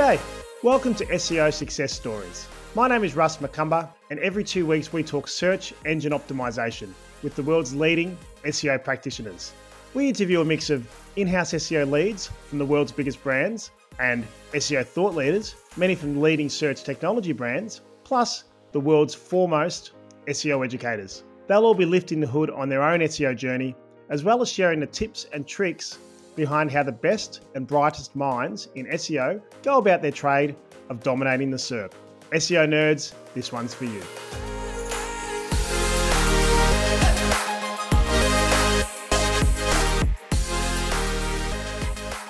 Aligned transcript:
G'day, 0.00 0.18
welcome 0.62 0.94
to 0.94 1.04
SEO 1.04 1.52
Success 1.52 1.92
Stories. 1.92 2.48
My 2.74 2.88
name 2.88 3.04
is 3.04 3.14
Russ 3.14 3.36
Macumber, 3.36 3.86
and 4.08 4.18
every 4.20 4.42
two 4.42 4.64
weeks 4.64 4.94
we 4.94 5.02
talk 5.02 5.28
search 5.28 5.74
engine 5.84 6.12
optimization 6.12 6.94
with 7.22 7.36
the 7.36 7.42
world's 7.42 7.74
leading 7.74 8.16
SEO 8.44 8.82
practitioners. 8.82 9.52
We 9.92 10.08
interview 10.08 10.40
a 10.40 10.44
mix 10.46 10.70
of 10.70 10.88
in 11.16 11.26
house 11.26 11.52
SEO 11.52 11.90
leads 11.90 12.30
from 12.46 12.58
the 12.58 12.64
world's 12.64 12.92
biggest 12.92 13.22
brands 13.22 13.72
and 13.98 14.26
SEO 14.54 14.86
thought 14.86 15.14
leaders, 15.14 15.54
many 15.76 15.94
from 15.94 16.18
leading 16.18 16.48
search 16.48 16.82
technology 16.82 17.34
brands, 17.34 17.82
plus 18.02 18.44
the 18.72 18.80
world's 18.80 19.14
foremost 19.14 19.92
SEO 20.28 20.64
educators. 20.64 21.24
They'll 21.46 21.66
all 21.66 21.74
be 21.74 21.84
lifting 21.84 22.20
the 22.20 22.26
hood 22.26 22.48
on 22.48 22.70
their 22.70 22.82
own 22.82 23.00
SEO 23.00 23.36
journey, 23.36 23.76
as 24.08 24.24
well 24.24 24.40
as 24.40 24.50
sharing 24.50 24.80
the 24.80 24.86
tips 24.86 25.26
and 25.34 25.46
tricks 25.46 25.98
behind 26.40 26.70
how 26.70 26.82
the 26.82 26.90
best 26.90 27.42
and 27.54 27.66
brightest 27.66 28.16
minds 28.16 28.68
in 28.74 28.86
SEO 28.86 29.42
go 29.62 29.76
about 29.76 30.00
their 30.00 30.10
trade 30.10 30.56
of 30.88 31.02
dominating 31.02 31.50
the 31.50 31.58
SERP. 31.58 31.92
SEO 32.32 32.66
nerds, 32.66 33.12
this 33.34 33.52
one's 33.52 33.74
for 33.74 33.84
you. 33.84 34.00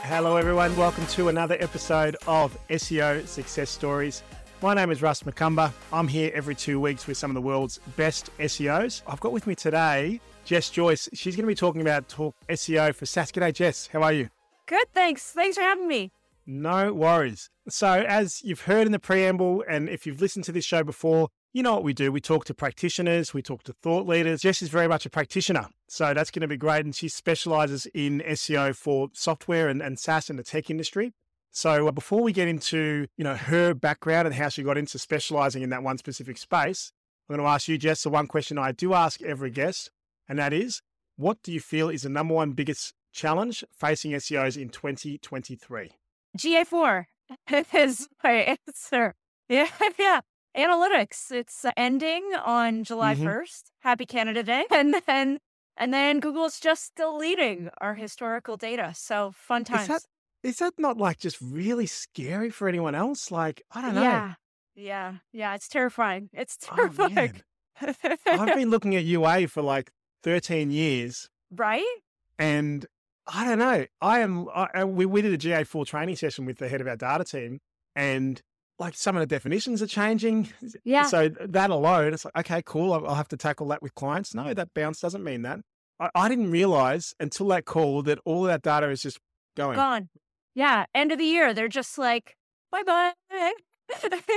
Hello, 0.02 0.36
everyone. 0.36 0.76
Welcome 0.76 1.06
to 1.06 1.28
another 1.28 1.56
episode 1.60 2.16
of 2.26 2.58
SEO 2.68 3.24
Success 3.28 3.70
Stories. 3.70 4.24
My 4.62 4.74
name 4.74 4.90
is 4.90 5.00
Russ 5.00 5.22
Macumber. 5.22 5.72
I'm 5.90 6.06
here 6.06 6.30
every 6.34 6.54
two 6.54 6.78
weeks 6.78 7.06
with 7.06 7.16
some 7.16 7.30
of 7.30 7.34
the 7.34 7.40
world's 7.40 7.78
best 7.96 8.28
SEOs. 8.38 9.00
I've 9.06 9.20
got 9.20 9.32
with 9.32 9.46
me 9.46 9.54
today 9.54 10.20
Jess 10.44 10.68
Joyce. 10.68 11.08
She's 11.14 11.34
going 11.34 11.44
to 11.44 11.48
be 11.48 11.54
talking 11.54 11.80
about 11.80 12.10
talk 12.10 12.34
SEO 12.50 12.94
for 12.94 13.06
SaaS. 13.06 13.32
G'day, 13.32 13.54
Jess. 13.54 13.88
How 13.90 14.02
are 14.02 14.12
you? 14.12 14.28
Good, 14.66 14.86
thanks. 14.92 15.32
Thanks 15.32 15.56
for 15.56 15.62
having 15.62 15.88
me. 15.88 16.12
No 16.46 16.92
worries. 16.92 17.48
So, 17.70 18.04
as 18.06 18.42
you've 18.42 18.62
heard 18.62 18.84
in 18.84 18.92
the 18.92 18.98
preamble, 18.98 19.64
and 19.66 19.88
if 19.88 20.04
you've 20.04 20.20
listened 20.20 20.44
to 20.44 20.52
this 20.52 20.66
show 20.66 20.84
before, 20.84 21.28
you 21.54 21.62
know 21.62 21.72
what 21.72 21.82
we 21.82 21.94
do. 21.94 22.12
We 22.12 22.20
talk 22.20 22.44
to 22.44 22.54
practitioners, 22.54 23.32
we 23.32 23.40
talk 23.40 23.62
to 23.62 23.72
thought 23.72 24.06
leaders. 24.06 24.42
Jess 24.42 24.60
is 24.60 24.68
very 24.68 24.88
much 24.88 25.06
a 25.06 25.10
practitioner. 25.10 25.68
So, 25.88 26.12
that's 26.12 26.30
going 26.30 26.42
to 26.42 26.48
be 26.48 26.58
great. 26.58 26.84
And 26.84 26.94
she 26.94 27.08
specializes 27.08 27.86
in 27.94 28.22
SEO 28.28 28.76
for 28.76 29.08
software 29.14 29.68
and, 29.68 29.80
and 29.80 29.98
SaaS 29.98 30.28
and 30.28 30.38
the 30.38 30.42
tech 30.42 30.68
industry. 30.68 31.14
So, 31.52 31.88
uh, 31.88 31.90
before 31.90 32.22
we 32.22 32.32
get 32.32 32.48
into 32.48 33.06
you 33.16 33.24
know 33.24 33.34
her 33.34 33.74
background 33.74 34.26
and 34.26 34.34
how 34.34 34.48
she 34.48 34.62
got 34.62 34.78
into 34.78 34.98
specializing 34.98 35.62
in 35.62 35.70
that 35.70 35.82
one 35.82 35.98
specific 35.98 36.38
space, 36.38 36.92
I'm 37.28 37.36
going 37.36 37.44
to 37.46 37.50
ask 37.52 37.68
you, 37.68 37.76
Jess, 37.78 38.02
the 38.02 38.10
one 38.10 38.26
question 38.26 38.58
I 38.58 38.72
do 38.72 38.94
ask 38.94 39.20
every 39.22 39.50
guest, 39.50 39.90
and 40.28 40.38
that 40.38 40.52
is, 40.52 40.80
what 41.16 41.42
do 41.42 41.52
you 41.52 41.60
feel 41.60 41.88
is 41.88 42.02
the 42.02 42.08
number 42.08 42.34
one 42.34 42.52
biggest 42.52 42.94
challenge 43.12 43.64
facing 43.76 44.12
SEOs 44.12 44.56
in 44.60 44.68
2023? 44.68 45.90
GA4 46.38 47.04
is 47.74 48.08
my 48.22 48.56
answer. 48.66 49.14
Yeah, 49.48 49.66
yeah. 49.98 50.20
Analytics. 50.56 51.32
It's 51.32 51.66
ending 51.76 52.22
on 52.44 52.84
July 52.84 53.16
Mhm. 53.16 53.24
1st. 53.24 53.62
Happy 53.80 54.06
Canada 54.06 54.44
Day. 54.44 54.64
And 54.70 54.94
then 55.06 55.38
and 55.76 55.92
then 55.92 56.20
Google's 56.20 56.60
just 56.60 56.94
deleting 56.94 57.68
our 57.80 57.94
historical 57.94 58.56
data. 58.56 58.92
So 58.94 59.32
fun 59.34 59.64
times. 59.64 59.82
Is 59.82 59.88
that 59.88 60.02
is 60.42 60.58
that 60.58 60.74
not 60.78 60.96
like 60.96 61.18
just 61.18 61.38
really 61.40 61.86
scary 61.86 62.50
for 62.50 62.68
anyone 62.68 62.94
else? 62.94 63.30
Like, 63.30 63.62
I 63.72 63.82
don't 63.82 63.94
know. 63.94 64.02
Yeah. 64.02 64.34
Yeah. 64.74 65.14
Yeah. 65.32 65.54
It's 65.54 65.68
terrifying. 65.68 66.30
It's 66.32 66.56
Oh, 66.72 66.76
terrifying. 66.76 67.14
man. 67.14 67.94
I've 68.26 68.54
been 68.54 68.70
looking 68.70 68.94
at 68.96 69.04
UA 69.04 69.48
for 69.48 69.62
like 69.62 69.90
13 70.22 70.70
years 70.70 71.28
right? 71.50 71.84
and 72.38 72.84
I 73.32 73.44
don't 73.44 73.58
know. 73.58 73.86
I 74.02 74.20
am, 74.20 74.48
I, 74.54 74.84
we, 74.84 75.06
we 75.06 75.22
did 75.22 75.32
a 75.32 75.38
GA4 75.38 75.86
training 75.86 76.16
session 76.16 76.44
with 76.46 76.58
the 76.58 76.68
head 76.68 76.80
of 76.80 76.88
our 76.88 76.96
data 76.96 77.24
team 77.24 77.58
and 77.96 78.40
like 78.78 78.94
some 78.94 79.16
of 79.16 79.20
the 79.20 79.26
definitions 79.26 79.82
are 79.82 79.86
changing. 79.86 80.48
Yeah. 80.84 81.04
So 81.04 81.28
that 81.28 81.70
alone, 81.70 82.12
it's 82.14 82.24
like, 82.24 82.36
okay, 82.38 82.62
cool. 82.64 82.92
I'll, 82.92 83.06
I'll 83.08 83.14
have 83.14 83.28
to 83.28 83.36
tackle 83.36 83.68
that 83.68 83.82
with 83.82 83.94
clients. 83.94 84.34
No, 84.34 84.52
that 84.54 84.68
bounce 84.74 85.00
doesn't 85.00 85.22
mean 85.24 85.42
that. 85.42 85.60
I, 85.98 86.08
I 86.14 86.28
didn't 86.28 86.50
realize 86.50 87.14
until 87.20 87.46
that 87.48 87.64
call 87.66 88.02
that 88.02 88.18
all 88.24 88.44
of 88.46 88.48
that 88.48 88.62
data 88.62 88.88
is 88.90 89.02
just 89.02 89.18
going. 89.56 89.76
Gone. 89.76 90.08
Yeah. 90.54 90.86
End 90.94 91.12
of 91.12 91.18
the 91.18 91.24
year. 91.24 91.54
They're 91.54 91.68
just 91.68 91.98
like, 91.98 92.36
bye 92.70 92.82
bye. 92.82 93.12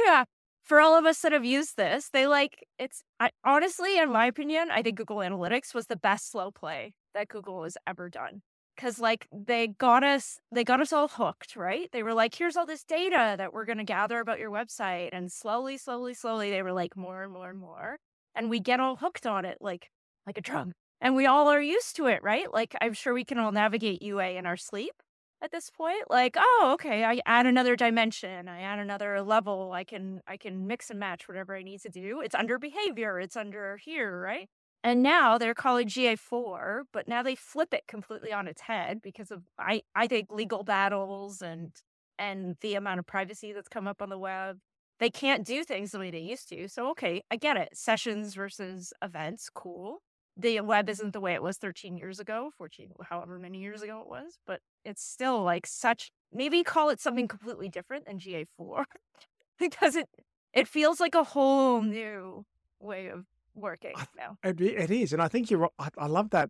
yeah. 0.06 0.24
For 0.64 0.80
all 0.80 0.98
of 0.98 1.06
us 1.06 1.20
that 1.22 1.34
have 1.34 1.44
used 1.46 1.76
this, 1.78 2.10
they 2.10 2.26
like 2.28 2.66
it's 2.80 3.04
I, 3.20 3.32
honestly, 3.44 3.98
in 4.00 4.12
my 4.12 4.26
opinion, 4.28 4.70
I 4.72 4.82
think 4.82 4.98
Google 4.98 5.18
Analytics 5.18 5.74
was 5.74 5.88
the 5.88 5.98
best 5.98 6.32
slow 6.32 6.52
play 6.52 6.94
that 7.14 7.28
Google 7.28 7.64
has 7.64 7.78
ever 7.88 8.10
done. 8.10 8.42
Cause 8.76 8.98
like 8.98 9.28
they 9.32 9.68
got 9.68 10.04
us, 10.04 10.40
they 10.52 10.64
got 10.64 10.82
us 10.82 10.92
all 10.94 11.08
hooked, 11.08 11.56
right? 11.56 11.90
They 11.92 12.02
were 12.02 12.14
like, 12.14 12.34
here's 12.34 12.58
all 12.58 12.66
this 12.66 12.84
data 12.84 13.36
that 13.38 13.54
we're 13.54 13.66
gonna 13.66 13.84
gather 13.84 14.20
about 14.20 14.40
your 14.40 14.50
website. 14.52 15.10
And 15.12 15.32
slowly, 15.32 15.78
slowly, 15.78 16.14
slowly, 16.16 16.50
they 16.50 16.64
were 16.64 16.72
like 16.74 16.96
more 16.98 17.22
and 17.24 17.32
more 17.32 17.50
and 17.50 17.60
more. 17.60 17.98
And 18.36 18.50
we 18.50 18.60
get 18.60 18.80
all 18.80 18.96
hooked 18.96 19.26
on 19.28 19.46
it 19.46 19.58
like 19.62 19.90
like 20.26 20.38
a 20.38 20.42
drug. 20.42 20.72
And 21.02 21.16
we 21.16 21.26
all 21.28 21.50
are 21.50 21.62
used 21.62 21.96
to 21.98 22.08
it, 22.08 22.24
right? 22.24 22.52
Like 22.52 22.74
I'm 22.82 22.94
sure 22.94 23.14
we 23.14 23.26
can 23.26 23.38
all 23.38 23.52
navigate 23.52 24.02
UA 24.02 24.30
in 24.32 24.46
our 24.48 24.58
sleep 24.58 24.94
at 25.44 25.52
this 25.52 25.70
point 25.70 26.10
like 26.10 26.36
oh 26.40 26.72
okay 26.74 27.04
i 27.04 27.20
add 27.26 27.46
another 27.46 27.76
dimension 27.76 28.48
i 28.48 28.62
add 28.62 28.80
another 28.80 29.22
level 29.22 29.74
i 29.74 29.84
can 29.84 30.22
i 30.26 30.38
can 30.38 30.66
mix 30.66 30.90
and 30.90 31.00
match 31.00 31.28
whatever 31.28 31.54
i 31.56 31.62
need 31.62 31.82
to 31.82 31.90
do 31.90 32.22
it's 32.22 32.34
under 32.34 32.58
behavior 32.58 33.20
it's 33.20 33.36
under 33.36 33.78
here 33.78 34.20
right? 34.22 34.50
And 34.86 35.02
now 35.02 35.38
they're 35.38 35.54
calling 35.54 35.88
ga4 35.88 36.84
but 36.92 37.08
now 37.08 37.24
they 37.24 37.36
flip 37.36 37.74
it 37.74 37.88
completely 37.88 38.34
on 38.34 38.48
its 38.48 38.62
head 38.62 39.02
because 39.02 39.32
of 39.32 39.44
i 39.60 39.82
i 39.96 40.08
think 40.08 40.32
legal 40.32 40.64
battles 40.64 41.42
and 41.42 41.72
and 42.18 42.56
the 42.62 42.76
amount 42.76 43.00
of 43.00 43.08
privacy 43.08 43.54
that's 43.54 43.68
come 43.68 43.88
up 43.88 44.02
on 44.02 44.10
the 44.10 44.20
web. 44.20 44.60
They 45.00 45.10
can't 45.10 45.44
do 45.46 45.64
things 45.64 45.92
the 45.92 46.00
way 46.00 46.12
they 46.12 46.20
used 46.20 46.48
to 46.50 46.68
so 46.70 46.90
okay 46.92 47.24
i 47.30 47.36
get 47.36 47.58
it 47.58 47.70
sessions 47.74 48.36
versus 48.36 48.94
events 49.02 49.50
cool 49.54 50.02
the 50.36 50.60
web 50.62 50.90
isn't 50.90 51.14
the 51.14 51.20
way 51.20 51.34
it 51.34 51.44
was 51.44 51.58
13 51.58 51.98
years 51.98 52.20
ago, 52.20 52.52
14, 52.58 52.92
however 53.10 53.38
many 53.38 53.60
years 53.60 53.82
ago 53.82 54.02
it 54.02 54.08
was, 54.08 54.40
but 54.46 54.62
it's 54.84 55.04
still 55.04 55.44
like 55.44 55.68
such 55.68 56.12
maybe 56.32 56.64
call 56.64 56.90
it 56.90 57.00
something 57.00 57.28
completely 57.28 57.70
different 57.70 58.06
than 58.06 58.20
GA4 58.20 58.86
because 59.60 59.96
it 59.96 60.10
it 60.54 60.68
feels 60.68 61.00
like 61.00 61.16
a 61.16 61.24
whole 61.24 61.82
new 61.82 62.46
way 62.80 63.08
of 63.08 63.26
working 63.56 63.94
now. 64.18 64.38
It, 64.44 64.62
it 64.62 64.92
is, 64.92 65.14
and 65.14 65.22
I 65.22 65.28
think 65.28 65.50
you're. 65.50 65.62
right. 65.62 65.72
I, 65.80 65.90
I 65.98 66.08
love 66.08 66.30
that. 66.32 66.50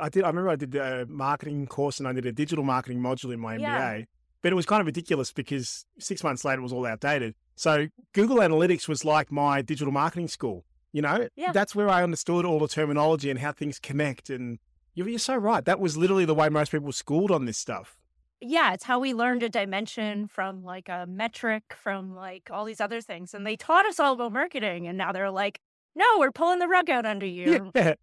I 0.00 0.08
did. 0.08 0.24
I 0.24 0.28
remember 0.28 0.50
I 0.50 0.56
did 0.56 0.74
a 0.74 1.06
marketing 1.08 1.66
course 1.66 1.98
and 1.98 2.08
I 2.08 2.12
did 2.12 2.26
a 2.26 2.32
digital 2.32 2.64
marketing 2.64 3.00
module 3.00 3.32
in 3.32 3.40
my 3.40 3.56
MBA. 3.56 3.60
Yeah. 3.60 4.02
But 4.42 4.52
it 4.52 4.56
was 4.56 4.66
kind 4.66 4.80
of 4.80 4.86
ridiculous 4.86 5.32
because 5.32 5.86
six 5.98 6.22
months 6.22 6.44
later 6.44 6.60
it 6.60 6.62
was 6.62 6.72
all 6.72 6.84
outdated. 6.84 7.34
So 7.56 7.86
Google 8.12 8.38
Analytics 8.38 8.88
was 8.88 9.04
like 9.04 9.32
my 9.32 9.62
digital 9.62 9.92
marketing 9.92 10.28
school. 10.28 10.64
You 10.94 11.02
know, 11.02 11.28
Yeah. 11.34 11.50
that's 11.50 11.74
where 11.74 11.88
I 11.88 12.04
understood 12.04 12.44
all 12.44 12.60
the 12.60 12.68
terminology 12.68 13.28
and 13.28 13.40
how 13.40 13.50
things 13.50 13.80
connect. 13.80 14.30
And 14.30 14.60
you're, 14.94 15.08
you're 15.08 15.18
so 15.18 15.34
right. 15.34 15.64
That 15.64 15.80
was 15.80 15.96
literally 15.96 16.24
the 16.24 16.36
way 16.36 16.48
most 16.48 16.70
people 16.70 16.92
schooled 16.92 17.32
on 17.32 17.46
this 17.46 17.58
stuff. 17.58 17.96
Yeah, 18.40 18.74
it's 18.74 18.84
how 18.84 19.00
we 19.00 19.12
learned 19.12 19.42
a 19.42 19.48
dimension 19.48 20.28
from 20.28 20.62
like 20.62 20.88
a 20.88 21.04
metric 21.08 21.64
from 21.74 22.14
like 22.14 22.48
all 22.48 22.64
these 22.64 22.80
other 22.80 23.00
things 23.00 23.34
and 23.34 23.44
they 23.44 23.56
taught 23.56 23.86
us 23.86 23.98
all 23.98 24.12
about 24.14 24.32
marketing 24.32 24.86
and 24.86 24.96
now 24.96 25.10
they're 25.10 25.30
like, 25.32 25.58
"No, 25.96 26.04
we're 26.18 26.30
pulling 26.30 26.60
the 26.60 26.68
rug 26.68 26.88
out 26.90 27.06
under 27.06 27.26
you." 27.26 27.72
Yeah. 27.74 27.94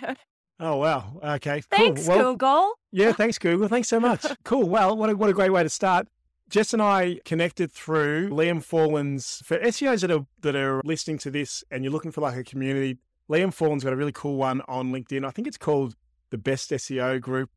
oh 0.60 0.76
wow. 0.76 1.20
Okay. 1.22 1.60
Thanks, 1.70 2.06
cool. 2.08 2.16
Well, 2.16 2.32
Google. 2.32 2.72
Yeah, 2.90 3.12
thanks, 3.12 3.38
Google. 3.38 3.68
Thanks 3.68 3.88
so 3.88 4.00
much. 4.00 4.24
cool. 4.44 4.68
Well, 4.68 4.96
what 4.96 5.10
a, 5.10 5.16
what 5.16 5.30
a 5.30 5.32
great 5.32 5.52
way 5.52 5.62
to 5.62 5.68
start. 5.68 6.08
Jess 6.52 6.74
and 6.74 6.82
I 6.82 7.18
connected 7.24 7.72
through 7.72 8.28
Liam 8.28 8.62
Forlan's 8.62 9.40
for 9.42 9.58
SEOs 9.60 10.02
that 10.02 10.10
are 10.10 10.26
that 10.42 10.54
are 10.54 10.82
listening 10.84 11.16
to 11.20 11.30
this 11.30 11.64
and 11.70 11.82
you're 11.82 11.92
looking 11.92 12.12
for 12.12 12.20
like 12.20 12.36
a 12.36 12.44
community. 12.44 12.98
Liam 13.30 13.54
Forlan's 13.54 13.82
got 13.82 13.94
a 13.94 13.96
really 13.96 14.12
cool 14.12 14.36
one 14.36 14.60
on 14.68 14.92
LinkedIn. 14.92 15.24
I 15.24 15.30
think 15.30 15.48
it's 15.48 15.56
called 15.56 15.96
the 16.28 16.36
Best 16.36 16.70
SEO 16.70 17.22
Group 17.22 17.48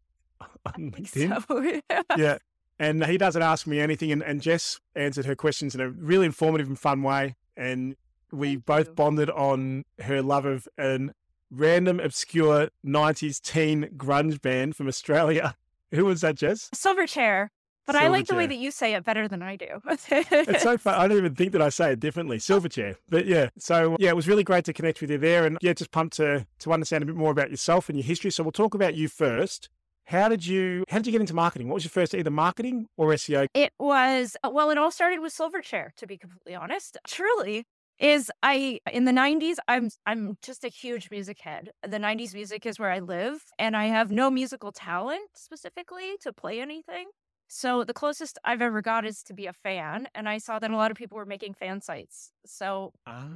on 0.66 0.92
LinkedIn. 0.92 1.46
so. 1.46 2.06
Yeah. 2.18 2.38
And 2.80 3.06
he 3.06 3.18
doesn't 3.18 3.42
ask 3.42 3.68
me 3.68 3.81
anything. 3.81 4.14
And, 4.14 4.24
and 4.24 4.42
Jess 4.42 4.80
answered 4.96 5.25
her 5.25 5.36
questions 5.36 5.75
in 5.75 5.81
a 5.81 5.90
really 5.90 6.25
informative 6.25 6.68
and 6.68 6.80
fun 6.80 7.04
way. 7.04 7.36
And 7.58 7.98
we 8.31 8.54
Thank 8.54 8.66
both 8.66 8.88
you. 8.88 8.94
bonded 8.94 9.30
on 9.30 9.84
her 10.00 10.22
love 10.22 10.46
of 10.46 10.69
an 10.78 11.12
random, 11.52 12.00
obscure 12.00 12.69
90s 12.86 13.42
teen 13.42 13.90
grunge 13.98 14.42
band 14.42 14.78
from 14.78 14.88
Australia. 14.88 15.58
Who 15.92 16.06
was 16.06 16.22
that, 16.22 16.36
Jess? 16.36 16.69
Silverchair. 16.74 17.50
But 17.86 17.96
I 17.96 18.08
like 18.08 18.28
the 18.28 18.36
way 18.36 18.48
that 18.48 18.56
you 18.56 18.72
say 18.72 18.96
it 18.96 19.04
better 19.04 19.28
than 19.28 19.42
I 19.42 19.56
do. 19.56 19.68
It's 19.88 20.64
so 20.64 20.78
fun. 20.78 20.96
I 20.96 21.08
don't 21.08 21.18
even 21.18 21.36
think 21.36 21.52
that 21.52 21.62
I 21.62 21.70
say 21.70 21.92
it 21.92 22.00
differently. 22.00 22.38
Silverchair. 22.38 22.96
But 23.10 23.26
yeah, 23.26 23.50
so 23.58 23.96
yeah, 24.00 24.10
it 24.10 24.16
was 24.16 24.28
really 24.28 24.44
great 24.44 24.66
to 24.66 24.74
connect 24.74 25.02
with 25.02 25.12
you 25.12 25.18
there. 25.18 25.46
And 25.46 25.58
yeah, 25.62 25.74
just 25.74 25.92
pumped 25.92 26.18
to, 26.18 26.46
to 26.60 26.74
understand 26.74 27.04
a 27.04 27.06
bit 27.06 27.16
more 27.16 27.32
about 27.32 27.52
yourself 27.52 27.90
and 27.90 27.98
your 27.98 28.06
history. 28.06 28.32
So 28.32 28.44
we'll 28.44 28.52
talk 28.52 28.74
about 28.74 28.96
you 28.96 29.08
first. 29.08 29.70
How 30.06 30.30
did 30.30 30.46
you 30.46 30.86
how 30.90 30.98
did 30.98 31.08
you 31.08 31.12
get 31.12 31.22
into 31.22 31.34
marketing? 31.34 31.68
What 31.68 31.76
was 31.76 31.84
your 31.84 31.90
first 31.90 32.14
either 32.14 32.30
marketing 32.30 32.88
or 32.96 33.08
SEO? 33.14 33.48
It 33.54 33.74
was 33.80 34.38
uh, 34.44 34.52
well, 34.52 34.70
it 34.70 34.78
all 34.78 34.92
started 34.92 35.20
with 35.20 35.34
Silverchair, 35.34 35.96
to 35.98 36.06
be 36.06 36.18
completely 36.18 36.54
honest. 36.54 36.98
Truly, 37.08 37.66
is 38.00 38.31
I 38.44 38.80
in 38.92 39.06
the 39.06 39.12
'90s. 39.12 39.56
I'm 39.68 39.90
I'm 40.06 40.38
just 40.44 40.64
a 40.64 40.68
huge 40.68 41.10
music 41.10 41.40
head. 41.40 41.72
The 41.81 41.98
'90s 41.98 42.36
music 42.36 42.66
is 42.68 42.78
where 42.78 42.92
I 42.92 43.00
live, 43.00 43.46
and 43.58 43.76
I 43.76 43.86
have 43.86 44.12
no 44.12 44.30
musical 44.30 44.72
talent 44.72 45.30
specifically 45.34 46.18
to 46.22 46.31
play 46.31 46.60
anything. 46.62 47.06
So 47.47 47.83
the 47.83 47.94
closest 47.94 48.39
I've 48.44 48.62
ever 48.62 48.81
got 48.81 49.06
is 49.06 49.24
to 49.24 49.33
be 49.33 49.45
a 49.45 49.53
fan. 49.53 50.07
And 50.15 50.27
I 50.27 50.38
saw 50.39 50.59
that 50.59 50.71
a 50.71 50.75
lot 50.75 50.92
of 50.92 50.97
people 50.97 51.18
were 51.18 51.25
making 51.25 51.53
fan 51.53 51.81
sites. 51.81 52.31
So 52.45 52.92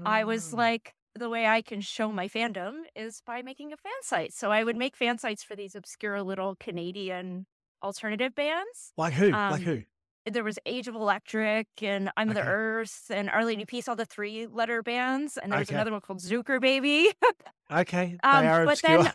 I 0.06 0.24
was 0.24 0.52
Ah. 0.52 0.54
like, 0.54 0.94
the 1.16 1.30
way 1.30 1.48
I 1.48 1.62
can 1.62 1.82
show 1.82 2.12
my 2.12 2.28
fandom 2.28 2.84
is 2.96 3.22
by 3.26 3.42
making 3.42 3.74
a 3.74 3.78
fan 3.78 3.92
site. 4.04 4.34
So 4.34 4.52
I 4.52 4.64
would 4.64 4.78
make 4.78 4.96
fan 4.96 5.18
sites 5.18 5.44
for 5.44 5.56
these 5.56 5.76
obscure 5.76 6.22
little 6.24 6.56
Canadian 6.56 7.48
alternative 7.84 8.36
bands. 8.36 8.94
like 8.98 9.14
who? 9.14 9.40
like 9.48 9.62
Um, 9.62 9.64
who? 9.64 9.84
There 10.26 10.44
was 10.44 10.60
Age 10.66 10.88
of 10.88 10.96
Electric 10.96 11.68
and 11.82 12.12
I 12.18 12.26
Mother 12.26 12.44
Earth 12.46 13.08
and 13.12 13.30
Our 13.30 13.46
Lady 13.46 13.66
Peace, 13.66 13.88
all 13.88 13.96
the 13.98 14.06
three 14.06 14.48
letter 14.48 14.84
bands. 14.84 15.38
And 15.38 15.52
there 15.54 15.60
was 15.60 15.70
Okay. 15.70 15.72
another 15.72 15.92
one 15.92 16.02
called 16.02 16.20
Zuckerbaby. 16.20 17.14
Okay, 17.72 18.20
they 18.30 18.46
Um, 18.46 18.48
are 18.48 18.64
but 18.64 18.82
obscure. 18.82 18.84
then, 18.84 19.08
uh, 19.08 19.14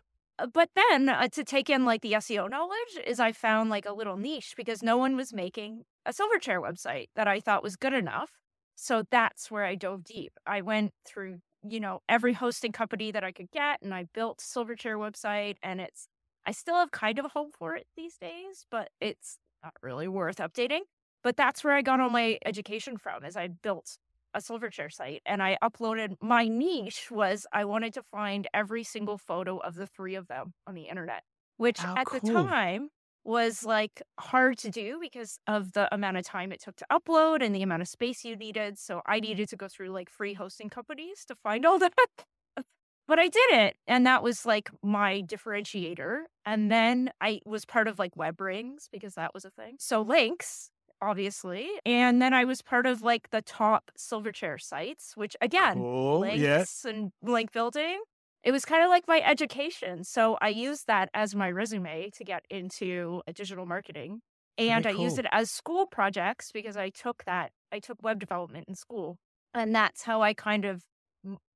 but 0.53 0.71
then 0.75 1.09
uh, 1.09 1.29
to 1.29 1.45
take 1.45 1.71
in 1.71 1.85
like 1.85 2.03
the 2.03 2.13
SEO 2.13 2.51
knowledge 2.51 2.99
is 3.07 3.21
I 3.21 3.33
found 3.33 3.71
like 3.71 3.87
a 3.87 3.93
little 3.93 4.17
niche 4.17 4.55
because 4.57 4.83
no 4.83 4.97
one 4.97 5.17
was 5.17 5.33
making 5.33 5.85
a 6.05 6.13
Silverchair 6.13 6.61
website 6.61 7.07
that 7.15 7.29
I 7.29 7.41
thought 7.41 7.63
was 7.63 7.77
good 7.77 7.93
enough. 7.93 8.31
So 8.75 9.05
that's 9.11 9.51
where 9.51 9.65
I 9.65 9.77
dove 9.77 10.05
deep. 10.05 10.33
I 10.47 10.61
went 10.61 10.93
through, 11.07 11.39
you 11.63 11.79
know, 11.79 12.01
every 12.09 12.33
hosting 12.33 12.73
company 12.73 13.13
that 13.13 13.23
I 13.23 13.31
could 13.31 13.51
get 13.53 13.81
and 13.83 13.95
I 13.95 14.07
built 14.13 14.39
Silverchair 14.39 14.97
website 14.97 15.57
and 15.63 15.81
it's 15.81 16.09
I 16.47 16.53
still 16.53 16.75
have 16.75 16.91
kind 16.91 17.19
of 17.19 17.25
a 17.25 17.29
hope 17.29 17.55
for 17.57 17.75
it 17.75 17.87
these 17.97 18.17
days, 18.19 18.67
but 18.71 18.91
it's 19.01 19.39
not 19.63 19.75
really 19.83 20.09
worth 20.09 20.37
updating. 20.37 20.81
But 21.23 21.37
that's 21.37 21.65
where 21.65 21.75
I 21.75 21.81
got 21.81 22.01
all 22.01 22.11
my 22.11 22.39
education 22.45 22.99
from 22.99 23.25
is 23.25 23.37
I 23.37 23.49
built 23.49 23.97
a 24.35 24.39
Silverchair 24.41 24.93
site 24.93 25.23
and 25.25 25.43
I 25.43 25.57
uploaded 25.63 26.17
my 26.21 26.49
niche 26.49 27.11
was 27.11 27.47
I 27.53 27.65
wanted 27.65 27.95
to 27.95 28.03
find 28.03 28.47
every 28.53 28.85
single 28.85 29.19
photo 29.19 29.59
of 29.59 29.75
the 29.75 29.87
three 29.87 30.15
of 30.15 30.29
them 30.29 30.53
on 30.67 30.75
the 30.75 30.83
internet, 30.83 31.23
which 31.57 31.81
Oh, 31.85 31.95
at 31.97 32.11
the 32.11 32.21
time 32.21 32.91
was 33.25 33.65
like 33.65 34.03
hard 34.21 34.59
to 34.59 34.71
do 34.71 34.99
because 35.01 35.39
of 35.47 35.73
the 35.73 35.93
amount 35.95 36.19
of 36.19 36.25
time 36.25 36.53
it 36.53 36.61
took 36.61 36.77
to 36.77 36.87
upload 36.93 37.43
and 37.43 37.55
the 37.55 37.63
amount 37.63 37.83
of 37.83 37.89
space 37.89 38.25
you 38.25 38.37
needed. 38.37 38.79
So 38.79 39.01
I 39.07 39.17
mm-hmm. 39.17 39.29
needed 39.29 39.49
to 39.51 39.57
go 39.57 39.69
through 39.69 39.91
like 39.91 40.11
free 40.11 40.35
hosting 40.35 40.69
companies 40.69 41.25
to 41.27 41.35
find 41.35 41.65
all 41.65 41.79
that. 41.79 41.93
But 43.07 43.19
I 43.19 43.29
did 43.29 43.51
it. 43.51 43.77
And 43.87 44.07
that 44.07 44.23
was 44.23 44.47
like 44.47 44.71
my 44.83 45.23
differentiator. 45.23 46.23
And 46.47 46.71
then 46.71 47.11
I 47.21 47.41
was 47.45 47.67
part 47.67 47.87
of 47.87 47.99
like 47.99 48.17
web 48.17 48.41
rings 48.41 48.89
because 48.91 49.15
that 49.15 49.35
was 49.35 49.45
a 49.45 49.51
thing. 49.51 49.77
So 49.79 50.01
links, 50.01 50.71
obviously. 51.09 51.69
And 51.85 52.21
then 52.23 52.35
I 52.35 52.45
was 52.45 52.63
part 52.63 52.87
of 52.87 53.03
like 53.03 53.31
the 53.31 53.43
top 53.43 53.91
Silverchair 53.99 54.61
sites, 54.61 55.17
which 55.17 55.37
again, 55.41 55.77
Cool. 55.77 56.21
links 56.21 56.45
Yeah. 56.45 56.65
and 56.85 57.13
link 57.23 57.53
building. 57.53 58.03
It 58.43 58.53
was 58.53 58.65
kind 58.65 58.83
of 58.85 58.91
like 58.91 59.09
my 59.09 59.21
education. 59.23 60.05
So 60.05 60.37
I 60.41 60.49
used 60.49 60.87
that 60.87 61.09
as 61.15 61.35
my 61.35 61.51
resume 61.51 62.11
to 62.11 62.25
get 62.25 62.45
into 62.51 63.23
uh, 63.27 63.33
digital 63.33 63.67
marketing. 63.67 64.21
And 64.59 64.85
Very 64.85 64.95
I 64.97 65.03
used 65.03 65.19
it 65.19 65.27
as 65.33 65.51
school 65.51 65.87
projects 65.87 66.53
because 66.53 66.77
I 66.77 66.91
took 66.91 67.25
that, 67.25 67.53
I 67.73 67.81
took 67.81 68.03
web 68.03 68.21
development 68.21 68.67
in 68.69 68.75
school. 68.75 69.19
And 69.55 69.75
that's 69.75 70.03
how 70.03 70.23
I 70.23 70.35
kind 70.35 70.65
of 70.65 70.83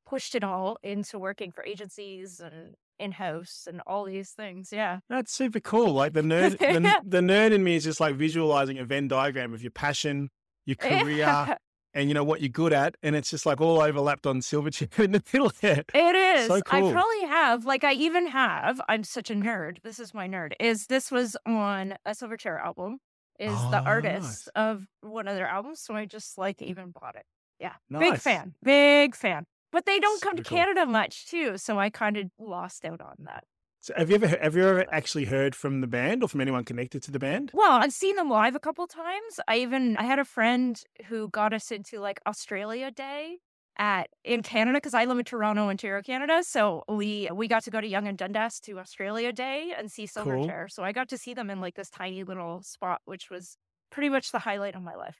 pushed 0.06 0.34
it 0.34 0.42
all 0.44 0.78
into 0.82 1.18
working 1.18 1.52
for 1.52 1.64
agencies 1.64 2.40
and 2.40 2.74
in 2.98 3.12
house 3.12 3.66
and 3.68 3.80
all 3.86 4.04
these 4.04 4.30
things. 4.30 4.70
Yeah. 4.72 5.00
That's 5.08 5.32
super 5.32 5.60
cool. 5.60 5.92
Like 5.92 6.12
the 6.12 6.22
nerd, 6.22 6.58
the, 6.58 6.94
the 7.06 7.20
nerd 7.20 7.52
in 7.52 7.62
me 7.64 7.76
is 7.76 7.84
just 7.84 8.00
like 8.00 8.16
visualizing 8.16 8.78
a 8.78 8.84
Venn 8.84 9.08
diagram 9.08 9.54
of 9.54 9.62
your 9.62 9.70
passion, 9.70 10.30
your 10.66 10.76
career, 10.76 11.56
and 11.94 12.08
you 12.08 12.14
know 12.14 12.24
what 12.24 12.40
you're 12.40 12.48
good 12.50 12.72
at, 12.72 12.96
and 13.02 13.16
it's 13.16 13.30
just 13.30 13.46
like 13.46 13.60
all 13.60 13.80
overlapped 13.80 14.26
on 14.26 14.40
Silverchair 14.40 14.98
in 15.04 15.12
the 15.12 15.22
middle 15.32 15.50
there. 15.60 15.84
It 15.94 16.14
is. 16.14 16.46
So 16.46 16.60
cool. 16.60 16.88
I 16.88 16.92
probably 16.92 17.22
have, 17.26 17.64
like, 17.64 17.82
I 17.84 17.92
even 17.94 18.26
have. 18.28 18.80
I'm 18.88 19.04
such 19.04 19.30
a 19.30 19.34
nerd. 19.34 19.78
This 19.82 19.98
is 19.98 20.12
my 20.12 20.28
nerd. 20.28 20.52
Is 20.60 20.86
this 20.86 21.10
was 21.10 21.36
on 21.46 21.94
a 22.04 22.10
Silverchair 22.10 22.62
album? 22.62 22.98
Is 23.40 23.52
the 23.70 23.80
Oh, 23.80 23.84
artist 23.86 24.48
nice. 24.54 24.72
of 24.72 24.84
one 25.00 25.28
of 25.28 25.36
their 25.36 25.46
albums? 25.46 25.80
So 25.80 25.94
I 25.94 26.04
just 26.06 26.36
like 26.38 26.60
even 26.60 26.90
bought 26.90 27.14
it. 27.14 27.24
Yeah, 27.60 27.72
big 27.90 28.16
fan, 28.18 28.54
big 28.62 29.14
fan. 29.16 29.44
But 29.70 29.86
they 29.86 29.98
don't 30.00 30.22
come 30.22 30.36
to 30.36 30.42
cool. 30.42 30.56
Canada 30.58 30.86
much 30.86 31.26
too, 31.26 31.58
so 31.58 31.78
I 31.78 31.90
kind 31.90 32.16
of 32.16 32.30
lost 32.38 32.84
out 32.84 33.00
on 33.00 33.14
that. 33.20 33.44
So 33.80 33.94
have 33.96 34.08
you 34.10 34.16
ever 34.16 34.26
have 34.28 34.56
you 34.56 34.66
ever 34.66 34.86
actually 34.92 35.26
heard 35.26 35.54
from 35.54 35.80
the 35.80 35.86
band 35.86 36.22
or 36.22 36.28
from 36.28 36.40
anyone 36.40 36.64
connected 36.64 37.02
to 37.04 37.10
the 37.10 37.18
band? 37.18 37.52
Well, 37.52 37.72
I've 37.72 37.92
seen 37.92 38.16
them 38.16 38.28
live 38.28 38.54
a 38.54 38.60
couple 38.60 38.86
times. 38.86 39.40
I 39.46 39.58
even 39.58 39.96
I 39.96 40.02
had 40.04 40.18
a 40.18 40.24
friend 40.24 40.80
who 41.06 41.28
got 41.28 41.52
us 41.54 41.70
into 41.70 42.00
like 42.00 42.20
Australia 42.26 42.90
Day 42.90 43.38
at 43.78 44.08
in 44.24 44.42
Canada 44.42 44.78
because 44.78 44.94
I 44.94 45.04
live 45.04 45.18
in 45.18 45.24
Toronto, 45.24 45.68
Ontario, 45.68 46.02
Canada. 46.02 46.42
So 46.42 46.82
we 46.88 47.28
we 47.32 47.46
got 47.48 47.62
to 47.64 47.70
go 47.70 47.80
to 47.80 47.86
Yonge 47.86 48.08
and 48.08 48.18
Dundas 48.18 48.60
to 48.60 48.78
Australia 48.78 49.32
Day 49.32 49.72
and 49.76 49.90
see 49.90 50.08
Cool. 50.22 50.24
Silverchair. 50.24 50.70
So 50.70 50.82
I 50.82 50.92
got 50.92 51.08
to 51.10 51.18
see 51.18 51.34
them 51.34 51.48
in 51.50 51.60
like 51.60 51.74
this 51.76 51.90
tiny 51.90 52.24
little 52.24 52.62
spot, 52.62 53.00
which 53.04 53.30
was 53.30 53.56
pretty 53.90 54.08
much 54.08 54.32
the 54.32 54.40
highlight 54.40 54.74
of 54.74 54.82
my 54.82 54.94
life. 54.96 55.18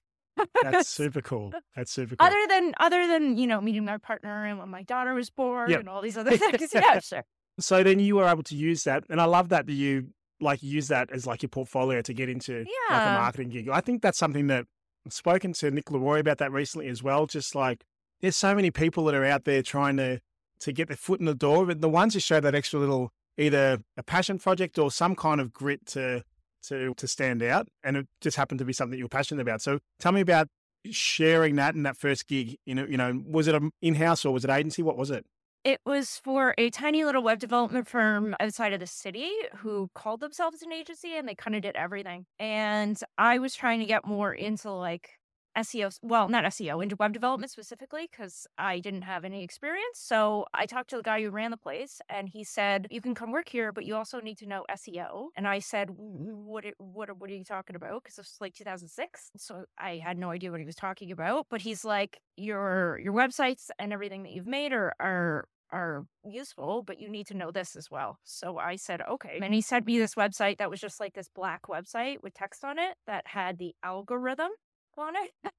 That's 0.62 0.88
super 1.00 1.20
cool. 1.20 1.52
That's 1.76 1.92
super 1.92 2.16
cool. 2.16 2.26
other 2.26 2.46
than 2.48 2.74
other 2.80 3.06
than 3.06 3.36
you 3.38 3.46
know 3.46 3.60
meeting 3.60 3.84
my 3.84 3.98
partner 3.98 4.44
and 4.44 4.58
when 4.58 4.68
my 4.68 4.82
daughter 4.82 5.14
was 5.14 5.30
born 5.30 5.70
Yep. 5.70 5.80
and 5.80 5.88
all 5.88 6.02
these 6.02 6.16
other 6.16 6.36
things. 6.36 6.70
yeah, 6.74 7.00
sure. 7.00 7.22
So 7.60 7.82
then 7.82 7.98
you 8.00 8.16
were 8.16 8.26
able 8.28 8.44
to 8.44 8.54
use 8.56 8.84
that, 8.84 9.04
and 9.10 9.20
I 9.20 9.24
love 9.24 9.48
that 9.50 9.66
that 9.66 9.72
you 9.72 10.08
like 10.40 10.62
use 10.62 10.88
that 10.88 11.10
as 11.10 11.26
like 11.26 11.42
your 11.42 11.48
portfolio 11.48 12.00
to 12.02 12.14
get 12.14 12.28
into 12.28 12.58
like 12.90 13.02
a 13.02 13.12
marketing 13.20 13.48
gig. 13.50 13.68
I 13.68 13.80
think 13.80 14.02
that's 14.02 14.18
something 14.18 14.46
that 14.46 14.64
I've 15.04 15.12
spoken 15.12 15.52
to 15.54 15.70
Nick 15.70 15.90
Leroy 15.90 16.20
about 16.20 16.38
that 16.38 16.52
recently 16.52 16.86
as 16.88 17.02
well. 17.02 17.26
Just 17.26 17.54
like 17.54 17.84
there's 18.20 18.36
so 18.36 18.54
many 18.54 18.70
people 18.70 19.04
that 19.06 19.14
are 19.14 19.24
out 19.24 19.44
there 19.44 19.62
trying 19.62 19.96
to 19.96 20.20
to 20.60 20.72
get 20.72 20.88
their 20.88 20.96
foot 20.96 21.18
in 21.20 21.26
the 21.26 21.34
door, 21.34 21.66
but 21.66 21.80
the 21.80 21.88
ones 21.88 22.14
who 22.14 22.20
show 22.20 22.38
that 22.40 22.54
extra 22.54 22.78
little 22.80 23.10
either 23.36 23.78
a 23.96 24.02
passion 24.02 24.38
project 24.38 24.78
or 24.78 24.90
some 24.90 25.14
kind 25.14 25.40
of 25.40 25.52
grit 25.52 25.86
to 25.86 26.22
to 26.68 26.94
to 26.94 27.08
stand 27.08 27.42
out, 27.42 27.68
and 27.82 27.96
it 27.96 28.06
just 28.20 28.36
happened 28.36 28.58
to 28.58 28.64
be 28.64 28.72
something 28.72 28.98
you're 28.98 29.08
passionate 29.08 29.42
about. 29.42 29.62
So 29.62 29.78
tell 29.98 30.12
me 30.12 30.20
about 30.20 30.48
sharing 30.90 31.56
that 31.56 31.74
in 31.74 31.82
that 31.82 31.96
first 31.96 32.28
gig. 32.28 32.56
You 32.66 32.74
know, 32.74 32.86
you 32.86 32.96
know, 32.96 33.22
was 33.26 33.48
it 33.48 33.54
um, 33.54 33.64
an 33.64 33.70
in 33.82 33.94
house 33.96 34.24
or 34.24 34.32
was 34.32 34.44
it 34.44 34.50
agency? 34.50 34.82
What 34.82 34.96
was 34.96 35.10
it? 35.10 35.24
It 35.64 35.80
was 35.84 36.20
for 36.22 36.54
a 36.56 36.70
tiny 36.70 37.04
little 37.04 37.22
web 37.22 37.40
development 37.40 37.88
firm 37.88 38.34
outside 38.40 38.72
of 38.72 38.80
the 38.80 38.86
city 38.86 39.30
who 39.56 39.90
called 39.94 40.20
themselves 40.20 40.62
an 40.62 40.72
agency 40.72 41.16
and 41.16 41.28
they 41.28 41.34
kind 41.34 41.56
of 41.56 41.62
did 41.62 41.76
everything. 41.76 42.26
And 42.38 42.98
I 43.18 43.38
was 43.38 43.54
trying 43.54 43.80
to 43.80 43.86
get 43.86 44.06
more 44.06 44.32
into 44.32 44.70
like 44.70 45.17
SEO, 45.58 45.98
well, 46.02 46.28
not 46.28 46.44
SEO, 46.44 46.82
into 46.82 46.96
web 46.96 47.12
development 47.12 47.50
specifically 47.50 48.08
because 48.10 48.46
I 48.56 48.80
didn't 48.80 49.02
have 49.02 49.24
any 49.24 49.42
experience. 49.42 49.98
So 49.98 50.46
I 50.54 50.66
talked 50.66 50.90
to 50.90 50.96
the 50.96 51.02
guy 51.02 51.22
who 51.22 51.30
ran 51.30 51.50
the 51.50 51.56
place 51.56 52.00
and 52.08 52.28
he 52.28 52.44
said, 52.44 52.86
You 52.90 53.00
can 53.00 53.14
come 53.14 53.32
work 53.32 53.48
here, 53.48 53.72
but 53.72 53.84
you 53.84 53.94
also 53.96 54.20
need 54.20 54.38
to 54.38 54.46
know 54.46 54.64
SEO. 54.70 55.28
And 55.36 55.46
I 55.46 55.58
said, 55.58 55.88
What, 55.90 56.64
are- 56.64 56.74
what, 56.78 57.16
what 57.18 57.30
are 57.30 57.34
you 57.34 57.44
talking 57.44 57.76
about? 57.76 58.02
Because 58.02 58.16
this 58.16 58.26
was 58.26 58.40
like 58.40 58.54
2006. 58.54 59.30
So 59.36 59.64
I 59.78 60.00
had 60.02 60.18
no 60.18 60.30
idea 60.30 60.50
what 60.50 60.60
he 60.60 60.66
was 60.66 60.76
talking 60.76 61.10
about. 61.10 61.46
But 61.50 61.60
he's 61.62 61.84
like, 61.84 62.18
Your 62.36 62.98
your 63.02 63.12
websites 63.12 63.70
and 63.78 63.92
everything 63.92 64.22
that 64.24 64.32
you've 64.32 64.46
made 64.46 64.72
are, 64.72 64.92
are 65.00 65.44
are 65.70 66.06
useful, 66.24 66.82
but 66.82 66.98
you 66.98 67.10
need 67.10 67.26
to 67.26 67.34
know 67.34 67.50
this 67.50 67.76
as 67.76 67.90
well. 67.90 68.18
So 68.24 68.56
I 68.56 68.76
said, 68.76 69.02
okay. 69.02 69.38
And 69.42 69.52
he 69.52 69.60
sent 69.60 69.86
me 69.86 69.98
this 69.98 70.14
website 70.14 70.56
that 70.58 70.70
was 70.70 70.80
just 70.80 70.98
like 70.98 71.12
this 71.14 71.28
black 71.28 71.62
website 71.68 72.22
with 72.22 72.32
text 72.32 72.64
on 72.64 72.78
it 72.78 72.94
that 73.06 73.26
had 73.26 73.58
the 73.58 73.74
algorithm 73.82 74.50
on 74.96 75.14
it. 75.16 75.52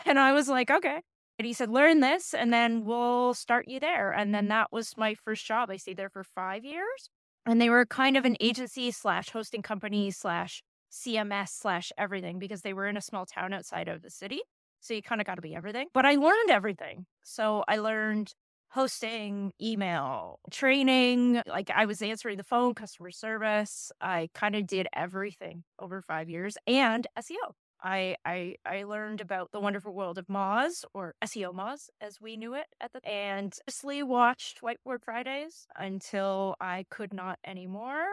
And 0.06 0.18
I 0.18 0.32
was 0.32 0.48
like, 0.48 0.70
okay. 0.70 1.00
And 1.38 1.46
he 1.46 1.52
said, 1.52 1.70
learn 1.70 2.00
this 2.00 2.32
and 2.32 2.52
then 2.52 2.84
we'll 2.84 3.34
start 3.34 3.68
you 3.68 3.78
there. 3.78 4.10
And 4.10 4.34
then 4.34 4.48
that 4.48 4.72
was 4.72 4.96
my 4.96 5.14
first 5.14 5.44
job. 5.44 5.70
I 5.70 5.76
stayed 5.76 5.96
there 5.98 6.08
for 6.08 6.24
five 6.24 6.64
years. 6.64 7.10
And 7.44 7.60
they 7.60 7.70
were 7.70 7.84
kind 7.84 8.16
of 8.16 8.24
an 8.24 8.36
agency 8.40 8.90
slash 8.90 9.30
hosting 9.30 9.62
company 9.62 10.10
slash 10.10 10.62
CMS 10.90 11.48
slash 11.50 11.92
everything 11.98 12.38
because 12.38 12.62
they 12.62 12.72
were 12.72 12.86
in 12.86 12.96
a 12.96 13.02
small 13.02 13.26
town 13.26 13.52
outside 13.52 13.88
of 13.88 14.02
the 14.02 14.10
city. 14.10 14.40
So 14.80 14.94
you 14.94 15.02
kind 15.02 15.20
of 15.20 15.26
got 15.26 15.36
to 15.36 15.42
be 15.42 15.54
everything. 15.54 15.88
But 15.92 16.06
I 16.06 16.14
learned 16.14 16.50
everything. 16.50 17.06
So 17.22 17.64
I 17.68 17.78
learned 17.78 18.32
hosting, 18.70 19.52
email, 19.60 20.40
training. 20.50 21.42
Like 21.46 21.70
I 21.74 21.86
was 21.86 22.02
answering 22.02 22.36
the 22.36 22.44
phone, 22.44 22.74
customer 22.74 23.10
service. 23.10 23.92
I 24.00 24.28
kind 24.34 24.56
of 24.56 24.66
did 24.66 24.86
everything 24.94 25.64
over 25.78 26.02
five 26.02 26.28
years 26.28 26.56
and 26.66 27.06
SEO. 27.18 27.52
I, 27.82 28.16
I 28.24 28.56
I 28.64 28.84
learned 28.84 29.20
about 29.20 29.52
the 29.52 29.60
wonderful 29.60 29.92
world 29.92 30.18
of 30.18 30.26
Moz 30.28 30.84
or 30.94 31.14
SEO 31.22 31.54
Moz 31.54 31.88
as 32.00 32.20
we 32.20 32.36
knew 32.36 32.54
it 32.54 32.66
at 32.80 32.92
the 32.92 33.06
and 33.06 33.54
honestly 33.66 34.02
watched 34.02 34.60
Whiteboard 34.60 35.02
Fridays 35.04 35.66
until 35.76 36.56
I 36.60 36.86
could 36.90 37.12
not 37.12 37.38
anymore. 37.44 38.06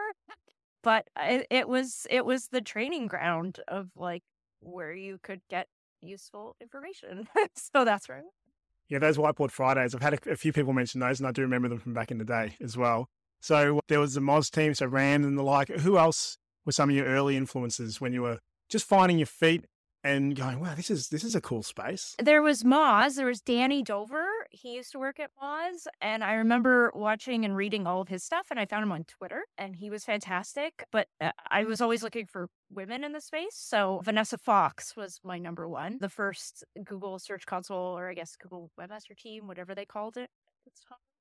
But 0.82 1.08
it, 1.18 1.46
it 1.50 1.68
was 1.68 2.06
it 2.10 2.26
was 2.26 2.48
the 2.48 2.60
training 2.60 3.06
ground 3.06 3.60
of 3.68 3.88
like 3.96 4.22
where 4.60 4.92
you 4.92 5.18
could 5.22 5.40
get 5.48 5.68
useful 6.02 6.56
information. 6.60 7.28
so 7.56 7.84
that's 7.84 8.08
right. 8.08 8.22
Yeah, 8.88 8.98
those 8.98 9.16
whiteboard 9.16 9.50
Fridays. 9.50 9.94
I've 9.94 10.02
had 10.02 10.14
a, 10.14 10.32
a 10.32 10.36
few 10.36 10.52
people 10.52 10.74
mention 10.74 11.00
those, 11.00 11.18
and 11.20 11.26
I 11.26 11.32
do 11.32 11.40
remember 11.40 11.68
them 11.68 11.78
from 11.78 11.94
back 11.94 12.10
in 12.10 12.18
the 12.18 12.24
day 12.24 12.54
as 12.62 12.76
well. 12.76 13.08
So 13.40 13.80
there 13.88 14.00
was 14.00 14.14
the 14.14 14.20
Moz 14.20 14.50
team, 14.50 14.74
so 14.74 14.86
Rand 14.86 15.24
and 15.24 15.38
the 15.38 15.42
like. 15.42 15.68
Who 15.68 15.96
else 15.96 16.36
were 16.66 16.72
some 16.72 16.90
of 16.90 16.96
your 16.96 17.06
early 17.06 17.36
influences 17.36 18.00
when 18.00 18.12
you 18.12 18.22
were 18.22 18.38
just 18.74 18.88
finding 18.88 19.18
your 19.18 19.26
feet 19.26 19.66
and 20.02 20.34
going, 20.34 20.58
"Wow, 20.58 20.74
this 20.74 20.90
is 20.90 21.08
this 21.08 21.22
is 21.22 21.36
a 21.36 21.40
cool 21.40 21.62
space." 21.62 22.16
There 22.18 22.42
was 22.42 22.64
Moz. 22.64 23.14
There 23.14 23.26
was 23.26 23.40
Danny 23.40 23.84
Dover. 23.84 24.26
he 24.50 24.74
used 24.74 24.90
to 24.92 24.98
work 24.98 25.20
at 25.20 25.30
Moz, 25.40 25.86
and 26.00 26.24
I 26.24 26.34
remember 26.34 26.90
watching 26.92 27.44
and 27.44 27.56
reading 27.56 27.86
all 27.86 28.00
of 28.00 28.08
his 28.08 28.24
stuff, 28.24 28.48
and 28.50 28.58
I 28.58 28.66
found 28.66 28.82
him 28.82 28.90
on 28.90 29.04
Twitter, 29.04 29.44
and 29.56 29.76
he 29.76 29.90
was 29.90 30.04
fantastic. 30.04 30.84
But 30.90 31.06
uh, 31.20 31.30
I 31.48 31.62
was 31.62 31.80
always 31.80 32.02
looking 32.02 32.26
for 32.26 32.48
women 32.68 33.04
in 33.04 33.12
the 33.12 33.20
space, 33.20 33.54
so 33.54 34.00
Vanessa 34.02 34.38
Fox 34.38 34.96
was 34.96 35.20
my 35.22 35.38
number 35.38 35.68
one, 35.68 35.98
the 36.00 36.08
first 36.08 36.64
Google 36.84 37.20
Search 37.20 37.46
Console, 37.46 37.96
or 37.96 38.10
I 38.10 38.14
guess 38.14 38.34
Google 38.34 38.72
Webmaster 38.78 39.16
Team, 39.16 39.46
whatever 39.46 39.72
they 39.72 39.86
called 39.86 40.16
it. 40.16 40.30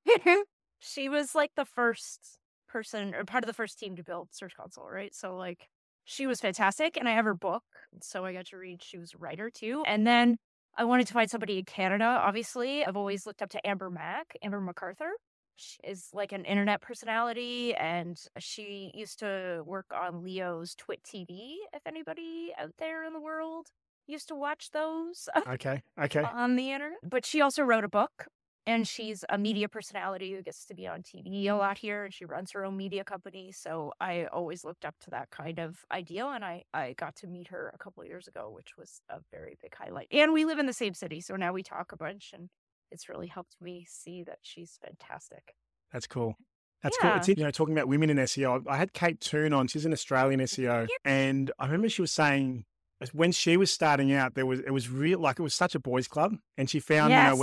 she 0.79 1.07
was 1.07 1.36
like 1.36 1.51
the 1.55 1.65
first 1.65 2.39
person 2.67 3.13
or 3.13 3.24
part 3.25 3.43
of 3.43 3.48
the 3.48 3.53
first 3.53 3.77
team 3.77 3.95
to 3.95 4.03
build 4.03 4.29
Search 4.31 4.55
Console, 4.57 4.89
right? 4.89 5.13
So 5.13 5.38
like 5.38 5.69
she 6.05 6.27
was 6.27 6.41
fantastic 6.41 6.98
and 6.98 7.07
I 7.07 7.13
have 7.13 7.25
her 7.25 7.33
book. 7.33 7.63
So 8.01 8.25
I 8.25 8.33
got 8.33 8.48
to 8.48 8.57
read 8.57 8.81
she 8.83 8.98
was 8.98 9.13
a 9.13 9.17
writer 9.17 9.50
too. 9.50 9.83
And 9.86 10.05
then 10.05 10.38
I 10.77 10.86
wanted 10.86 11.07
to 11.07 11.13
find 11.13 11.29
somebody 11.29 11.60
in 11.60 11.65
Canada, 11.65 12.05
obviously. 12.05 12.86
I've 12.86 12.98
always 12.98 13.25
looked 13.25 13.41
up 13.41 13.50
to 13.51 13.67
Amber 13.67 13.89
Mac, 13.89 14.36
Amber 14.41 14.60
MacArthur. 14.60 15.12
She 15.55 15.77
is 15.83 16.10
like 16.13 16.31
an 16.31 16.45
internet 16.45 16.81
personality 16.81 17.75
and 17.75 18.17
she 18.39 18.91
used 18.95 19.19
to 19.19 19.62
work 19.65 19.86
on 19.93 20.24
Leo's 20.24 20.74
Twit 20.75 21.01
TV, 21.03 21.55
if 21.74 21.86
anybody 21.86 22.51
out 22.60 22.74
there 22.79 23.03
in 23.05 23.13
the 23.13 23.22
world 23.22 23.67
used 24.07 24.27
to 24.29 24.36
watch 24.36 24.72
those. 24.72 25.29
Okay. 25.48 25.81
Okay. 26.01 26.24
on 26.33 26.55
the 26.55 26.72
internet. 26.72 26.98
But 27.03 27.25
she 27.25 27.41
also 27.41 27.63
wrote 27.63 27.83
a 27.83 27.89
book 27.89 28.25
and 28.65 28.88
she's 28.88 29.25
a 29.29 29.38
media 29.38 29.67
personality 29.67 30.32
who 30.34 30.41
gets 30.41 30.65
to 30.65 30.74
be 30.74 30.88
on 30.88 31.03
TV 31.03 31.48
a 31.48 31.55
lot 31.55 31.77
here 31.77 32.05
and 32.05 32.13
she 32.13 32.25
runs 32.25 32.51
her 32.51 32.63
own 32.65 32.77
media 32.77 33.03
company 33.03 33.51
so 33.51 33.93
i 34.00 34.25
always 34.25 34.63
looked 34.63 34.86
up 34.86 34.96
to 35.00 35.10
that 35.10 35.29
kind 35.29 35.60
of 35.60 35.86
ideal 35.91 36.29
and 36.32 36.43
i 36.46 36.63
i 36.74 36.93
got 36.93 37.15
to 37.15 37.27
meet 37.27 37.48
her 37.48 37.72
a 37.74 37.77
couple 37.77 38.01
of 38.01 38.08
years 38.08 38.27
ago 38.27 38.50
which 38.50 38.77
was 38.77 39.01
a 39.10 39.20
very 39.32 39.58
big 39.62 39.74
highlight 39.75 40.08
and 40.12 40.34
we 40.34 40.46
live 40.46 40.60
in 40.60 40.65
the 40.65 40.74
same 40.74 40.93
city 40.93 41.20
so 41.22 41.36
now 41.36 41.51
we 41.53 41.63
talk 41.63 41.91
a 41.91 41.98
bunch 41.98 42.32
and 42.34 42.50
it's 42.91 43.10
really 43.10 43.27
helped 43.27 43.55
me 43.60 43.86
see 43.89 44.24
that 44.24 44.39
she's 44.41 44.77
fantastic 44.82 45.55
That's 45.91 46.08
cool. 46.08 46.36
That's 46.82 46.98
Yeah. 47.01 47.10
cool. 47.12 47.17
It's, 47.17 47.27
you 47.29 47.36
know, 47.36 47.51
talking 47.51 47.74
about 47.74 47.88
women 47.88 48.10
in 48.10 48.17
SEO, 48.17 48.62
I 48.67 48.77
had 48.77 48.93
Kate 48.93 49.20
Toon 49.22 49.53
on. 49.53 49.67
She's 49.67 49.86
an 49.86 49.93
Australian 49.93 50.41
SEO, 50.41 50.88
and 51.05 51.51
I 51.60 51.65
remember 51.65 51.88
she 51.89 52.01
was 52.01 52.12
saying 52.12 52.65
when 53.13 53.32
she 53.32 53.58
was 53.58 53.72
starting 53.72 54.12
out, 54.13 54.36
there 54.36 54.46
was 54.46 54.60
it 54.62 54.72
was 54.72 54.89
real 54.89 55.20
like 55.20 55.39
it 55.39 55.43
was 55.43 55.53
such 55.53 55.75
a 55.75 55.79
boys' 55.79 56.08
club, 56.08 56.36
and 56.58 56.70
she 56.70 56.79
found 56.79 57.12
you 57.17 57.24
know 57.24 57.36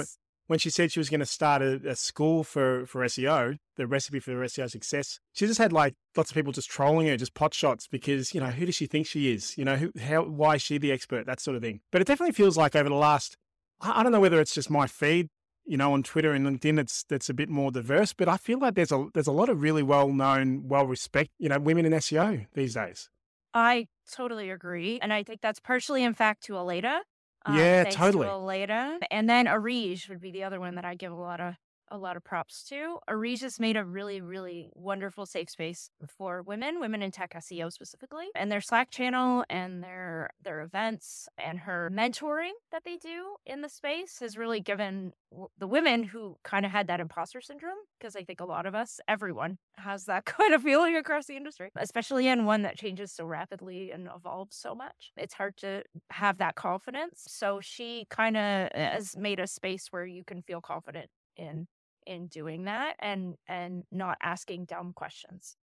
when, 0.51 0.59
she 0.59 0.69
said 0.69 0.91
she 0.91 0.99
was 0.99 1.09
going 1.09 1.21
to 1.21 1.27
start 1.27 1.63
a, 1.63 1.81
a 1.87 1.95
school 1.95 2.43
for 2.43 2.85
for 2.87 3.03
SEO, 3.05 3.57
the 3.77 3.87
recipe 3.87 4.19
for 4.19 4.33
SEO 4.33 4.69
success, 4.69 5.21
she 5.33 5.47
just 5.47 5.59
had 5.59 5.73
like 5.73 5.95
lots 6.17 6.31
of 6.31 6.35
people 6.35 6.53
just 6.53 6.69
trolling 6.69 7.07
her, 7.07 7.17
just 7.17 7.35
pot 7.35 7.55
shots 7.55 7.87
because 7.87 8.35
you 8.35 8.41
know 8.41 8.49
who 8.49 8.67
does 8.67 8.75
she 8.75 8.87
think 8.87 9.07
she 9.07 9.33
is? 9.33 9.57
You 9.57 9.65
know 9.65 9.77
who, 9.77 9.93
how, 10.01 10.23
why 10.25 10.57
is 10.57 10.63
she 10.63 10.77
the 10.79 10.91
expert? 10.93 11.27
That 11.27 11.41
sort 11.41 11.57
of 11.57 11.63
thing. 11.63 11.81
But 11.93 12.01
it 12.01 12.07
definitely 12.07 12.33
feels 12.33 12.57
like 12.57 12.75
over 12.75 12.89
the 12.89 12.95
last, 12.97 13.37
I 13.81 14.03
don't 14.03 14.13
know 14.13 14.21
whether 14.21 14.41
it's 14.41 14.55
just 14.55 14.71
my 14.71 14.87
feed, 14.87 15.29
you 15.65 15.77
know, 15.77 15.93
on 15.93 16.03
Twitter 16.03 16.33
and 16.33 16.45
LinkedIn, 16.45 16.81
it's 16.81 17.05
that's 17.05 17.29
a 17.29 17.35
bit 17.35 17.49
more 17.49 17.71
diverse. 17.71 18.13
But 18.13 18.29
I 18.29 18.37
feel 18.37 18.59
like 18.59 18.75
there's 18.75 18.93
a 18.93 19.07
there's 19.15 19.29
a 19.29 19.33
lot 19.33 19.49
of 19.49 19.63
really 19.63 19.83
well 19.83 20.13
known, 20.13 20.67
well 20.67 20.87
respected, 20.87 21.33
you 21.39 21.49
know, 21.49 21.59
women 21.59 21.87
in 21.87 21.93
SEO 21.93 22.47
these 22.55 22.75
days. 22.75 23.09
i 23.55 23.87
totally 24.13 24.49
agree 24.51 24.99
and 25.03 25.13
i 25.13 25.23
think 25.23 25.41
that's 25.41 25.61
partially 25.61 26.03
in 26.05 26.15
fact 26.15 26.43
to 26.45 26.57
Aleyda 26.57 27.01
um, 27.47 27.57
Yeah, 27.57 27.85
totally. 27.85 28.27
to 28.27 28.33
Aleyda 28.33 28.99
and 29.11 29.29
then 29.29 29.47
Areej 29.47 30.09
would 30.09 30.21
be 30.21 30.31
the 30.31 30.45
other 30.45 30.61
one 30.61 30.75
that 30.77 30.85
i 30.85 30.95
give 30.95 31.13
a 31.13 31.17
lot 31.17 31.41
of 31.41 31.55
a 31.91 31.99
lot 31.99 32.17
of 32.17 32.25
props 32.25 32.63
to. 32.65 32.99
Has 33.41 33.61
made 33.61 33.77
a 33.77 33.85
really, 33.85 34.21
really 34.21 34.71
wonderful 34.75 35.25
safe 35.25 35.49
space 35.51 35.91
for 36.19 36.43
women, 36.43 36.81
women 36.81 37.03
in 37.03 37.11
tech 37.11 37.33
SEO 37.35 37.73
specifically, 37.73 38.27
and 38.35 38.51
their 38.51 38.61
Slack 38.61 38.91
channel 38.91 39.45
and 39.49 39.83
their 39.83 40.31
their 40.43 40.61
events 40.63 41.29
and 41.39 41.61
her 41.61 41.91
mentoring 41.93 42.51
that 42.73 42.83
they 42.85 42.97
do 42.97 43.37
in 43.47 43.63
the 43.63 43.69
space 43.69 44.19
has 44.21 44.37
really 44.37 44.61
given 44.61 45.13
the 45.59 45.67
women 45.67 46.03
who 46.03 46.37
kind 46.43 46.67
of 46.67 46.73
had 46.73 46.89
that 46.89 47.01
imposter 47.01 47.41
syndrome, 47.41 47.77
because 47.99 48.17
I 48.17 48.25
think 48.25 48.41
a 48.41 48.45
lot 48.45 48.67
of 48.67 48.75
us, 48.75 49.01
everyone, 49.07 49.59
has 49.77 50.05
that 50.07 50.25
kind 50.25 50.55
of 50.55 50.63
feeling 50.63 50.97
across 50.97 51.27
the 51.27 51.37
industry, 51.37 51.71
especially 51.77 52.29
in 52.29 52.47
one 52.47 52.63
that 52.63 52.77
changes 52.77 53.13
so 53.13 53.25
rapidly 53.25 53.91
and 53.93 54.09
evolves 54.15 54.57
so 54.57 54.75
much. 54.75 55.13
It's 55.17 55.35
hard 55.35 55.57
to 55.59 55.83
have 56.11 56.39
that 56.39 56.57
confidence. 56.57 57.25
So 57.29 57.61
she 57.61 58.07
kind 58.11 58.37
of 58.37 58.67
uh, 58.67 58.79
has 58.79 59.17
made 59.17 59.41
a 59.41 59.47
space 59.47 59.89
where 59.91 60.07
you 60.07 60.25
can 60.25 60.43
feel 60.43 60.61
confident 60.61 61.11
in 61.37 61.67
in 62.07 62.27
doing 62.27 62.65
that 62.65 62.95
and 62.99 63.37
and 63.47 63.85
not 63.91 64.19
asking 64.23 64.67
dumb 64.67 64.93
questions. 64.95 65.57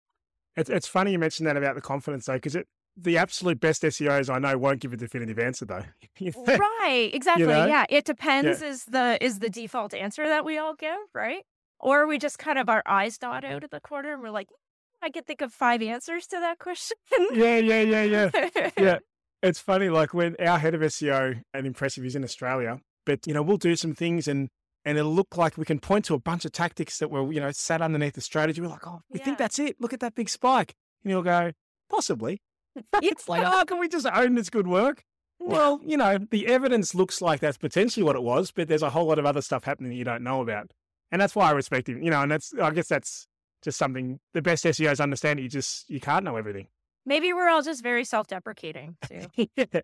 It's 0.57 0.71
it's 0.71 0.89
funny 0.89 1.13
you 1.13 1.19
mentioned 1.19 1.47
that 1.47 1.57
about 1.57 1.75
the 1.75 1.81
confidence 1.81 2.27
though, 2.27 2.35
because 2.35 2.57
it 2.57 2.67
the 2.97 3.19
absolute 3.19 3.61
best 3.61 3.83
SEOs 3.83 4.33
I 4.33 4.39
know 4.39 4.57
won't 4.57 4.81
give 4.81 4.93
a 4.93 4.97
definitive 4.97 5.39
answer 5.39 5.65
though. 5.65 5.85
You 6.19 6.33
right, 6.47 7.11
exactly. 7.13 7.47
know? 7.47 7.67
Yeah, 7.67 7.85
it 7.91 8.07
depends 8.07 8.63
is 8.63 8.87
the 8.87 9.19
is 9.23 9.39
the 9.39 9.51
default 9.51 9.93
answer 9.93 10.27
that 10.27 10.47
we 10.47 10.57
all 10.57 10.75
give, 10.75 10.97
right? 11.15 11.45
Or 11.79 12.07
we 12.07 12.19
just 12.19 12.39
kind 12.39 12.59
of 12.59 12.71
our 12.71 12.83
eyes 12.87 13.19
dot 13.19 13.45
out 13.45 13.65
of 13.65 13.71
the 13.71 13.81
corner 13.81 14.15
and 14.15 14.23
we're 14.23 14.31
like, 14.31 14.49
I 15.03 15.11
could 15.11 15.27
think 15.27 15.43
of 15.43 15.53
five 15.53 15.83
answers 15.83 16.27
to 16.29 16.41
that 16.41 16.59
question. 16.59 16.97
yeah, 17.35 17.59
yeah, 17.59 17.83
yeah, 17.83 18.03
yeah. 18.03 18.71
yeah, 18.79 18.99
it's 19.43 19.61
funny. 19.61 19.91
Like 19.91 20.15
when 20.15 20.37
our 20.41 20.59
head 20.59 20.75
of 20.75 20.81
SEO 20.81 21.43
and 21.53 21.67
impressive 21.67 22.05
is 22.05 22.17
in 22.17 22.25
Australia, 22.25 22.81
but 23.05 23.27
you 23.27 23.35
know 23.35 23.43
we'll 23.43 23.59
do 23.59 23.77
some 23.77 23.95
things 23.95 24.27
and 24.27 24.49
and 24.87 24.97
it'll 24.97 25.13
look 25.15 25.37
like 25.37 25.59
we 25.59 25.67
can 25.67 25.79
point 25.81 26.07
to 26.07 26.15
a 26.15 26.19
bunch 26.19 26.47
of 26.47 26.53
tactics 26.53 26.99
that 27.01 27.11
were 27.11 27.31
you 27.31 27.41
know 27.41 27.51
sat 27.51 27.83
underneath 27.83 28.15
the 28.15 28.23
strategy. 28.23 28.63
We're 28.63 28.69
like, 28.69 28.87
oh, 28.87 29.01
we 29.11 29.19
Yeah. 29.19 29.25
think 29.27 29.39
that's 29.39 29.59
it. 29.59 29.77
Look 29.81 29.93
at 29.93 30.01
that 30.01 30.15
big 30.15 30.31
spike, 30.31 30.75
and 31.05 31.11
he'll 31.11 31.23
go, 31.23 31.53
possibly. 31.91 32.41
it's 33.03 33.29
like, 33.29 33.43
oh, 33.45 33.65
can 33.67 33.79
we 33.79 33.89
just 33.89 34.07
own 34.07 34.35
this 34.35 34.49
good 34.49 34.67
work? 34.67 35.03
Well, 35.39 35.81
you 35.85 35.99
know, 35.99 36.19
the 36.31 36.47
evidence 36.47 36.95
looks 36.95 37.21
like 37.21 37.41
that's 37.41 37.59
potentially 37.59 38.03
what 38.05 38.17
it 38.17 38.23
was, 38.23 38.51
but 38.53 38.69
there's 38.69 38.83
a 38.83 38.89
whole 38.91 39.05
lot 39.07 39.19
of 39.19 39.27
other 39.27 39.43
stuff 39.43 39.65
happening 39.65 39.91
that 39.91 39.97
you 39.97 40.05
don't 40.05 40.23
know 40.23 40.41
about, 40.41 40.73
and 41.13 41.21
that's 41.21 41.35
why 41.37 41.49
I 41.49 41.53
respect 41.53 41.89
him. 41.91 42.03
You 42.03 42.11
know, 42.11 42.23
and 42.23 42.31
that's 42.31 42.55
I 42.55 42.71
guess 42.71 42.89
that's 42.89 43.27
just 43.63 43.77
something 43.79 44.19
the 44.35 44.41
best 44.43 44.65
SEOs 44.65 45.01
understand. 45.01 45.41
You 45.41 45.49
just 45.49 45.91
you 45.91 46.01
can't 46.01 46.25
know 46.25 46.37
everything. 46.37 46.69
Maybe 47.05 47.33
we're 47.33 47.49
all 47.49 47.63
just 47.63 47.83
very 47.83 48.05
self-deprecating 48.05 48.97
too. 49.09 49.47
Yeah. 49.57 49.81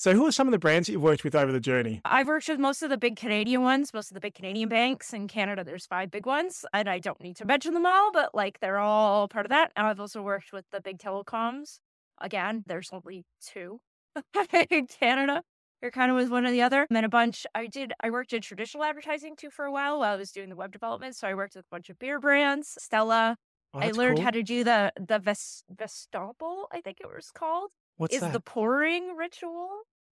So, 0.00 0.14
who 0.14 0.24
are 0.24 0.32
some 0.32 0.48
of 0.48 0.52
the 0.52 0.58
brands 0.58 0.86
that 0.86 0.94
you've 0.94 1.02
worked 1.02 1.24
with 1.24 1.34
over 1.34 1.52
the 1.52 1.60
journey? 1.60 2.00
I've 2.06 2.26
worked 2.26 2.48
with 2.48 2.58
most 2.58 2.82
of 2.82 2.88
the 2.88 2.96
big 2.96 3.16
Canadian 3.16 3.60
ones, 3.60 3.92
most 3.92 4.10
of 4.10 4.14
the 4.14 4.20
big 4.20 4.34
Canadian 4.34 4.70
banks. 4.70 5.12
In 5.12 5.28
Canada, 5.28 5.62
there's 5.62 5.84
five 5.84 6.10
big 6.10 6.24
ones, 6.24 6.64
and 6.72 6.88
I 6.88 7.00
don't 7.00 7.20
need 7.20 7.36
to 7.36 7.44
mention 7.44 7.74
them 7.74 7.84
all, 7.84 8.10
but 8.10 8.34
like 8.34 8.60
they're 8.60 8.78
all 8.78 9.28
part 9.28 9.44
of 9.44 9.50
that. 9.50 9.72
And 9.76 9.86
I've 9.86 10.00
also 10.00 10.22
worked 10.22 10.54
with 10.54 10.64
the 10.72 10.80
big 10.80 10.96
telecoms. 10.96 11.80
Again, 12.18 12.64
there's 12.66 12.88
only 12.94 13.26
two 13.46 13.82
in 14.70 14.86
Canada. 14.86 15.42
You're 15.82 15.90
kind 15.90 16.10
of 16.10 16.16
with 16.16 16.30
one 16.30 16.46
or 16.46 16.50
the 16.50 16.62
other. 16.62 16.86
And 16.88 16.96
then 16.96 17.04
a 17.04 17.10
bunch. 17.10 17.46
I 17.54 17.66
did. 17.66 17.92
I 18.00 18.08
worked 18.08 18.32
in 18.32 18.40
traditional 18.40 18.84
advertising 18.84 19.36
too 19.36 19.50
for 19.50 19.66
a 19.66 19.70
while 19.70 19.98
while 19.98 20.14
I 20.14 20.16
was 20.16 20.32
doing 20.32 20.48
the 20.48 20.56
web 20.56 20.72
development. 20.72 21.14
So 21.14 21.28
I 21.28 21.34
worked 21.34 21.56
with 21.56 21.66
a 21.66 21.70
bunch 21.70 21.90
of 21.90 21.98
beer 21.98 22.18
brands. 22.18 22.74
Stella. 22.78 23.36
Oh, 23.74 23.80
I 23.80 23.90
learned 23.90 24.16
cool. 24.16 24.24
how 24.24 24.30
to 24.30 24.42
do 24.42 24.64
the 24.64 24.92
the 24.98 25.18
ves, 25.18 25.62
Vestample, 25.70 26.64
I 26.72 26.80
think 26.80 27.00
it 27.00 27.06
was 27.06 27.30
called 27.34 27.72
What's 27.98 28.14
is 28.14 28.22
that? 28.22 28.32
the 28.32 28.40
pouring 28.40 29.14
ritual 29.14 29.68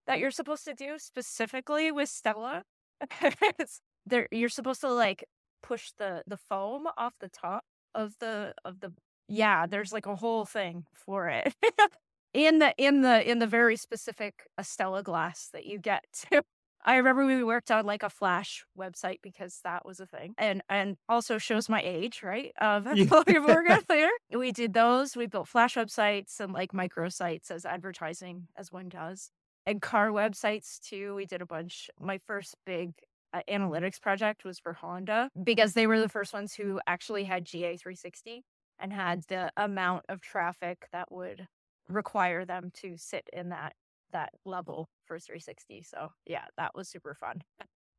that 0.06 0.18
you're 0.18 0.30
supposed 0.30 0.64
to 0.66 0.74
do 0.74 0.98
specifically 0.98 1.90
with 1.92 2.08
Stella. 2.08 2.62
There, 4.08 4.28
you're 4.30 4.48
supposed 4.48 4.80
to 4.82 4.88
like 4.92 5.24
push 5.62 5.90
the 5.98 6.22
the 6.26 6.36
foam 6.36 6.86
off 6.96 7.14
the 7.20 7.28
top 7.28 7.64
of 7.94 8.14
the 8.20 8.54
of 8.64 8.80
the 8.80 8.92
yeah. 9.28 9.66
There's 9.66 9.92
like 9.92 10.06
a 10.06 10.14
whole 10.16 10.44
thing 10.44 10.84
for 10.94 11.28
it 11.28 11.52
in 12.34 12.58
the 12.60 12.72
in 12.78 13.02
the 13.02 13.28
in 13.28 13.40
the 13.40 13.46
very 13.48 13.76
specific 13.76 14.44
Estella 14.58 15.02
glass 15.02 15.48
that 15.52 15.66
you 15.66 15.78
get 15.78 16.04
to. 16.30 16.42
I 16.84 16.96
remember 16.98 17.26
we 17.26 17.42
worked 17.42 17.72
on 17.72 17.84
like 17.84 18.04
a 18.04 18.10
Flash 18.10 18.64
website 18.78 19.18
because 19.22 19.58
that 19.64 19.84
was 19.84 19.98
a 19.98 20.06
thing, 20.06 20.34
and 20.38 20.62
and 20.68 20.96
also 21.08 21.36
shows 21.38 21.68
my 21.68 21.82
age, 21.82 22.22
right? 22.22 22.52
Of 22.60 22.86
Yeah. 22.96 23.06
Morgan 23.40 23.80
there. 23.88 24.10
We 24.30 24.52
did 24.52 24.72
those. 24.72 25.16
We 25.16 25.26
built 25.26 25.48
Flash 25.48 25.74
websites 25.74 26.38
and 26.38 26.52
like 26.52 26.70
microsites 26.72 27.50
as 27.50 27.64
advertising, 27.66 28.46
as 28.56 28.70
one 28.70 28.88
does, 28.88 29.30
and 29.66 29.82
car 29.82 30.10
websites 30.10 30.78
too. 30.80 31.14
We 31.14 31.26
did 31.26 31.42
a 31.42 31.46
bunch. 31.46 31.90
My 32.00 32.18
first 32.26 32.54
big 32.64 32.92
uh, 33.32 33.40
analytics 33.50 34.00
project 34.00 34.44
was 34.44 34.58
for 34.58 34.72
Honda 34.72 35.30
because 35.42 35.74
they 35.74 35.86
were 35.86 36.00
the 36.00 36.08
first 36.08 36.32
ones 36.32 36.54
who 36.54 36.80
actually 36.86 37.24
had 37.24 37.44
GA360 37.44 38.42
and 38.78 38.92
had 38.92 39.22
the 39.28 39.50
amount 39.56 40.04
of 40.08 40.20
traffic 40.20 40.86
that 40.92 41.10
would 41.10 41.46
require 41.88 42.44
them 42.44 42.70
to 42.74 42.96
sit 42.96 43.28
in 43.32 43.48
that 43.50 43.74
that 44.12 44.30
level 44.44 44.88
for 45.04 45.18
360. 45.18 45.82
So 45.82 46.12
yeah, 46.26 46.44
that 46.56 46.74
was 46.74 46.88
super 46.88 47.14
fun. 47.14 47.42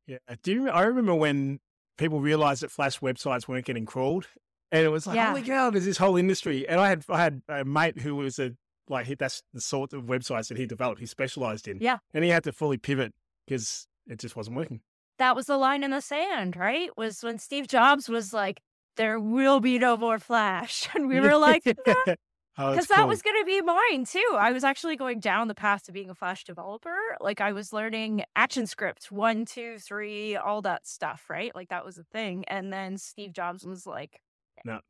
Yeah. 0.06 0.18
Do 0.42 0.52
you? 0.52 0.70
I 0.70 0.82
remember 0.84 1.14
when 1.14 1.60
people 1.98 2.20
realized 2.20 2.62
that 2.62 2.70
Flash 2.70 3.00
websites 3.00 3.46
weren't 3.46 3.66
getting 3.66 3.84
crawled, 3.84 4.26
and 4.72 4.84
it 4.84 4.88
was 4.88 5.06
like, 5.06 5.16
Yeah. 5.16 5.28
holy 5.28 5.42
cow, 5.42 5.68
there's 5.70 5.84
this 5.84 5.98
whole 5.98 6.16
industry. 6.16 6.66
And 6.66 6.80
I 6.80 6.88
had 6.88 7.04
I 7.10 7.20
had 7.20 7.42
a 7.48 7.64
mate 7.64 7.98
who 7.98 8.16
was 8.16 8.38
a 8.38 8.52
like 8.90 9.06
he, 9.06 9.14
that's 9.14 9.42
the 9.52 9.60
sort 9.60 9.92
of 9.92 10.04
websites 10.04 10.48
that 10.48 10.56
he 10.58 10.66
developed. 10.66 11.00
He 11.00 11.06
specialized 11.06 11.68
in. 11.68 11.78
Yeah. 11.80 11.98
And 12.14 12.24
he 12.24 12.30
had 12.30 12.44
to 12.44 12.52
fully 12.52 12.78
pivot 12.78 13.14
because 13.46 13.86
it 14.06 14.18
just 14.18 14.36
wasn't 14.36 14.56
working. 14.56 14.80
That 15.18 15.34
was 15.36 15.46
the 15.46 15.56
line 15.56 15.82
in 15.82 15.90
the 15.90 16.00
sand, 16.00 16.56
right? 16.56 16.90
Was 16.96 17.22
when 17.22 17.38
Steve 17.38 17.66
Jobs 17.68 18.08
was 18.08 18.32
like, 18.32 18.60
"There 18.96 19.18
will 19.18 19.58
be 19.60 19.78
no 19.78 19.96
more 19.96 20.18
Flash," 20.18 20.88
and 20.94 21.08
we 21.08 21.18
were 21.20 21.36
like, 21.36 21.64
"No, 21.66 21.94
Oh, 22.60 22.72
Because 22.72 22.88
that 22.88 22.98
cool. 22.98 23.06
was 23.06 23.22
going 23.22 23.40
to 23.40 23.44
be 23.44 23.60
mine 23.60 24.04
too. 24.04 24.36
I 24.36 24.50
was 24.50 24.64
actually 24.64 24.96
going 24.96 25.20
down 25.20 25.46
the 25.46 25.54
path 25.54 25.84
to 25.84 25.92
being 25.92 26.10
a 26.10 26.14
Flash 26.14 26.42
developer. 26.42 26.96
Like 27.20 27.40
I 27.40 27.52
was 27.52 27.72
learning 27.72 28.24
action 28.34 28.66
script 28.66 29.12
one, 29.12 29.44
two, 29.44 29.78
three, 29.78 30.34
all 30.34 30.60
that 30.62 30.84
stuff, 30.84 31.26
right? 31.30 31.54
Like 31.54 31.68
that 31.68 31.84
was 31.84 31.98
a 31.98 32.02
thing. 32.02 32.44
And 32.48 32.72
then 32.72 32.98
Steve 32.98 33.32
Jobs 33.32 33.64
was 33.64 33.86
like, 33.86 34.20
No. 34.64 34.80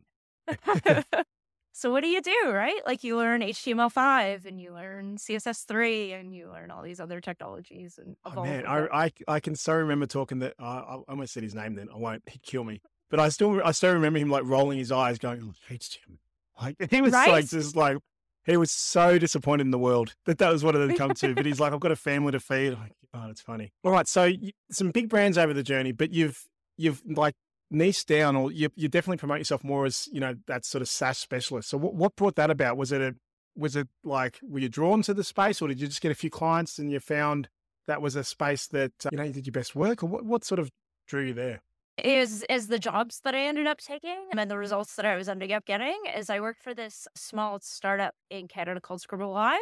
Eh. 0.49 1.03
so 1.73 1.91
what 1.93 2.03
do 2.03 2.09
you 2.09 2.21
do, 2.21 2.51
right? 2.51 2.81
Like 2.87 3.05
you 3.05 3.17
learn 3.17 3.41
HTML5 3.43 4.45
and 4.47 4.61
you 4.61 4.73
learn 4.73 5.17
CSS3 5.17 6.19
and 6.19 6.35
you 6.35 6.51
learn 6.51 6.71
all 6.71 6.83
these 6.83 7.01
other 7.01 7.21
technologies 7.21 7.99
and 7.99 8.17
Oh, 8.25 8.43
man, 8.43 8.67
I. 8.67 9.05
I 9.05 9.13
I 9.29 9.41
can 9.41 9.55
so 9.55 9.75
remember 9.75 10.07
talking 10.07 10.41
that 10.41 10.55
uh, 10.59 10.65
I 10.65 10.95
almost 11.09 11.33
said 11.35 11.43
his 11.43 11.55
name. 11.55 11.75
Then 11.75 11.89
I 11.95 11.97
won't. 11.99 12.23
He'd 12.29 12.43
kill 12.43 12.65
me. 12.65 12.81
But 13.11 13.21
I 13.21 13.29
still 13.31 13.63
I 13.65 13.71
still 13.73 13.93
remember 13.93 14.19
him 14.19 14.29
like 14.29 14.45
rolling 14.45 14.79
his 14.79 14.93
eyes, 14.93 15.19
going, 15.19 15.41
"Oh, 15.43 15.73
HTML." 15.75 16.19
Like 16.61 16.77
he 16.91 17.01
was 17.01 17.13
Right? 17.13 17.31
like 17.31 17.49
just 17.49 17.77
like 17.77 17.99
he 18.45 18.57
was 18.57 18.71
so 18.71 19.19
disappointed 19.19 19.67
in 19.67 19.71
the 19.71 19.79
world 19.79 20.15
that 20.25 20.39
that 20.39 20.51
was 20.53 20.65
what 20.65 20.75
it 20.75 20.89
had 20.89 20.99
come 20.99 21.15
to. 21.15 21.35
But 21.35 21.47
he's 21.47 21.61
like, 21.61 21.73
"I've 21.73 21.81
got 21.81 21.93
a 21.93 21.97
family 21.97 22.33
to 22.33 22.41
feed." 22.41 22.71
Like, 22.75 22.93
oh, 23.15 23.27
that's 23.29 23.41
funny. 23.41 23.73
All 23.85 23.93
right, 23.93 24.09
so 24.09 24.25
you, 24.25 24.53
some 24.71 24.91
big 24.91 25.09
brands 25.09 25.39
over 25.39 25.55
the 25.55 25.63
journey, 25.63 25.93
but 25.93 26.11
you've 26.13 26.45
you've 26.77 27.03
like 27.07 27.35
niched 27.71 28.09
down, 28.09 28.37
or 28.37 28.51
you 28.51 28.69
you 28.77 28.89
definitely 28.89 29.19
promote 29.19 29.39
yourself 29.39 29.65
more 29.65 29.87
as 29.87 30.09
you 30.13 30.21
know 30.21 30.35
that 30.47 30.65
sort 30.65 30.83
of 30.83 30.89
SaaS 30.89 31.19
specialist. 31.19 31.69
So 31.69 31.79
what 31.79 31.95
what 31.95 32.17
brought 32.17 32.37
that 32.37 32.51
about? 32.51 32.77
Was 32.77 32.93
it 32.93 33.01
a 33.01 33.15
was 33.57 33.77
it 33.77 33.89
like 34.05 34.39
were 34.43 34.61
you 34.61 34.69
drawn 34.69 35.03
to 35.03 35.15
the 35.15 35.25
space, 35.25 35.61
or 35.61 35.69
did 35.69 35.81
you 35.81 35.87
just 35.87 36.01
get 36.01 36.13
a 36.13 36.17
few 36.17 36.31
clients 36.31 36.79
and 36.79 36.91
you 36.91 37.01
found 37.01 37.49
that 37.87 38.03
was 38.03 38.17
a 38.17 38.25
space 38.25 38.67
that 38.69 38.93
uh, 39.05 39.11
you 39.13 39.19
know 39.19 39.25
you 39.25 39.33
did 39.33 39.47
your 39.47 39.53
best 39.53 39.75
work, 39.75 40.03
or 40.03 40.07
what 40.07 40.25
what 40.25 40.45
sort 40.45 40.59
of 40.59 40.71
drew 41.07 41.27
you 41.27 41.35
there? 41.35 41.63
is 42.05 42.45
is 42.49 42.69
the 42.69 42.79
jobs 42.79 43.21
that 43.25 43.35
I 43.35 43.41
ended 43.41 43.67
up 43.67 43.79
taking 43.79 44.29
and 44.37 44.51
the 44.51 44.59
results 44.59 44.95
that 44.97 45.05
I 45.05 45.17
was 45.17 45.29
ending 45.29 45.53
up 45.53 45.65
getting 45.65 45.97
is 46.17 46.31
I 46.31 46.41
worked 46.41 46.63
for 46.63 46.75
this 46.75 47.09
small 47.15 47.59
startup 47.61 48.15
in 48.31 48.49
Canada 48.49 48.81
called 48.81 49.01
Scribble 49.01 49.33
Live, 49.33 49.59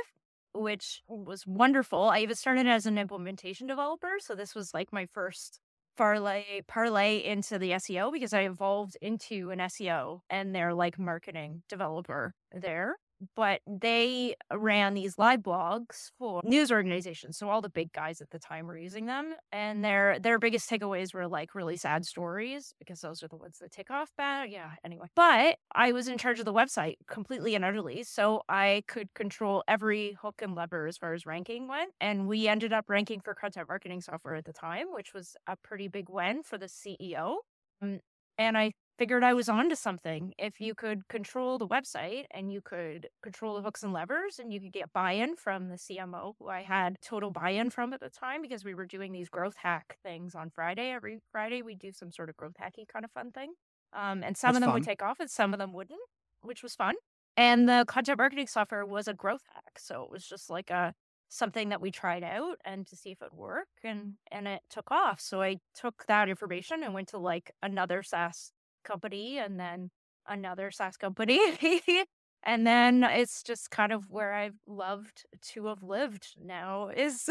which 0.53 1.03
was 1.09 1.47
wonderful. 1.47 2.03
I 2.03 2.21
even 2.21 2.37
started 2.37 2.67
as 2.67 2.87
an 2.87 2.99
implementation 2.99 3.67
developer, 3.67 4.17
so 4.19 4.35
this 4.35 4.55
was 4.55 4.75
like 4.75 4.93
my 4.93 5.07
first 5.07 5.61
parlay 5.97 6.63
parlay 6.69 7.19
into 7.25 7.59
the 7.59 7.73
SEO 7.73 8.13
because 8.13 8.33
I 8.33 8.43
evolved 8.43 8.97
into 9.01 9.51
an 9.51 9.59
SEO 9.59 10.21
and 10.31 10.55
they're 10.55 10.75
like 10.75 10.99
marketing 10.99 11.63
developer 11.69 12.35
there. 12.53 12.97
But 13.35 13.63
they 13.67 14.37
ran 14.53 14.95
these 14.95 15.19
live 15.19 15.41
blogs 15.41 16.11
for 16.19 16.43
news 16.45 16.71
organizations. 16.71 17.39
So 17.39 17.49
all 17.49 17.63
the 17.63 17.71
big 17.71 17.93
guys 17.93 18.21
at 18.21 18.31
the 18.31 18.39
time 18.39 18.67
were 18.67 18.77
using 18.77 19.07
them. 19.07 19.35
And 19.53 19.85
their 19.85 20.19
their 20.19 20.39
biggest 20.39 20.69
takeaways 20.69 21.15
were 21.15 21.27
like 21.27 21.55
really 21.55 21.77
sad 21.77 22.05
stories 22.05 22.75
because 22.79 23.01
those 23.01 23.23
are 23.23 23.29
the 23.29 23.37
ones 23.37 23.59
that 23.61 23.73
tick 23.73 23.91
off 23.91 24.11
bad. 24.19 24.51
Yeah, 24.51 24.73
anyway. 24.85 25.07
But 25.17 25.57
I 25.75 25.93
was 25.93 26.09
in 26.09 26.19
charge 26.19 26.39
of 26.41 26.45
the 26.45 26.53
website 26.53 26.97
completely 27.09 27.55
and 27.55 27.65
utterly. 27.65 28.03
So 28.03 28.43
I 28.49 28.83
could 28.87 29.13
control 29.15 29.65
every 29.67 30.13
hook 30.21 30.43
and 30.43 30.55
lever 30.55 30.87
as 30.87 30.99
far 30.99 31.15
as 31.15 31.25
ranking 31.25 31.69
went. 31.69 31.93
And 32.01 32.29
we 32.29 32.49
ended 32.49 32.73
up 32.73 32.85
ranking 32.89 33.21
for 33.21 33.35
content 33.35 33.69
marketing 33.69 34.01
software 34.03 34.35
at 34.35 34.45
the 34.45 34.53
time, 34.53 34.93
which 34.93 35.15
was 35.15 35.37
a 35.47 35.57
pretty 35.57 35.89
big 35.89 36.09
win 36.09 36.43
for 36.43 36.59
the 36.59 36.69
CEO. 36.69 37.39
Um, 37.83 38.01
and 38.39 38.57
I 38.59 38.73
figured 38.99 39.25
I 39.25 39.35
was 39.35 39.49
onto 39.49 39.75
something. 39.75 40.33
If 40.39 40.61
you 40.61 40.75
could 40.75 41.09
control 41.09 41.59
the 41.59 41.67
website 41.69 42.25
and 42.31 42.53
you 42.53 42.61
could 42.61 43.09
control 43.23 43.55
the 43.55 43.63
hooks 43.63 43.83
and 43.83 43.93
levers 43.93 44.39
and 44.39 44.53
you 44.53 44.61
could 44.61 44.73
get 44.73 44.93
buy 44.93 45.13
in 45.13 45.37
from 45.37 45.69
the 45.69 45.77
CMO, 45.77 46.35
who 46.39 46.49
I 46.49 46.63
had 46.63 46.97
total 47.03 47.31
buy 47.31 47.51
in 47.51 47.71
from 47.71 47.93
at 47.93 48.01
the 48.01 48.11
time 48.11 48.43
because 48.43 48.65
we 48.65 48.75
were 48.75 48.87
doing 48.87 49.13
these 49.13 49.29
growth 49.29 49.57
hack 49.57 49.99
things 50.03 50.35
on 50.35 50.51
Friday. 50.51 50.91
Every 50.91 51.21
Friday, 51.31 51.63
we'd 51.63 51.79
do 51.79 51.93
some 51.93 52.13
sort 52.13 52.31
of 52.31 52.37
growth 52.37 52.57
hacky 52.61 52.87
kind 52.89 53.05
of 53.05 53.11
fun 53.13 53.33
thing. 53.33 53.55
Um, 53.93 54.23
and 54.23 54.37
some 54.37 54.53
That's 54.53 54.59
of 54.59 54.61
them 54.63 54.73
would 54.73 54.83
take 54.83 55.03
off 55.03 55.21
and 55.21 55.31
some 55.31 55.53
of 55.53 55.59
them 55.59 55.73
wouldn't, 55.73 56.01
which 56.43 56.63
was 56.63 56.75
fun. 56.75 56.95
And 57.37 57.69
the 57.69 57.85
content 57.87 58.19
marketing 58.19 58.47
software 58.47 58.87
was 58.87 59.09
a 59.09 59.15
growth 59.15 59.43
hack. 59.53 59.79
So 59.79 60.03
it 60.03 60.11
was 60.11 60.27
just 60.27 60.51
like 60.51 60.71
a 60.71 60.95
something 61.29 61.71
that 61.71 61.81
we 61.81 61.91
tried 61.91 62.23
out 62.23 62.57
and 62.65 62.87
to 62.87 62.97
see 62.97 63.11
if 63.11 63.21
it 63.21 63.33
would 63.33 63.39
work 63.39 63.69
and 63.83 64.15
and 64.31 64.47
it 64.49 64.63
took 64.71 64.91
off. 64.91 65.21
So 65.21 65.43
I 65.43 65.59
took 65.75 66.05
that 66.09 66.29
information 66.29 66.83
and 66.83 66.95
went 66.95 67.09
to 67.09 67.19
like 67.19 67.51
another 67.63 68.03
SaaS 68.03 68.53
company 68.87 69.39
and 69.39 69.61
then 69.61 69.91
another 70.27 70.71
SaaS 70.71 70.97
company. 70.97 71.39
and 72.43 72.67
then 72.67 73.05
it's 73.05 73.43
just 73.43 73.71
kind 73.71 73.93
of 73.93 74.11
where 74.11 74.33
I've 74.33 74.59
loved 74.67 75.27
to 75.53 75.67
have 75.67 75.83
lived 75.83 76.35
now 76.43 76.89
is 76.89 77.29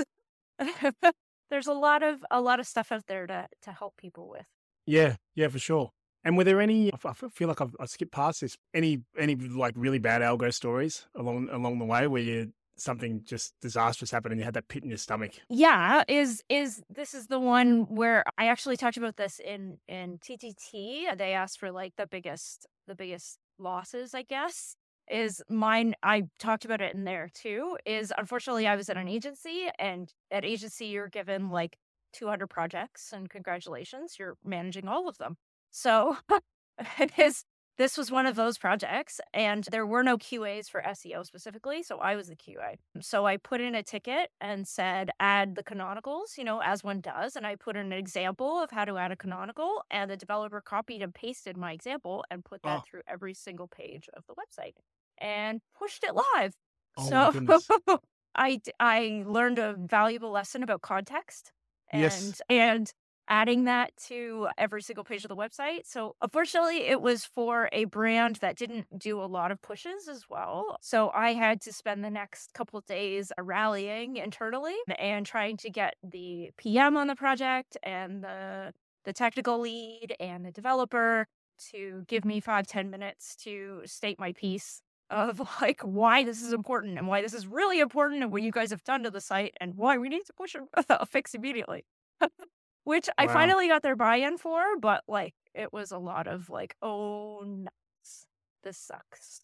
there's 1.50 1.68
a 1.68 1.74
lot 1.74 2.04
of 2.04 2.24
a 2.30 2.42
lot 2.42 2.60
of 2.60 2.68
stuff 2.68 2.92
out 2.92 3.08
there 3.08 3.26
to 3.28 3.48
to 3.64 3.72
help 3.72 3.98
people 3.98 4.30
with. 4.30 4.46
Yeah, 4.86 5.16
yeah, 5.36 5.48
for 5.48 5.60
sure. 5.60 5.92
And 6.24 6.38
were 6.38 6.44
there 6.44 6.62
any? 6.62 6.92
I 6.94 7.14
feel 7.14 7.48
like 7.48 7.62
I've 7.62 7.76
I 7.80 7.86
skipped 7.86 8.12
past 8.12 8.42
this. 8.42 8.58
Any 8.74 9.04
any 9.18 9.36
like 9.36 9.74
really 9.78 10.00
bad 10.00 10.22
algo 10.22 10.54
stories 10.54 11.08
along 11.16 11.50
along 11.50 11.80
the 11.80 11.86
way 11.86 12.08
where 12.08 12.22
you 12.22 12.52
something 12.78 13.22
just 13.24 13.54
disastrous 13.62 14.12
happened 14.12 14.34
and 14.34 14.40
you 14.40 14.46
had 14.46 14.54
that 14.54 14.68
pit 14.68 14.84
in 14.84 14.90
your 14.90 14.98
stomach? 14.98 15.32
Yeah, 15.50 16.04
is 16.08 16.44
is 16.50 16.82
this 16.90 17.14
is 17.14 17.28
the 17.28 17.40
one 17.40 17.86
where 17.94 18.24
I 18.38 18.48
actually 18.48 18.78
talked 18.78 18.98
about 18.98 19.18
this 19.18 19.40
in 19.40 19.78
in 19.88 20.20
TTT. 20.20 21.18
They 21.18 21.34
asked 21.34 21.60
for 21.60 21.72
like 21.72 21.94
the 21.98 22.08
biggest 22.08 22.68
the 22.88 22.96
biggest 22.96 23.38
losses, 23.58 24.14
I 24.14 24.24
guess. 24.24 24.76
Is 25.10 25.42
mine 25.50 25.94
I 26.02 26.24
talked 26.40 26.66
about 26.66 26.82
it 26.82 26.96
in 26.96 27.04
there 27.04 27.30
too. 27.34 27.78
Is 27.86 28.12
unfortunately 28.18 28.68
I 28.68 28.76
was 28.76 28.90
at 28.90 28.98
an 28.98 29.08
agency 29.08 29.68
and 29.80 30.12
at 30.32 30.44
agency 30.44 30.88
you're 30.88 31.10
given 31.10 31.50
like 31.50 31.78
200 32.14 32.48
projects 32.48 33.12
and 33.14 33.30
congratulations, 33.30 34.16
you're 34.18 34.38
managing 34.44 34.88
all 34.88 35.08
of 35.08 35.18
them. 35.18 35.38
So 35.72 36.18
it 37.00 37.12
is 37.18 37.44
this 37.78 37.98
was 37.98 38.12
one 38.12 38.26
of 38.26 38.36
those 38.36 38.58
projects 38.58 39.20
and 39.34 39.66
there 39.66 39.86
were 39.86 40.04
no 40.04 40.18
QAs 40.18 40.70
for 40.70 40.82
SEO 40.82 41.24
specifically, 41.24 41.84
so 41.84 41.98
I 42.00 42.16
was 42.16 42.28
the 42.28 42.36
QA. 42.36 42.78
So 43.02 43.26
I 43.26 43.38
put 43.38 43.62
in 43.62 43.76
a 43.76 43.84
ticket 43.84 44.32
and 44.40 44.68
said 44.68 45.12
add 45.20 45.56
the 45.56 45.64
canonicals, 45.64 46.38
you 46.38 46.44
know, 46.44 46.62
as 46.62 46.84
one 46.84 47.02
does, 47.02 47.36
and 47.36 47.46
I 47.46 47.56
put 47.56 47.76
in 47.76 47.88
an 47.88 47.94
example 47.94 48.60
of 48.60 48.72
how 48.72 48.86
to 48.86 48.98
add 48.98 49.12
a 49.12 49.18
canonical 49.18 49.84
and 49.92 50.10
the 50.10 50.18
developer 50.18 50.62
copied 50.62 51.02
and 51.02 51.14
pasted 51.14 51.58
my 51.58 51.74
example 51.74 52.24
and 52.32 52.46
put 52.46 52.64
that 52.64 52.82
Oh. 52.82 52.86
through 52.86 53.02
every 53.08 53.34
single 53.34 53.68
page 53.68 54.10
of 54.14 54.26
the 54.28 54.36
website 54.36 54.76
and 55.18 55.62
pushed 55.78 56.04
it 56.04 56.14
live. 56.16 56.54
Oh 56.98 57.22
so 57.34 57.34
I 58.36 58.62
I 58.80 59.24
learned 59.26 59.60
a 59.60 59.74
valuable 59.78 60.32
lesson 60.32 60.64
about 60.64 60.82
context 60.82 61.52
and 61.92 62.36
Yes. 62.36 62.42
and 62.50 62.92
adding 63.28 63.66
that 63.66 63.92
to 64.08 64.48
every 64.58 64.82
single 64.82 65.04
page 65.04 65.24
of 65.24 65.30
the 65.30 65.36
website. 65.36 65.82
So 65.86 66.16
unfortunately, 66.22 66.88
it 66.88 67.02
was 67.02 67.26
for 67.26 67.70
a 67.72 67.86
brand 67.86 68.38
that 68.38 68.58
didn't 68.58 69.00
do 69.00 69.22
a 69.22 69.26
lot 69.26 69.52
of 69.52 69.62
pushes 69.62 70.08
as 70.08 70.26
well. 70.30 70.78
So 70.82 71.12
I 71.14 71.34
had 71.34 71.62
to 71.62 71.74
spend 71.74 72.04
the 72.04 72.10
next 72.10 72.54
couple 72.54 72.78
of 72.78 72.86
days 72.86 73.32
rallying 73.40 74.18
internally 74.18 74.76
and 74.98 75.26
trying 75.26 75.58
to 75.58 75.70
get 75.70 75.96
the 76.04 76.52
PM 76.58 76.98
on 76.98 77.08
the 77.08 77.16
project 77.16 77.78
and 77.84 78.24
the 78.24 78.74
the 79.06 79.14
technical 79.14 79.60
lead 79.60 80.16
and 80.20 80.44
the 80.44 80.52
developer 80.52 81.28
to 81.70 82.04
give 82.08 82.26
me 82.26 82.40
five 82.40 82.68
ten 82.68 82.90
minutes 82.90 83.36
to 83.36 83.82
state 83.86 84.20
my 84.20 84.34
piece 84.34 84.82
of 85.10 85.40
like 85.62 85.82
why 85.82 86.24
this 86.24 86.42
is 86.42 86.54
important 86.54 86.98
and 86.98 87.08
why 87.08 87.22
this 87.22 87.34
is 87.34 87.48
really 87.48 87.80
important 87.80 88.24
and 88.24 88.32
what 88.32 88.42
you 88.42 88.52
guys 88.52 88.72
have 88.72 88.84
done 88.84 89.04
to 89.04 89.12
the 89.12 89.22
site 89.22 89.54
and 89.62 89.76
why 89.76 89.98
we 89.98 90.10
need 90.10 90.26
to 90.26 90.34
push 90.34 90.56
a 90.90 91.06
fix 91.08 91.34
immediately. 91.34 91.86
Which 92.86 93.10
I 93.18 93.28
finally 93.28 93.68
got 93.68 93.82
their 93.84 93.96
buy-in 93.96 94.38
for, 94.38 94.78
but 94.80 95.04
like 95.08 95.34
it 95.54 95.74
was 95.74 95.92
a 95.92 95.98
lot 95.98 96.28
of 96.28 96.50
like, 96.50 96.76
oh 96.82 97.42
nuts. 97.46 98.26
This 98.64 98.78
sucks. 98.78 99.42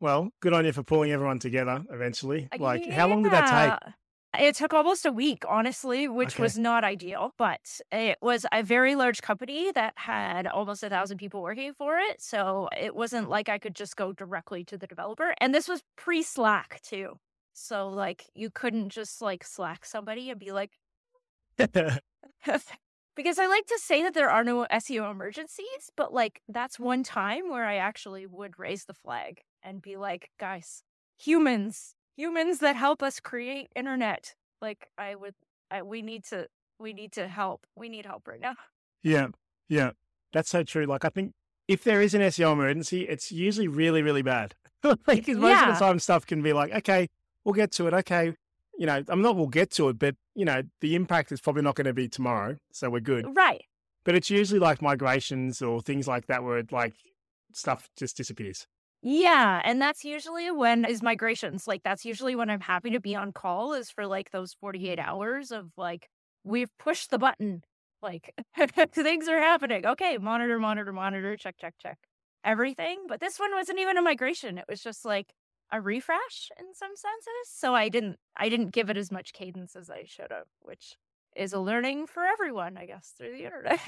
Well, 0.00 0.30
good 0.40 0.52
on 0.52 0.64
you 0.64 0.72
for 0.72 0.82
pulling 0.82 1.12
everyone 1.12 1.38
together 1.38 1.84
eventually. 1.90 2.48
Uh, 2.52 2.56
like, 2.58 2.90
how 2.90 3.08
long 3.08 3.22
did 3.22 3.32
that 3.32 3.46
take? 3.46 3.92
It 4.38 4.54
took 4.54 4.72
almost 4.72 5.04
a 5.04 5.12
week, 5.12 5.44
honestly, 5.48 6.06
which 6.08 6.34
Okay. 6.34 6.42
was 6.44 6.56
not 6.56 6.84
ideal, 6.84 7.34
but 7.36 7.80
it 7.90 8.16
was 8.22 8.46
a 8.52 8.62
very 8.62 8.94
large 8.94 9.22
company 9.22 9.72
that 9.72 9.92
had 9.96 10.46
almost 10.46 10.82
a 10.82 10.88
thousand 10.88 11.18
people 11.18 11.42
working 11.42 11.74
for 11.74 11.98
it. 11.98 12.22
So 12.22 12.68
it 12.78 12.94
wasn't 12.94 13.28
like 13.28 13.48
I 13.48 13.58
could 13.58 13.74
just 13.74 13.96
go 13.96 14.12
directly 14.12 14.64
to 14.64 14.78
the 14.78 14.86
developer. 14.86 15.34
And 15.40 15.52
this 15.54 15.68
was 15.68 15.82
pre 15.96 16.22
Slack 16.22 16.80
too. 16.82 17.18
So 17.52 17.88
like 17.88 18.30
you 18.34 18.50
couldn't 18.50 18.90
just 18.90 19.20
like 19.20 19.44
Slack 19.44 19.84
somebody 19.84 20.30
and 20.30 20.38
be 20.38 20.52
like, 20.52 20.78
because 23.16 23.38
I 23.38 23.46
like 23.46 23.66
to 23.66 23.78
say 23.78 24.02
that 24.02 24.14
there 24.14 24.30
are 24.30 24.44
no 24.44 24.66
SEO 24.72 25.10
emergencies, 25.10 25.90
but 25.96 26.12
like 26.12 26.40
that's 26.48 26.78
one 26.78 27.02
time 27.02 27.50
where 27.50 27.64
I 27.64 27.76
actually 27.76 28.26
would 28.26 28.58
raise 28.58 28.84
the 28.84 28.94
flag 28.94 29.40
and 29.62 29.82
be 29.82 29.96
like, 29.96 30.30
guys, 30.38 30.82
humans, 31.18 31.94
humans 32.16 32.58
that 32.60 32.76
help 32.76 33.02
us 33.02 33.20
create 33.20 33.68
internet. 33.76 34.34
Like 34.62 34.88
I 34.96 35.14
would, 35.14 35.34
I, 35.70 35.82
we 35.82 36.02
need 36.02 36.24
to, 36.26 36.46
we 36.78 36.92
need 36.92 37.12
to 37.12 37.28
help. 37.28 37.66
We 37.76 37.88
need 37.88 38.06
help 38.06 38.26
right 38.26 38.40
now. 38.40 38.54
yeah, 39.02 39.28
yeah, 39.68 39.90
that's 40.32 40.50
so 40.50 40.62
true. 40.62 40.86
Like, 40.86 41.04
I 41.04 41.10
think 41.10 41.32
if 41.68 41.84
there 41.84 42.02
is 42.02 42.14
an 42.14 42.22
SEO 42.22 42.52
emergency, 42.52 43.02
it's 43.02 43.30
usually 43.30 43.68
really, 43.68 44.02
really 44.02 44.22
bad. 44.22 44.54
like 45.06 45.28
most 45.28 45.62
of 45.62 45.74
the 45.74 45.76
time, 45.78 45.98
stuff 45.98 46.26
can 46.26 46.42
be 46.42 46.52
like, 46.52 46.72
okay, 46.72 47.08
we'll 47.44 47.52
get 47.52 47.70
to 47.72 47.86
it. 47.86 47.94
Okay, 47.94 48.34
you 48.80 48.86
know, 48.86 49.04
I'm 49.08 49.20
not. 49.20 49.36
We'll 49.36 49.46
get 49.46 49.70
to 49.72 49.90
it, 49.90 49.98
but 49.98 50.16
you 50.34 50.46
know, 50.46 50.62
the 50.80 50.94
impact 50.94 51.32
is 51.32 51.40
probably 51.42 51.60
not 51.60 51.74
going 51.74 51.84
to 51.84 51.92
be 51.92 52.08
tomorrow, 52.08 52.56
so 52.72 52.88
we're 52.88 53.00
good. 53.00 53.26
Right. 53.36 53.62
But 54.04 54.14
it's 54.14 54.30
usually 54.30 54.58
like 54.58 54.80
migrations 54.80 55.60
or 55.60 55.82
things 55.82 56.08
like 56.08 56.28
that, 56.28 56.42
where 56.42 56.56
it, 56.56 56.72
like 56.72 56.94
stuff 57.52 57.90
just 57.98 58.16
disappears. 58.16 58.66
Yeah, 59.02 59.60
and 59.64 59.82
that's 59.82 60.02
usually 60.02 60.50
when 60.50 60.86
is 60.86 61.02
migrations. 61.02 61.68
Like 61.68 61.82
that's 61.82 62.06
usually 62.06 62.34
when 62.34 62.48
I'm 62.48 62.62
happy 62.62 62.88
to 62.92 63.00
be 63.00 63.14
on 63.14 63.32
call 63.32 63.74
is 63.74 63.90
for 63.90 64.06
like 64.06 64.30
those 64.30 64.54
48 64.54 64.98
hours 64.98 65.50
of 65.50 65.72
like 65.76 66.08
we've 66.42 66.70
pushed 66.78 67.10
the 67.10 67.18
button. 67.18 67.62
Like 68.00 68.34
things 68.94 69.28
are 69.28 69.40
happening. 69.40 69.84
Okay, 69.84 70.16
monitor, 70.16 70.58
monitor, 70.58 70.94
monitor, 70.94 71.36
check, 71.36 71.56
check, 71.60 71.74
check. 71.78 71.98
Everything. 72.44 73.04
But 73.06 73.20
this 73.20 73.38
one 73.38 73.52
wasn't 73.52 73.78
even 73.78 73.98
a 73.98 74.02
migration. 74.02 74.56
It 74.56 74.64
was 74.70 74.80
just 74.80 75.04
like 75.04 75.34
a 75.72 75.80
refresh 75.80 76.50
in 76.58 76.74
some 76.74 76.96
senses. 76.96 77.48
So 77.48 77.74
I 77.74 77.88
didn't 77.88 78.16
I 78.36 78.48
didn't 78.48 78.72
give 78.72 78.90
it 78.90 78.96
as 78.96 79.10
much 79.10 79.32
cadence 79.32 79.76
as 79.76 79.90
I 79.90 80.04
should 80.06 80.30
have, 80.30 80.46
which 80.60 80.96
is 81.36 81.52
a 81.52 81.60
learning 81.60 82.06
for 82.06 82.24
everyone, 82.24 82.76
I 82.76 82.86
guess, 82.86 83.14
through 83.16 83.32
the 83.32 83.44
internet. 83.44 83.80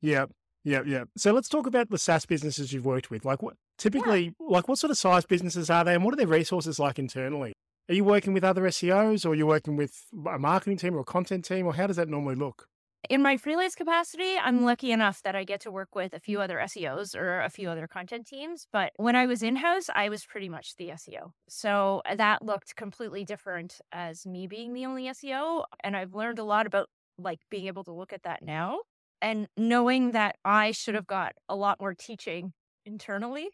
yeah. 0.00 0.26
Yeah, 0.64 0.82
yeah. 0.84 1.04
So 1.16 1.32
let's 1.32 1.48
talk 1.48 1.66
about 1.66 1.88
the 1.88 1.98
SaaS 1.98 2.26
businesses 2.26 2.72
you've 2.72 2.84
worked 2.84 3.10
with. 3.10 3.24
Like 3.24 3.42
what 3.42 3.54
typically 3.78 4.24
yeah. 4.24 4.46
like 4.48 4.68
what 4.68 4.76
sort 4.76 4.90
of 4.90 4.98
size 4.98 5.24
businesses 5.24 5.70
are 5.70 5.84
they 5.84 5.94
and 5.94 6.04
what 6.04 6.12
are 6.12 6.16
their 6.16 6.26
resources 6.26 6.78
like 6.78 6.98
internally? 6.98 7.54
Are 7.88 7.94
you 7.94 8.04
working 8.04 8.34
with 8.34 8.44
other 8.44 8.62
SEOs 8.62 9.24
or 9.24 9.30
are 9.30 9.34
you 9.34 9.46
working 9.46 9.76
with 9.76 9.94
a 10.26 10.38
marketing 10.38 10.76
team 10.76 10.94
or 10.94 11.00
a 11.00 11.04
content 11.04 11.44
team 11.44 11.64
or 11.64 11.74
how 11.74 11.86
does 11.86 11.96
that 11.96 12.08
normally 12.08 12.34
look? 12.34 12.66
In 13.08 13.22
my 13.22 13.36
freelance 13.36 13.74
capacity, 13.74 14.36
I'm 14.36 14.64
lucky 14.64 14.90
enough 14.90 15.22
that 15.22 15.36
I 15.36 15.44
get 15.44 15.60
to 15.62 15.70
work 15.70 15.94
with 15.94 16.12
a 16.12 16.20
few 16.20 16.40
other 16.40 16.58
SEOs 16.58 17.14
or 17.14 17.40
a 17.40 17.48
few 17.48 17.70
other 17.70 17.86
content 17.86 18.26
teams. 18.26 18.66
But 18.72 18.92
when 18.96 19.14
I 19.14 19.24
was 19.26 19.42
in 19.42 19.56
house, 19.56 19.88
I 19.94 20.08
was 20.08 20.26
pretty 20.26 20.48
much 20.48 20.76
the 20.76 20.88
SEO. 20.90 21.30
So 21.48 22.02
uh, 22.04 22.16
that 22.16 22.42
looked 22.42 22.74
completely 22.76 23.24
different 23.24 23.80
as 23.92 24.26
me 24.26 24.46
being 24.46 24.74
the 24.74 24.84
only 24.84 25.04
SEO. 25.04 25.64
And 25.82 25.96
I've 25.96 26.14
learned 26.14 26.38
a 26.38 26.44
lot 26.44 26.66
about 26.66 26.88
like 27.18 27.40
being 27.50 27.66
able 27.66 27.84
to 27.84 27.92
look 27.92 28.12
at 28.12 28.24
that 28.24 28.42
now 28.42 28.80
and 29.22 29.48
knowing 29.56 30.12
that 30.12 30.36
I 30.44 30.72
should 30.72 30.94
have 30.94 31.06
got 31.06 31.32
a 31.48 31.56
lot 31.56 31.80
more 31.80 31.94
teaching 31.94 32.52
internally 32.84 33.48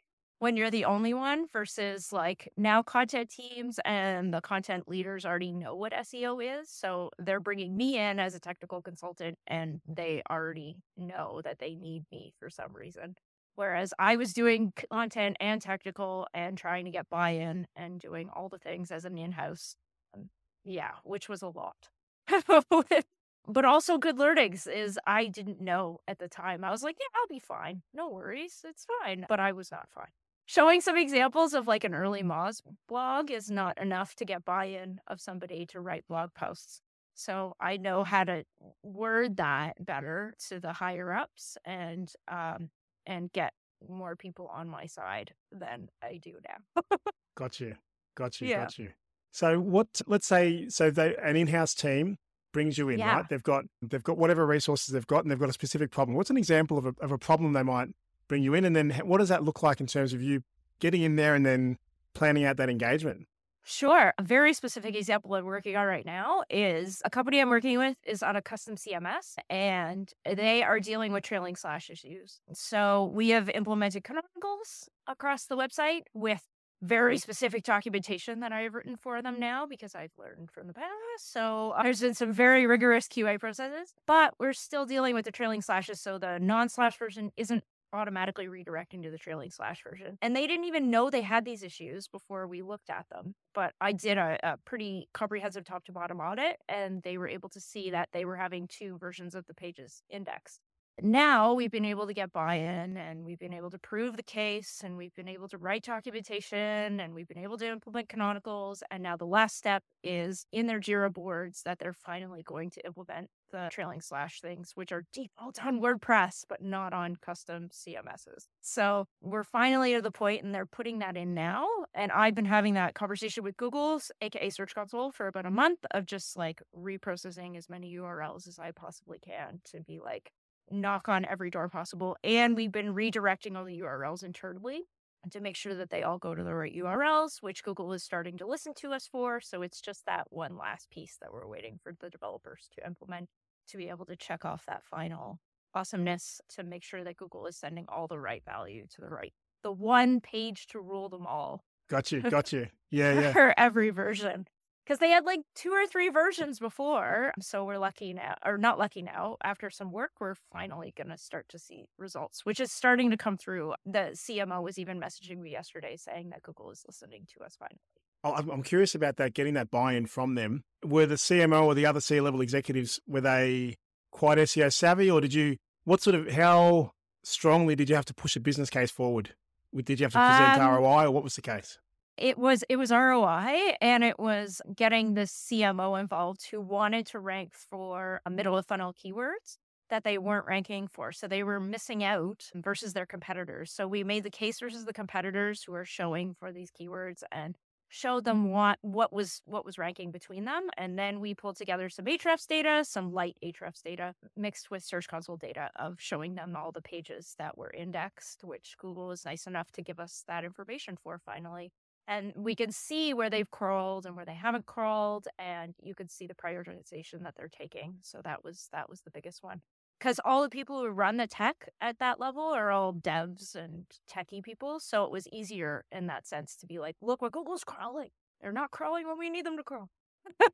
when 0.44 0.58
you're 0.58 0.70
the 0.70 0.84
only 0.84 1.14
one 1.14 1.46
versus 1.54 2.12
like 2.12 2.52
now 2.58 2.82
content 2.82 3.30
teams 3.30 3.80
and 3.86 4.34
the 4.34 4.42
content 4.42 4.86
leaders 4.86 5.24
already 5.24 5.50
know 5.50 5.74
what 5.74 5.94
SEO 5.94 6.60
is. 6.60 6.68
So 6.68 7.08
they're 7.18 7.40
bringing 7.40 7.74
me 7.74 7.96
in 7.96 8.20
as 8.20 8.34
a 8.34 8.38
technical 8.38 8.82
consultant 8.82 9.38
and 9.46 9.80
they 9.88 10.22
already 10.30 10.76
know 10.98 11.40
that 11.44 11.60
they 11.60 11.74
need 11.74 12.04
me 12.12 12.34
for 12.38 12.50
some 12.50 12.74
reason. 12.74 13.14
Whereas 13.54 13.94
I 13.98 14.16
was 14.16 14.34
doing 14.34 14.74
content 14.90 15.38
and 15.40 15.62
technical 15.62 16.26
and 16.34 16.58
trying 16.58 16.84
to 16.84 16.90
get 16.90 17.08
buy 17.08 17.30
in 17.30 17.66
and 17.74 17.98
doing 17.98 18.28
all 18.28 18.50
the 18.50 18.58
things 18.58 18.90
as 18.90 19.06
an 19.06 19.16
in 19.16 19.32
house. 19.32 19.76
Um, 20.14 20.28
yeah, 20.62 20.90
which 21.04 21.26
was 21.26 21.40
a 21.40 21.48
lot. 21.48 21.88
but 23.48 23.64
also 23.64 23.96
good 23.96 24.18
learnings 24.18 24.66
is 24.66 24.98
I 25.06 25.24
didn't 25.24 25.62
know 25.62 26.00
at 26.06 26.18
the 26.18 26.28
time. 26.28 26.64
I 26.64 26.70
was 26.70 26.82
like, 26.82 26.96
yeah, 27.00 27.18
I'll 27.18 27.34
be 27.34 27.40
fine. 27.40 27.80
No 27.94 28.10
worries. 28.10 28.60
It's 28.62 28.86
fine. 29.02 29.24
But 29.26 29.40
I 29.40 29.52
was 29.52 29.70
not 29.70 29.88
fine. 29.88 30.12
Showing 30.46 30.80
some 30.80 30.96
examples 30.96 31.54
of 31.54 31.66
like 31.66 31.84
an 31.84 31.94
early 31.94 32.22
Moz 32.22 32.60
blog 32.88 33.30
is 33.30 33.50
not 33.50 33.80
enough 33.80 34.14
to 34.16 34.24
get 34.24 34.44
buy 34.44 34.66
in 34.66 35.00
of 35.06 35.20
somebody 35.20 35.66
to 35.66 35.80
write 35.80 36.04
blog 36.06 36.34
posts. 36.34 36.82
So 37.14 37.54
I 37.60 37.76
know 37.76 38.04
how 38.04 38.24
to 38.24 38.44
word 38.82 39.36
that 39.38 39.84
better 39.84 40.34
to 40.48 40.60
the 40.60 40.72
higher 40.72 41.12
ups 41.12 41.56
and 41.64 42.12
um 42.28 42.70
and 43.06 43.32
get 43.32 43.52
more 43.88 44.16
people 44.16 44.50
on 44.52 44.68
my 44.68 44.86
side 44.86 45.32
than 45.52 45.88
I 46.02 46.18
do 46.22 46.34
now. 46.48 46.98
got 47.36 47.60
you. 47.60 47.76
Got 48.16 48.40
you. 48.40 48.48
Yeah. 48.48 48.64
Got 48.64 48.78
you. 48.78 48.90
So 49.30 49.58
what 49.60 50.00
let's 50.06 50.26
say 50.26 50.68
so 50.68 50.90
they 50.90 51.16
an 51.22 51.36
in-house 51.36 51.74
team 51.74 52.18
brings 52.52 52.78
you 52.78 52.88
in, 52.88 52.98
yeah. 52.98 53.16
right? 53.16 53.28
They've 53.28 53.42
got 53.42 53.64
they've 53.82 54.02
got 54.02 54.18
whatever 54.18 54.46
resources 54.46 54.92
they've 54.92 55.06
got 55.06 55.24
and 55.24 55.30
they've 55.30 55.38
got 55.38 55.48
a 55.48 55.54
specific 55.54 55.90
problem. 55.90 56.16
What's 56.16 56.30
an 56.30 56.36
example 56.36 56.78
of 56.78 56.86
a 56.86 56.94
of 57.00 57.12
a 57.12 57.18
problem 57.18 57.52
they 57.52 57.62
might 57.62 57.88
bring 58.28 58.42
you 58.42 58.54
in? 58.54 58.64
And 58.64 58.74
then 58.74 58.90
what 59.04 59.18
does 59.18 59.28
that 59.28 59.44
look 59.44 59.62
like 59.62 59.80
in 59.80 59.86
terms 59.86 60.12
of 60.12 60.22
you 60.22 60.42
getting 60.80 61.02
in 61.02 61.16
there 61.16 61.34
and 61.34 61.44
then 61.44 61.78
planning 62.14 62.44
out 62.44 62.56
that 62.56 62.68
engagement? 62.68 63.26
Sure. 63.66 64.12
A 64.18 64.22
very 64.22 64.52
specific 64.52 64.94
example 64.94 65.34
I'm 65.34 65.46
working 65.46 65.74
on 65.74 65.86
right 65.86 66.04
now 66.04 66.42
is 66.50 67.00
a 67.02 67.08
company 67.08 67.40
I'm 67.40 67.48
working 67.48 67.78
with 67.78 67.96
is 68.04 68.22
on 68.22 68.36
a 68.36 68.42
custom 68.42 68.76
CMS 68.76 69.36
and 69.48 70.12
they 70.30 70.62
are 70.62 70.78
dealing 70.80 71.12
with 71.12 71.24
trailing 71.24 71.56
slash 71.56 71.88
issues. 71.88 72.40
So 72.52 73.10
we 73.14 73.30
have 73.30 73.48
implemented 73.48 74.04
canonicals 74.04 74.88
across 75.06 75.46
the 75.46 75.56
website 75.56 76.02
with 76.12 76.42
very 76.82 77.16
specific 77.16 77.64
documentation 77.64 78.40
that 78.40 78.52
I 78.52 78.60
have 78.60 78.74
written 78.74 78.96
for 78.96 79.22
them 79.22 79.40
now 79.40 79.64
because 79.64 79.94
I've 79.94 80.12
learned 80.18 80.50
from 80.50 80.66
the 80.66 80.74
past. 80.74 80.90
So 81.32 81.74
there's 81.82 82.00
been 82.00 82.12
some 82.12 82.32
very 82.32 82.66
rigorous 82.66 83.08
QA 83.08 83.40
processes, 83.40 83.94
but 84.06 84.34
we're 84.38 84.52
still 84.52 84.84
dealing 84.84 85.14
with 85.14 85.24
the 85.24 85.32
trailing 85.32 85.62
slashes. 85.62 86.00
So 86.00 86.18
the 86.18 86.38
non 86.38 86.68
slash 86.68 86.98
version 86.98 87.32
isn't 87.38 87.64
automatically 87.94 88.46
redirecting 88.46 89.02
to 89.02 89.10
the 89.10 89.18
trailing 89.18 89.50
slash 89.50 89.82
version. 89.82 90.18
And 90.20 90.34
they 90.34 90.46
didn't 90.46 90.64
even 90.64 90.90
know 90.90 91.10
they 91.10 91.22
had 91.22 91.44
these 91.44 91.62
issues 91.62 92.08
before 92.08 92.46
we 92.46 92.62
looked 92.62 92.90
at 92.90 93.06
them. 93.10 93.34
But 93.54 93.74
I 93.80 93.92
did 93.92 94.18
a, 94.18 94.38
a, 94.42 94.56
pretty 94.64 95.08
comprehensive 95.14 95.64
top 95.64 95.84
to 95.84 95.92
bottom 95.92 96.18
audit, 96.18 96.56
and 96.68 97.02
they 97.02 97.18
were 97.18 97.28
able 97.28 97.48
to 97.50 97.60
see 97.60 97.90
that 97.90 98.08
they 98.12 98.24
were 98.24 98.36
having 98.36 98.66
two 98.66 98.98
versions 98.98 99.34
of 99.34 99.46
the 99.46 99.54
pages 99.54 100.02
indexed 100.10 100.60
now 101.02 101.54
we've 101.54 101.72
been 101.72 101.84
able 101.84 102.06
to 102.06 102.14
get 102.14 102.32
buy-in 102.32 102.96
and 102.96 103.24
we've 103.24 103.38
been 103.38 103.52
able 103.52 103.70
to 103.70 103.78
prove 103.78 104.16
the 104.16 104.22
case 104.22 104.80
and 104.84 104.96
we've 104.96 105.14
been 105.14 105.28
able 105.28 105.48
to 105.48 105.58
write 105.58 105.82
documentation 105.82 107.00
and 107.00 107.12
we've 107.14 107.26
been 107.26 107.38
able 107.38 107.58
to 107.58 107.66
implement 107.66 108.08
canonicals 108.08 108.80
and 108.90 109.02
now 109.02 109.16
the 109.16 109.26
last 109.26 109.56
step 109.56 109.82
is 110.04 110.46
in 110.52 110.66
their 110.66 110.78
jira 110.78 111.12
boards 111.12 111.62
that 111.64 111.78
they're 111.80 111.92
finally 111.92 112.42
going 112.44 112.70
to 112.70 112.84
implement 112.86 113.28
the 113.50 113.68
trailing 113.72 114.00
slash 114.00 114.40
things 114.40 114.72
which 114.74 114.92
are 114.92 115.04
default 115.12 115.64
on 115.64 115.80
wordpress 115.80 116.44
but 116.48 116.62
not 116.62 116.92
on 116.92 117.16
custom 117.16 117.68
cms's 117.72 118.48
so 118.60 119.06
we're 119.20 119.44
finally 119.44 119.94
to 119.94 120.02
the 120.02 120.10
point 120.10 120.44
and 120.44 120.54
they're 120.54 120.66
putting 120.66 121.00
that 121.00 121.16
in 121.16 121.34
now 121.34 121.66
and 121.94 122.12
i've 122.12 122.34
been 122.34 122.44
having 122.44 122.74
that 122.74 122.94
conversation 122.94 123.42
with 123.42 123.56
google's 123.56 124.12
aka 124.20 124.48
search 124.48 124.74
console 124.74 125.10
for 125.10 125.26
about 125.26 125.46
a 125.46 125.50
month 125.50 125.80
of 125.90 126.06
just 126.06 126.36
like 126.36 126.62
reprocessing 126.76 127.56
as 127.56 127.68
many 127.68 127.92
urls 127.96 128.46
as 128.46 128.58
i 128.60 128.70
possibly 128.70 129.18
can 129.18 129.60
to 129.64 129.80
be 129.80 129.98
like 129.98 130.30
knock 130.70 131.08
on 131.08 131.24
every 131.24 131.50
door 131.50 131.68
possible. 131.68 132.16
And 132.24 132.56
we've 132.56 132.72
been 132.72 132.94
redirecting 132.94 133.56
all 133.56 133.64
the 133.64 133.80
URLs 133.80 134.22
internally 134.22 134.82
to 135.30 135.40
make 135.40 135.56
sure 135.56 135.74
that 135.74 135.90
they 135.90 136.02
all 136.02 136.18
go 136.18 136.34
to 136.34 136.42
the 136.42 136.54
right 136.54 136.74
URLs, 136.74 137.42
which 137.42 137.64
Google 137.64 137.92
is 137.92 138.02
starting 138.02 138.36
to 138.38 138.46
listen 138.46 138.74
to 138.74 138.92
us 138.92 139.06
for. 139.06 139.40
So 139.40 139.62
it's 139.62 139.80
just 139.80 140.04
that 140.06 140.26
one 140.30 140.56
last 140.58 140.90
piece 140.90 141.16
that 141.20 141.32
we're 141.32 141.48
waiting 141.48 141.78
for 141.82 141.94
the 142.00 142.10
developers 142.10 142.68
to 142.74 142.86
implement 142.86 143.28
to 143.68 143.76
be 143.76 143.88
able 143.88 144.04
to 144.06 144.16
check 144.16 144.44
off 144.44 144.66
that 144.66 144.84
final 144.84 145.38
awesomeness 145.74 146.40
to 146.50 146.62
make 146.62 146.84
sure 146.84 147.02
that 147.04 147.16
Google 147.16 147.46
is 147.46 147.56
sending 147.56 147.86
all 147.88 148.06
the 148.06 148.18
right 148.18 148.42
value 148.44 148.86
to 148.94 149.00
the 149.00 149.08
right, 149.08 149.32
the 149.62 149.72
one 149.72 150.20
page 150.20 150.66
to 150.68 150.80
rule 150.80 151.08
them 151.08 151.26
all. 151.26 151.64
Got 151.88 152.12
you. 152.12 152.22
Got 152.22 152.52
you. 152.52 152.68
Yeah. 152.90 153.20
Yeah. 153.20 153.32
For 153.32 153.54
every 153.58 153.90
version 153.90 154.46
because 154.84 154.98
they 154.98 155.10
had 155.10 155.24
like 155.24 155.40
two 155.54 155.70
or 155.70 155.86
three 155.86 156.08
versions 156.08 156.58
before. 156.58 157.32
So 157.40 157.64
we're 157.64 157.78
lucky 157.78 158.12
now, 158.12 158.36
or 158.44 158.58
not 158.58 158.78
lucky 158.78 159.02
now. 159.02 159.36
After 159.42 159.70
some 159.70 159.92
work, 159.92 160.12
we're 160.20 160.34
finally 160.52 160.92
going 160.96 161.08
to 161.08 161.18
start 161.18 161.48
to 161.50 161.58
see 161.58 161.86
results, 161.98 162.44
which 162.44 162.60
is 162.60 162.72
starting 162.72 163.10
to 163.10 163.16
come 163.16 163.36
through. 163.36 163.74
The 163.86 164.10
CMO 164.14 164.62
was 164.62 164.78
even 164.78 165.00
messaging 165.00 165.38
me 165.38 165.50
yesterday 165.52 165.96
saying 165.96 166.30
that 166.30 166.42
Google 166.42 166.70
is 166.70 166.84
listening 166.86 167.26
to 167.36 167.44
us 167.44 167.56
finally. 167.58 167.80
Oh, 168.24 168.32
I'm 168.50 168.62
curious 168.62 168.94
about 168.94 169.16
that, 169.16 169.34
getting 169.34 169.54
that 169.54 169.70
buy-in 169.70 170.06
from 170.06 170.34
them. 170.34 170.64
Were 170.82 171.04
the 171.04 171.16
CMO 171.16 171.66
or 171.66 171.74
the 171.74 171.84
other 171.84 172.00
C-level 172.00 172.40
executives 172.40 172.98
were 173.06 173.20
they 173.20 173.76
quite 174.10 174.38
SEO 174.38 174.72
savvy, 174.72 175.10
or 175.10 175.20
did 175.20 175.34
you? 175.34 175.56
What 175.84 176.00
sort 176.00 176.16
of 176.16 176.30
how 176.30 176.92
strongly 177.22 177.76
did 177.76 177.90
you 177.90 177.96
have 177.96 178.06
to 178.06 178.14
push 178.14 178.34
a 178.36 178.40
business 178.40 178.70
case 178.70 178.90
forward? 178.90 179.34
Did 179.74 180.00
you 180.00 180.04
have 180.04 180.12
to 180.12 180.18
present 180.18 180.62
um, 180.62 180.74
ROI, 180.74 181.04
or 181.06 181.10
what 181.10 181.24
was 181.24 181.34
the 181.34 181.42
case? 181.42 181.78
It 182.16 182.38
was 182.38 182.64
it 182.68 182.76
was 182.76 182.90
ROI 182.90 183.76
and 183.80 184.04
it 184.04 184.18
was 184.18 184.62
getting 184.74 185.14
the 185.14 185.22
CMO 185.22 185.98
involved 185.98 186.46
who 186.50 186.60
wanted 186.60 187.06
to 187.06 187.18
rank 187.18 187.54
for 187.54 188.20
a 188.24 188.30
middle 188.30 188.56
of 188.56 188.66
funnel 188.66 188.94
keywords 188.94 189.58
that 189.90 190.04
they 190.04 190.18
weren't 190.18 190.46
ranking 190.46 190.88
for. 190.88 191.12
So 191.12 191.28
they 191.28 191.42
were 191.42 191.60
missing 191.60 192.02
out 192.04 192.48
versus 192.54 192.92
their 192.92 193.06
competitors. 193.06 193.72
So 193.72 193.86
we 193.86 194.04
made 194.04 194.24
the 194.24 194.30
case 194.30 194.60
versus 194.60 194.84
the 194.84 194.92
competitors 194.92 195.62
who 195.62 195.74
are 195.74 195.84
showing 195.84 196.34
for 196.34 196.52
these 196.52 196.70
keywords 196.70 197.22
and 197.30 197.56
showed 197.88 198.24
them 198.24 198.50
what 198.50 198.78
what 198.82 199.12
was 199.12 199.40
what 199.44 199.64
was 199.64 199.78
ranking 199.78 200.10
between 200.10 200.44
them. 200.44 200.68
And 200.76 200.98
then 200.98 201.20
we 201.20 201.34
pulled 201.34 201.56
together 201.56 201.88
some 201.88 202.06
Ahrefs 202.06 202.46
data, 202.46 202.84
some 202.84 203.12
light 203.12 203.36
Ahrefs 203.44 203.82
data 203.82 204.14
mixed 204.36 204.70
with 204.70 204.82
Search 204.82 205.08
Console 205.08 205.36
data 205.36 205.70
of 205.76 205.96
showing 205.98 206.34
them 206.34 206.56
all 206.56 206.72
the 206.72 206.82
pages 206.82 207.34
that 207.38 207.58
were 207.58 207.70
indexed, 207.70 208.44
which 208.44 208.74
Google 208.78 209.08
was 209.08 209.24
nice 209.24 209.46
enough 209.46 209.70
to 209.72 209.82
give 209.82 210.00
us 210.00 210.24
that 210.26 210.44
information 210.44 210.96
for 211.02 211.20
finally 211.24 211.72
and 212.06 212.32
we 212.36 212.54
can 212.54 212.70
see 212.70 213.14
where 213.14 213.30
they've 213.30 213.50
crawled 213.50 214.06
and 214.06 214.16
where 214.16 214.24
they 214.24 214.34
haven't 214.34 214.66
crawled 214.66 215.26
and 215.38 215.74
you 215.82 215.94
can 215.94 216.08
see 216.08 216.26
the 216.26 216.34
prioritization 216.34 217.22
that 217.22 217.34
they're 217.36 217.48
taking 217.48 217.94
so 218.00 218.20
that 218.24 218.44
was 218.44 218.68
that 218.72 218.88
was 218.88 219.00
the 219.02 219.10
biggest 219.10 219.42
one. 219.42 219.60
Because 219.98 220.20
all 220.24 220.42
the 220.42 220.50
people 220.50 220.80
who 220.80 220.88
run 220.88 221.16
the 221.16 221.26
tech 221.26 221.68
at 221.80 221.98
that 222.00 222.20
level 222.20 222.42
are 222.42 222.70
all 222.70 222.92
devs 222.92 223.54
and 223.54 223.86
techie 224.10 224.42
people 224.42 224.80
so 224.80 225.04
it 225.04 225.10
was 225.10 225.28
easier 225.28 225.84
in 225.92 226.06
that 226.08 226.26
sense 226.26 226.56
to 226.56 226.66
be 226.66 226.78
like 226.78 226.96
look 227.00 227.22
what 227.22 227.32
google's 227.32 227.64
crawling. 227.64 228.10
They're 228.40 228.52
not 228.52 228.70
crawling 228.70 229.06
when 229.06 229.18
we 229.18 229.30
need 229.30 229.46
them 229.46 229.56
to 229.56 229.62
crawl. 229.62 229.88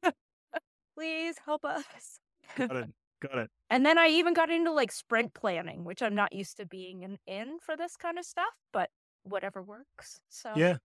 Please 0.97 1.37
help 1.45 1.65
us. 1.65 2.21
Got 2.57 2.77
it 2.77 2.91
got 3.21 3.39
it. 3.39 3.51
And 3.69 3.87
then 3.87 3.99
i 3.99 4.09
even 4.09 4.35
got 4.35 4.51
into 4.51 4.73
like 4.73 4.91
sprint 4.91 5.35
planning 5.35 5.85
which 5.85 6.03
i'm 6.03 6.15
not 6.15 6.33
used 6.33 6.57
to 6.57 6.67
being 6.67 7.03
in, 7.03 7.19
in 7.27 7.59
for 7.61 7.77
this 7.77 7.97
kind 7.97 8.19
of 8.19 8.25
stuff 8.25 8.55
but 8.73 8.91
whatever 9.25 9.63
works. 9.63 10.21
So 10.29 10.53
Yeah. 10.57 10.79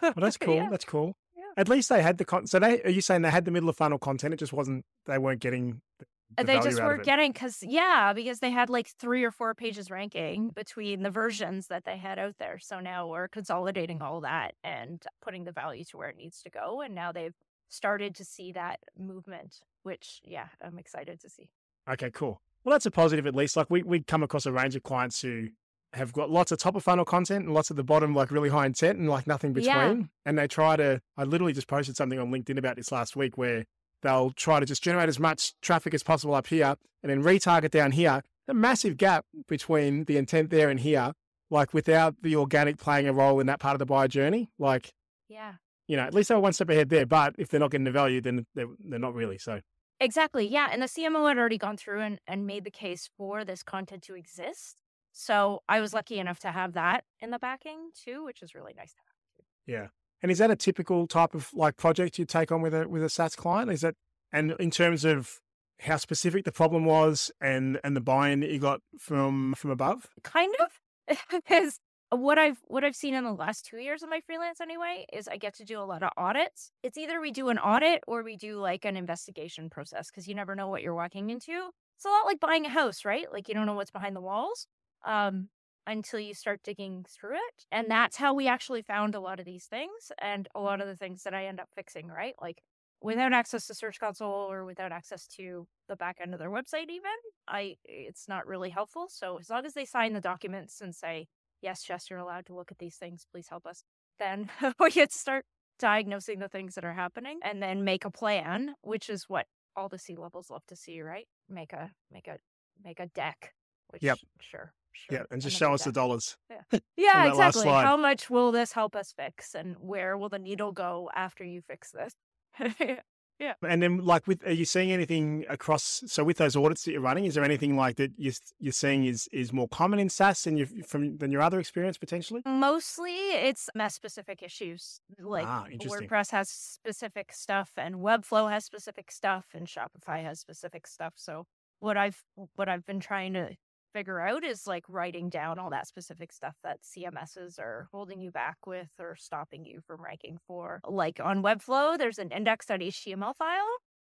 Well, 0.00 0.12
that's 0.16 0.36
cool. 0.38 0.56
Yeah. 0.56 0.68
That's 0.70 0.84
cool. 0.84 1.16
Yeah. 1.36 1.44
At 1.56 1.68
least 1.68 1.88
they 1.88 2.02
had 2.02 2.18
the 2.18 2.24
con. 2.24 2.46
So 2.46 2.58
they 2.58 2.82
are 2.82 2.90
you 2.90 3.00
saying 3.00 3.22
they 3.22 3.30
had 3.30 3.44
the 3.44 3.50
middle 3.50 3.68
of 3.68 3.76
funnel 3.76 3.98
content? 3.98 4.34
It 4.34 4.38
just 4.38 4.52
wasn't. 4.52 4.84
They 5.06 5.18
weren't 5.18 5.40
getting. 5.40 5.80
The, 5.98 6.06
the 6.38 6.44
they 6.44 6.60
just 6.60 6.80
weren't 6.82 7.04
getting 7.04 7.30
because 7.32 7.62
yeah 7.62 8.14
because 8.14 8.38
they 8.38 8.50
had 8.50 8.70
like 8.70 8.88
three 8.98 9.22
or 9.22 9.30
four 9.30 9.54
pages 9.54 9.90
ranking 9.90 10.48
between 10.48 11.02
the 11.02 11.10
versions 11.10 11.66
that 11.66 11.84
they 11.84 11.98
had 11.98 12.18
out 12.18 12.36
there 12.38 12.58
so 12.58 12.80
now 12.80 13.06
we're 13.06 13.28
consolidating 13.28 14.00
all 14.00 14.22
that 14.22 14.54
and 14.64 15.04
putting 15.20 15.44
the 15.44 15.52
value 15.52 15.84
to 15.84 15.98
where 15.98 16.08
it 16.08 16.16
needs 16.16 16.40
to 16.40 16.48
go 16.48 16.80
and 16.80 16.94
now 16.94 17.12
they've 17.12 17.34
started 17.68 18.14
to 18.14 18.24
see 18.24 18.50
that 18.52 18.80
movement 18.98 19.60
which 19.82 20.22
yeah 20.24 20.46
i'm 20.64 20.78
excited 20.78 21.20
to 21.20 21.28
see 21.28 21.50
Okay, 21.88 22.10
cool. 22.10 22.40
Well, 22.64 22.72
that's 22.72 22.86
a 22.86 22.90
positive 22.90 23.26
at 23.26 23.34
least. 23.34 23.56
Like 23.56 23.68
we 23.70 23.82
we 23.82 24.00
come 24.02 24.22
across 24.22 24.46
a 24.46 24.52
range 24.52 24.76
of 24.76 24.82
clients 24.82 25.20
who 25.20 25.48
have 25.94 26.12
got 26.12 26.30
lots 26.30 26.52
of 26.52 26.58
top 26.58 26.76
of 26.76 26.82
funnel 26.82 27.04
content 27.04 27.44
and 27.44 27.54
lots 27.54 27.70
at 27.70 27.76
the 27.76 27.84
bottom, 27.84 28.14
like 28.14 28.30
really 28.30 28.48
high 28.48 28.66
intent 28.66 28.98
and 28.98 29.08
like 29.08 29.26
nothing 29.26 29.52
between. 29.52 29.74
Yeah. 29.74 30.02
And 30.24 30.38
they 30.38 30.46
try 30.46 30.76
to. 30.76 31.00
I 31.16 31.24
literally 31.24 31.52
just 31.52 31.68
posted 31.68 31.96
something 31.96 32.18
on 32.18 32.30
LinkedIn 32.30 32.58
about 32.58 32.76
this 32.76 32.90
last 32.92 33.16
week 33.16 33.36
where 33.36 33.64
they'll 34.02 34.30
try 34.30 34.60
to 34.60 34.66
just 34.66 34.82
generate 34.82 35.08
as 35.08 35.18
much 35.18 35.54
traffic 35.60 35.94
as 35.94 36.02
possible 36.02 36.34
up 36.34 36.46
here 36.46 36.74
and 37.02 37.10
then 37.10 37.22
retarget 37.22 37.70
down 37.70 37.92
here. 37.92 38.22
A 38.48 38.54
massive 38.54 38.96
gap 38.96 39.24
between 39.46 40.04
the 40.04 40.16
intent 40.16 40.50
there 40.50 40.68
and 40.68 40.80
here, 40.80 41.12
like 41.50 41.72
without 41.72 42.16
the 42.22 42.34
organic 42.34 42.76
playing 42.76 43.06
a 43.06 43.12
role 43.12 43.38
in 43.38 43.46
that 43.46 43.60
part 43.60 43.74
of 43.74 43.78
the 43.78 43.86
buyer 43.86 44.08
journey. 44.08 44.50
Like 44.58 44.92
yeah 45.28 45.54
you 45.88 45.96
know, 45.96 46.04
at 46.04 46.14
least 46.14 46.28
they're 46.28 46.40
one 46.40 46.52
step 46.52 46.70
ahead 46.70 46.88
there. 46.88 47.06
But 47.06 47.34
if 47.38 47.48
they're 47.48 47.60
not 47.60 47.70
getting 47.70 47.84
the 47.84 47.90
value, 47.90 48.20
then 48.20 48.46
they're, 48.54 48.68
they're 48.80 48.98
not 48.98 49.14
really. 49.14 49.38
So 49.38 49.60
Exactly. 50.00 50.46
Yeah. 50.46 50.68
And 50.72 50.82
the 50.82 50.86
CMO 50.86 51.28
had 51.28 51.38
already 51.38 51.58
gone 51.58 51.76
through 51.76 52.00
and, 52.00 52.18
and 52.26 52.46
made 52.46 52.64
the 52.64 52.70
case 52.70 53.08
for 53.16 53.44
this 53.44 53.62
content 53.62 54.02
to 54.04 54.16
exist. 54.16 54.81
So 55.12 55.62
I 55.68 55.80
was 55.80 55.94
lucky 55.94 56.18
enough 56.18 56.38
to 56.40 56.50
have 56.50 56.72
that 56.72 57.04
in 57.20 57.30
the 57.30 57.38
backing 57.38 57.90
too, 57.94 58.24
which 58.24 58.42
is 58.42 58.54
really 58.54 58.74
nice 58.76 58.92
to 58.92 59.00
have. 59.00 59.46
Yeah. 59.66 59.86
And 60.22 60.30
is 60.30 60.38
that 60.38 60.50
a 60.50 60.56
typical 60.56 61.06
type 61.06 61.34
of 61.34 61.50
like 61.52 61.76
project 61.76 62.18
you 62.18 62.24
take 62.24 62.52
on 62.52 62.62
with 62.62 62.74
a 62.74 62.88
with 62.88 63.02
a 63.02 63.08
SaaS 63.08 63.36
client? 63.36 63.70
Is 63.70 63.82
that 63.82 63.94
and 64.32 64.54
in 64.58 64.70
terms 64.70 65.04
of 65.04 65.40
how 65.80 65.96
specific 65.96 66.44
the 66.44 66.52
problem 66.52 66.84
was 66.84 67.30
and 67.40 67.78
and 67.84 67.96
the 67.96 68.00
buy-in 68.00 68.40
that 68.40 68.50
you 68.50 68.58
got 68.58 68.80
from 68.98 69.54
from 69.54 69.70
above? 69.70 70.08
Kind 70.22 70.54
of. 70.60 70.70
Because 71.30 71.78
what 72.10 72.38
I've 72.38 72.58
what 72.68 72.84
I've 72.84 72.94
seen 72.94 73.14
in 73.14 73.24
the 73.24 73.32
last 73.32 73.66
two 73.66 73.78
years 73.78 74.02
of 74.02 74.08
my 74.10 74.20
freelance 74.20 74.60
anyway 74.60 75.06
is 75.12 75.28
I 75.28 75.36
get 75.36 75.54
to 75.56 75.64
do 75.64 75.80
a 75.80 75.82
lot 75.82 76.02
of 76.02 76.10
audits. 76.16 76.70
It's 76.82 76.98
either 76.98 77.20
we 77.20 77.32
do 77.32 77.48
an 77.48 77.58
audit 77.58 78.02
or 78.06 78.22
we 78.22 78.36
do 78.36 78.60
like 78.60 78.84
an 78.84 78.96
investigation 78.96 79.70
process 79.70 80.10
because 80.10 80.28
you 80.28 80.34
never 80.34 80.54
know 80.54 80.68
what 80.68 80.82
you're 80.82 80.94
walking 80.94 81.30
into. 81.30 81.70
It's 81.96 82.04
a 82.04 82.08
lot 82.08 82.26
like 82.26 82.38
buying 82.38 82.66
a 82.66 82.70
house, 82.70 83.04
right? 83.04 83.26
Like 83.32 83.48
you 83.48 83.54
don't 83.54 83.66
know 83.66 83.74
what's 83.74 83.90
behind 83.90 84.14
the 84.14 84.20
walls. 84.20 84.66
Um, 85.04 85.48
until 85.86 86.20
you 86.20 86.34
start 86.34 86.60
digging 86.62 87.04
through 87.08 87.34
it. 87.34 87.64
And 87.72 87.90
that's 87.90 88.16
how 88.16 88.34
we 88.34 88.46
actually 88.46 88.82
found 88.82 89.14
a 89.14 89.20
lot 89.20 89.40
of 89.40 89.46
these 89.46 89.64
things 89.66 90.12
and 90.20 90.48
a 90.54 90.60
lot 90.60 90.80
of 90.80 90.86
the 90.86 90.96
things 90.96 91.22
that 91.24 91.34
I 91.34 91.46
end 91.46 91.60
up 91.60 91.68
fixing, 91.74 92.08
right? 92.08 92.34
Like 92.40 92.62
without 93.00 93.32
access 93.32 93.66
to 93.66 93.74
Search 93.74 93.98
Console 93.98 94.30
or 94.50 94.64
without 94.64 94.92
access 94.92 95.26
to 95.36 95.66
the 95.88 95.96
back 95.96 96.18
end 96.22 96.34
of 96.34 96.38
their 96.40 96.50
website 96.50 96.88
even, 96.88 97.10
I 97.48 97.76
it's 97.84 98.28
not 98.28 98.46
really 98.46 98.70
helpful. 98.70 99.06
So 99.10 99.38
as 99.38 99.50
long 99.50 99.66
as 99.66 99.74
they 99.74 99.84
sign 99.84 100.12
the 100.12 100.20
documents 100.20 100.80
and 100.80 100.94
say, 100.94 101.26
Yes, 101.60 101.82
Jess, 101.82 102.10
you're 102.10 102.18
allowed 102.18 102.46
to 102.46 102.54
look 102.54 102.72
at 102.72 102.78
these 102.78 102.96
things, 102.96 103.26
please 103.30 103.48
help 103.48 103.66
us, 103.66 103.84
then 104.18 104.50
we 104.80 104.90
can 104.90 105.10
start 105.10 105.44
diagnosing 105.78 106.38
the 106.38 106.48
things 106.48 106.74
that 106.74 106.84
are 106.84 106.92
happening 106.92 107.40
and 107.42 107.62
then 107.62 107.84
make 107.84 108.04
a 108.04 108.10
plan, 108.10 108.74
which 108.82 109.08
is 109.10 109.24
what 109.28 109.46
all 109.76 109.88
the 109.88 109.98
C 109.98 110.14
levels 110.16 110.50
love 110.50 110.64
to 110.68 110.76
see, 110.76 111.00
right? 111.00 111.26
Make 111.48 111.72
a 111.72 111.90
make 112.12 112.28
a 112.28 112.38
make 112.84 113.00
a 113.00 113.06
deck. 113.06 113.52
Which 113.88 114.02
Yep. 114.04 114.18
sure. 114.40 114.72
Sure. 114.92 115.18
Yeah, 115.18 115.24
and 115.30 115.40
just 115.40 115.56
show 115.56 115.72
us 115.72 115.84
the 115.84 115.92
dollars. 115.92 116.36
Yeah, 116.50 116.56
last 117.24 117.56
exactly. 117.56 117.68
How 117.70 117.96
much 117.96 118.30
will 118.30 118.52
this 118.52 118.72
help 118.72 118.94
us 118.94 119.12
fix, 119.16 119.54
and 119.54 119.76
where 119.80 120.16
will 120.16 120.28
the 120.28 120.38
needle 120.38 120.72
go 120.72 121.10
after 121.14 121.44
you 121.44 121.62
fix 121.62 121.92
this? 121.92 122.14
Yeah. 123.42 123.54
And 123.68 123.82
then 123.82 124.04
like 124.04 124.28
with 124.28 124.46
are 124.46 124.52
you 124.52 124.64
seeing 124.64 124.92
anything 124.92 125.44
across 125.48 126.04
so 126.06 126.22
with 126.22 126.36
those 126.36 126.54
audits 126.54 126.84
that 126.84 126.92
you're 126.92 127.00
running, 127.00 127.24
is 127.24 127.34
there 127.34 127.42
anything 127.42 127.76
like 127.76 127.96
that 127.96 128.12
you're, 128.16 128.34
you're 128.60 128.72
seeing 128.72 129.04
is 129.04 129.28
is 129.32 129.52
more 129.52 129.66
common 129.66 129.98
in 129.98 130.08
SaaS 130.08 130.44
than 130.44 130.56
you 130.56 130.66
from 130.86 131.16
than 131.18 131.32
your 131.32 131.42
other 131.42 131.58
experience 131.58 131.98
potentially? 131.98 132.42
Mostly, 132.46 133.30
it's 133.32 133.68
mess 133.74 133.96
specific 133.96 134.44
issues. 134.44 135.00
Like 135.18 135.46
Ah. 135.48 135.66
WordPress 135.72 136.30
has 136.30 136.50
specific 136.50 137.32
stuff, 137.32 137.72
and 137.76 137.96
Webflow 137.96 138.48
has 138.48 138.64
specific 138.64 139.10
stuff, 139.10 139.46
and 139.54 139.66
Shopify 139.66 140.22
has 140.22 140.38
specific 140.38 140.86
stuff. 140.86 141.14
So 141.16 141.46
what 141.80 141.96
I've 141.96 142.22
what 142.54 142.68
I've 142.68 142.86
been 142.86 143.00
trying 143.00 143.32
to 143.32 143.56
figure 143.92 144.20
out 144.20 144.44
is 144.44 144.66
like 144.66 144.84
writing 144.88 145.28
down 145.28 145.58
all 145.58 145.70
that 145.70 145.86
specific 145.86 146.32
stuff 146.32 146.56
that 146.62 146.80
CMSs 146.82 147.58
are 147.58 147.88
holding 147.92 148.20
you 148.20 148.30
back 148.30 148.66
with 148.66 148.88
or 148.98 149.16
stopping 149.16 149.64
you 149.64 149.80
from 149.86 150.02
ranking 150.02 150.38
for. 150.46 150.80
Like 150.86 151.20
on 151.22 151.42
Webflow, 151.42 151.98
there's 151.98 152.18
an 152.18 152.30
index.html 152.30 153.36
file 153.36 153.68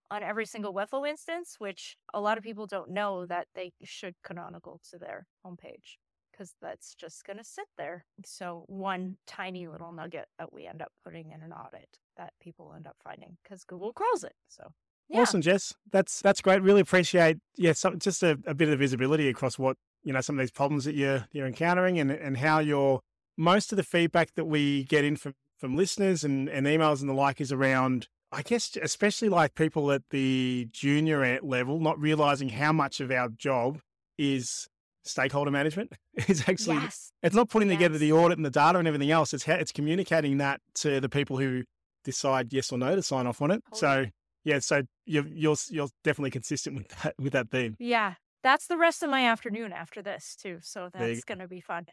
on 0.09 0.23
every 0.23 0.45
single 0.45 0.73
Webflow 0.73 1.07
instance, 1.07 1.55
which 1.57 1.95
a 2.13 2.21
lot 2.21 2.37
of 2.37 2.43
people 2.43 2.67
don't 2.67 2.91
know 2.91 3.25
that 3.25 3.47
they 3.55 3.71
should 3.83 4.13
canonical 4.23 4.79
to 4.91 4.99
their 4.99 5.25
homepage 5.45 5.97
because 6.31 6.53
that's 6.61 6.95
just 6.95 7.25
going 7.25 7.37
to 7.37 7.43
sit 7.43 7.67
there. 7.77 8.05
So, 8.25 8.63
one 8.67 9.17
tiny 9.27 9.67
little 9.67 9.91
nugget 9.91 10.25
that 10.39 10.51
we 10.51 10.65
end 10.67 10.81
up 10.81 10.91
putting 11.03 11.31
in 11.31 11.41
an 11.41 11.53
audit 11.53 11.87
that 12.17 12.33
people 12.41 12.73
end 12.75 12.87
up 12.87 12.95
finding 13.03 13.37
because 13.43 13.63
Google 13.63 13.93
crawls 13.93 14.23
it. 14.23 14.33
So, 14.47 14.71
yeah. 15.11 15.21
Awesome, 15.21 15.41
Jess. 15.41 15.73
That's 15.91 16.21
that's 16.21 16.41
great. 16.41 16.61
Really 16.61 16.81
appreciate 16.81 17.37
yeah, 17.57 17.73
some, 17.73 17.99
just 17.99 18.23
a, 18.23 18.39
a 18.45 18.53
bit 18.53 18.69
of 18.69 18.79
visibility 18.79 19.27
across 19.27 19.59
what 19.59 19.77
you 20.03 20.13
know 20.13 20.21
some 20.21 20.37
of 20.37 20.39
these 20.39 20.51
problems 20.51 20.85
that 20.85 20.95
you're 20.95 21.27
you're 21.31 21.47
encountering 21.47 21.99
and 21.99 22.11
and 22.11 22.37
how 22.37 22.59
you're 22.59 23.01
most 23.37 23.71
of 23.71 23.75
the 23.75 23.83
feedback 23.83 24.33
that 24.35 24.45
we 24.45 24.83
get 24.85 25.03
in 25.03 25.15
from 25.15 25.33
from 25.57 25.75
listeners 25.75 26.23
and, 26.23 26.49
and 26.49 26.65
emails 26.65 27.01
and 27.01 27.09
the 27.09 27.13
like 27.13 27.39
is 27.39 27.51
around 27.51 28.07
I 28.31 28.41
guess 28.41 28.77
especially 28.81 29.29
like 29.29 29.55
people 29.55 29.91
at 29.91 30.03
the 30.09 30.67
junior 30.71 31.39
level 31.43 31.79
not 31.79 31.99
realizing 31.99 32.49
how 32.49 32.71
much 32.71 32.99
of 32.99 33.11
our 33.11 33.29
job 33.29 33.79
is 34.17 34.67
stakeholder 35.03 35.51
management. 35.51 35.93
It's 36.13 36.47
actually 36.47 36.75
yes. 36.75 37.13
it's 37.23 37.35
not 37.35 37.49
putting 37.49 37.69
together 37.69 37.97
the 37.97 38.11
audit 38.11 38.37
and 38.37 38.45
the 38.45 38.51
data 38.51 38.77
and 38.77 38.87
everything 38.87 39.11
else. 39.11 39.33
It's 39.33 39.45
how 39.45 39.53
it's 39.53 39.71
communicating 39.71 40.37
that 40.39 40.59
to 40.75 40.99
the 40.99 41.07
people 41.07 41.37
who 41.37 41.63
decide 42.03 42.51
yes 42.51 42.71
or 42.71 42.77
no 42.77 42.95
to 42.95 43.01
sign 43.01 43.27
off 43.27 43.41
on 43.41 43.49
it. 43.49 43.63
So 43.73 43.87
Totally. 43.87 44.11
Yeah, 44.43 44.59
so 44.59 44.83
you're 45.05 45.27
you're 45.27 45.55
you're 45.69 45.89
definitely 46.03 46.31
consistent 46.31 46.77
with 46.77 46.87
that 47.03 47.15
with 47.19 47.33
that 47.33 47.49
theme. 47.49 47.75
Yeah. 47.79 48.15
That's 48.43 48.65
the 48.65 48.77
rest 48.77 49.03
of 49.03 49.11
my 49.11 49.27
afternoon 49.27 49.71
after 49.71 50.01
this, 50.01 50.35
too. 50.35 50.57
So, 50.63 50.89
that's 50.91 51.23
going 51.23 51.37
to 51.37 51.47
be 51.47 51.61
fun. 51.61 51.85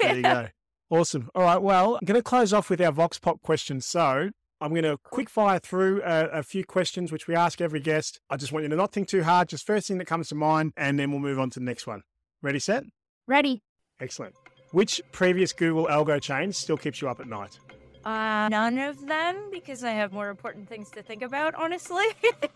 There 0.00 0.16
you 0.16 0.22
go. 0.22 0.48
Awesome. 0.92 1.30
All 1.36 1.44
right. 1.44 1.62
Well, 1.62 1.94
I'm 1.94 2.04
going 2.04 2.18
to 2.18 2.22
close 2.22 2.52
off 2.52 2.68
with 2.68 2.80
our 2.80 2.90
Vox 2.90 3.16
Pop 3.16 3.40
question. 3.42 3.80
So 3.80 4.30
I'm 4.60 4.70
going 4.70 4.82
to 4.82 4.98
quick 5.04 5.30
fire 5.30 5.60
through 5.60 6.02
a, 6.02 6.24
a 6.30 6.42
few 6.42 6.64
questions 6.64 7.12
which 7.12 7.28
we 7.28 7.36
ask 7.36 7.60
every 7.60 7.78
guest. 7.78 8.18
I 8.28 8.36
just 8.36 8.50
want 8.50 8.64
you 8.64 8.70
to 8.70 8.74
not 8.74 8.90
think 8.90 9.06
too 9.06 9.22
hard. 9.22 9.48
Just 9.50 9.64
first 9.64 9.86
thing 9.86 9.98
that 9.98 10.06
comes 10.06 10.30
to 10.30 10.34
mind, 10.34 10.72
and 10.76 10.98
then 10.98 11.12
we'll 11.12 11.20
move 11.20 11.38
on 11.38 11.48
to 11.50 11.60
the 11.60 11.64
next 11.64 11.86
one. 11.86 12.02
Ready, 12.42 12.58
set? 12.58 12.82
Ready. 13.28 13.62
Excellent. 14.00 14.34
Which 14.72 15.00
previous 15.12 15.52
Google 15.52 15.86
algo 15.86 16.20
change 16.20 16.56
still 16.56 16.76
keeps 16.76 17.00
you 17.00 17.08
up 17.08 17.20
at 17.20 17.28
night? 17.28 17.60
Uh, 18.04 18.48
none 18.48 18.78
of 18.78 19.06
them 19.06 19.36
because 19.50 19.84
I 19.84 19.90
have 19.90 20.12
more 20.12 20.28
important 20.30 20.68
things 20.68 20.90
to 20.90 21.02
think 21.02 21.22
about, 21.22 21.54
honestly. 21.54 22.04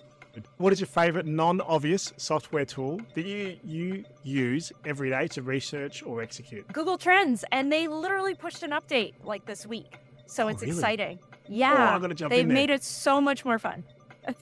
What 0.56 0.72
is 0.72 0.80
your 0.80 0.88
favorite 0.88 1.26
non-obvious 1.26 2.12
software 2.16 2.64
tool 2.64 3.00
that 3.14 3.24
you 3.24 3.56
you 3.62 4.04
use 4.24 4.72
every 4.84 5.10
day 5.10 5.28
to 5.28 5.42
research 5.42 6.02
or 6.02 6.22
execute? 6.22 6.66
Google 6.72 6.98
Trends, 6.98 7.44
and 7.52 7.70
they 7.70 7.86
literally 7.86 8.34
pushed 8.34 8.64
an 8.64 8.72
update 8.72 9.14
like 9.22 9.46
this 9.46 9.64
week. 9.64 9.94
So 10.26 10.46
Oh, 10.46 10.48
it's 10.48 10.62
really? 10.62 10.72
exciting. 10.74 11.18
Oh, 11.22 11.28
Yeah. 11.48 11.98
Jump 12.14 12.30
They've 12.30 12.46
made 12.46 12.70
it 12.70 12.82
so 12.82 13.20
much 13.20 13.44
more 13.44 13.58
fun. 13.58 13.84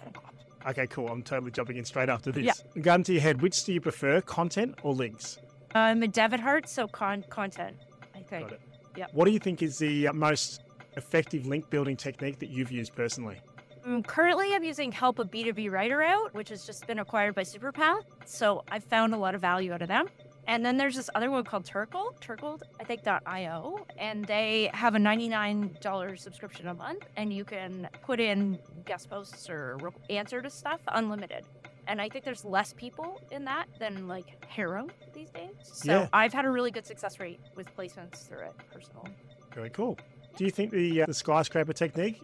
Okay, 0.64 0.86
cool. 0.86 1.08
I'm 1.08 1.24
totally 1.24 1.50
jumping 1.50 1.76
in 1.76 1.84
straight 1.84 2.08
after 2.08 2.30
this. 2.30 2.44
Yeah. 2.44 2.82
Gun 2.82 3.02
to 3.02 3.12
your 3.12 3.20
head. 3.20 3.42
Which 3.42 3.64
do 3.64 3.72
you 3.72 3.80
prefer, 3.80 4.20
content 4.20 4.78
or 4.84 4.94
links? 4.94 5.38
I'm 5.74 6.04
a 6.04 6.06
dev 6.06 6.30
David 6.30 6.38
Hart, 6.40 6.68
so 6.68 6.86
con- 6.86 7.24
content, 7.30 7.76
I 8.14 8.20
think. 8.20 8.44
Got 8.44 8.52
it. 8.52 8.60
Yep. 8.96 9.10
What 9.12 9.24
do 9.24 9.32
you 9.32 9.40
think 9.40 9.60
is 9.60 9.78
the 9.78 10.06
uh, 10.06 10.12
most 10.12 10.60
effective 10.96 11.46
link 11.46 11.68
building 11.70 11.96
technique 11.96 12.38
that 12.40 12.50
you've 12.50 12.72
used 12.72 12.94
personally? 12.94 13.40
Mm, 13.86 14.06
currently, 14.06 14.54
I'm 14.54 14.62
using 14.62 14.92
Help 14.92 15.18
a 15.18 15.24
B2B 15.24 15.70
Writer 15.70 16.02
Out, 16.02 16.32
which 16.34 16.50
has 16.50 16.64
just 16.64 16.86
been 16.86 17.00
acquired 17.00 17.34
by 17.34 17.42
Superpath. 17.42 18.02
So 18.24 18.62
I've 18.70 18.84
found 18.84 19.12
a 19.12 19.16
lot 19.16 19.34
of 19.34 19.40
value 19.40 19.72
out 19.72 19.82
of 19.82 19.88
them. 19.88 20.06
And 20.46 20.64
then 20.64 20.76
there's 20.76 20.96
this 20.96 21.08
other 21.14 21.30
one 21.30 21.44
called 21.44 21.64
Terkel, 21.64 22.18
Terkel, 22.20 22.60
I 22.80 22.84
think 22.84 23.02
.io, 23.06 23.86
and 23.96 24.24
they 24.24 24.70
have 24.74 24.94
a 24.96 24.98
$99 24.98 26.18
subscription 26.18 26.66
a 26.68 26.74
month, 26.74 27.04
and 27.16 27.32
you 27.32 27.44
can 27.44 27.88
put 28.02 28.18
in 28.18 28.58
guest 28.84 29.08
posts 29.08 29.48
or 29.48 29.78
answer 30.10 30.42
to 30.42 30.50
stuff 30.50 30.80
unlimited. 30.88 31.44
And 31.86 32.00
I 32.00 32.08
think 32.08 32.24
there's 32.24 32.44
less 32.44 32.72
people 32.72 33.20
in 33.30 33.44
that 33.44 33.66
than 33.78 34.08
like 34.08 34.44
HARO 34.48 34.88
these 35.14 35.30
days. 35.30 35.54
So 35.62 35.92
Yeah. 35.92 36.08
I've 36.12 36.32
had 36.32 36.44
a 36.44 36.50
really 36.50 36.70
good 36.70 36.86
success 36.86 37.18
rate 37.20 37.40
with 37.56 37.74
placements 37.76 38.26
through 38.26 38.46
it 38.46 38.54
personally. 38.72 39.10
Very 39.54 39.70
cool. 39.70 39.96
Do 40.36 40.44
you 40.44 40.50
think 40.50 40.70
the, 40.70 41.02
uh, 41.02 41.06
the 41.06 41.14
skyscraper 41.14 41.72
technique? 41.72 42.20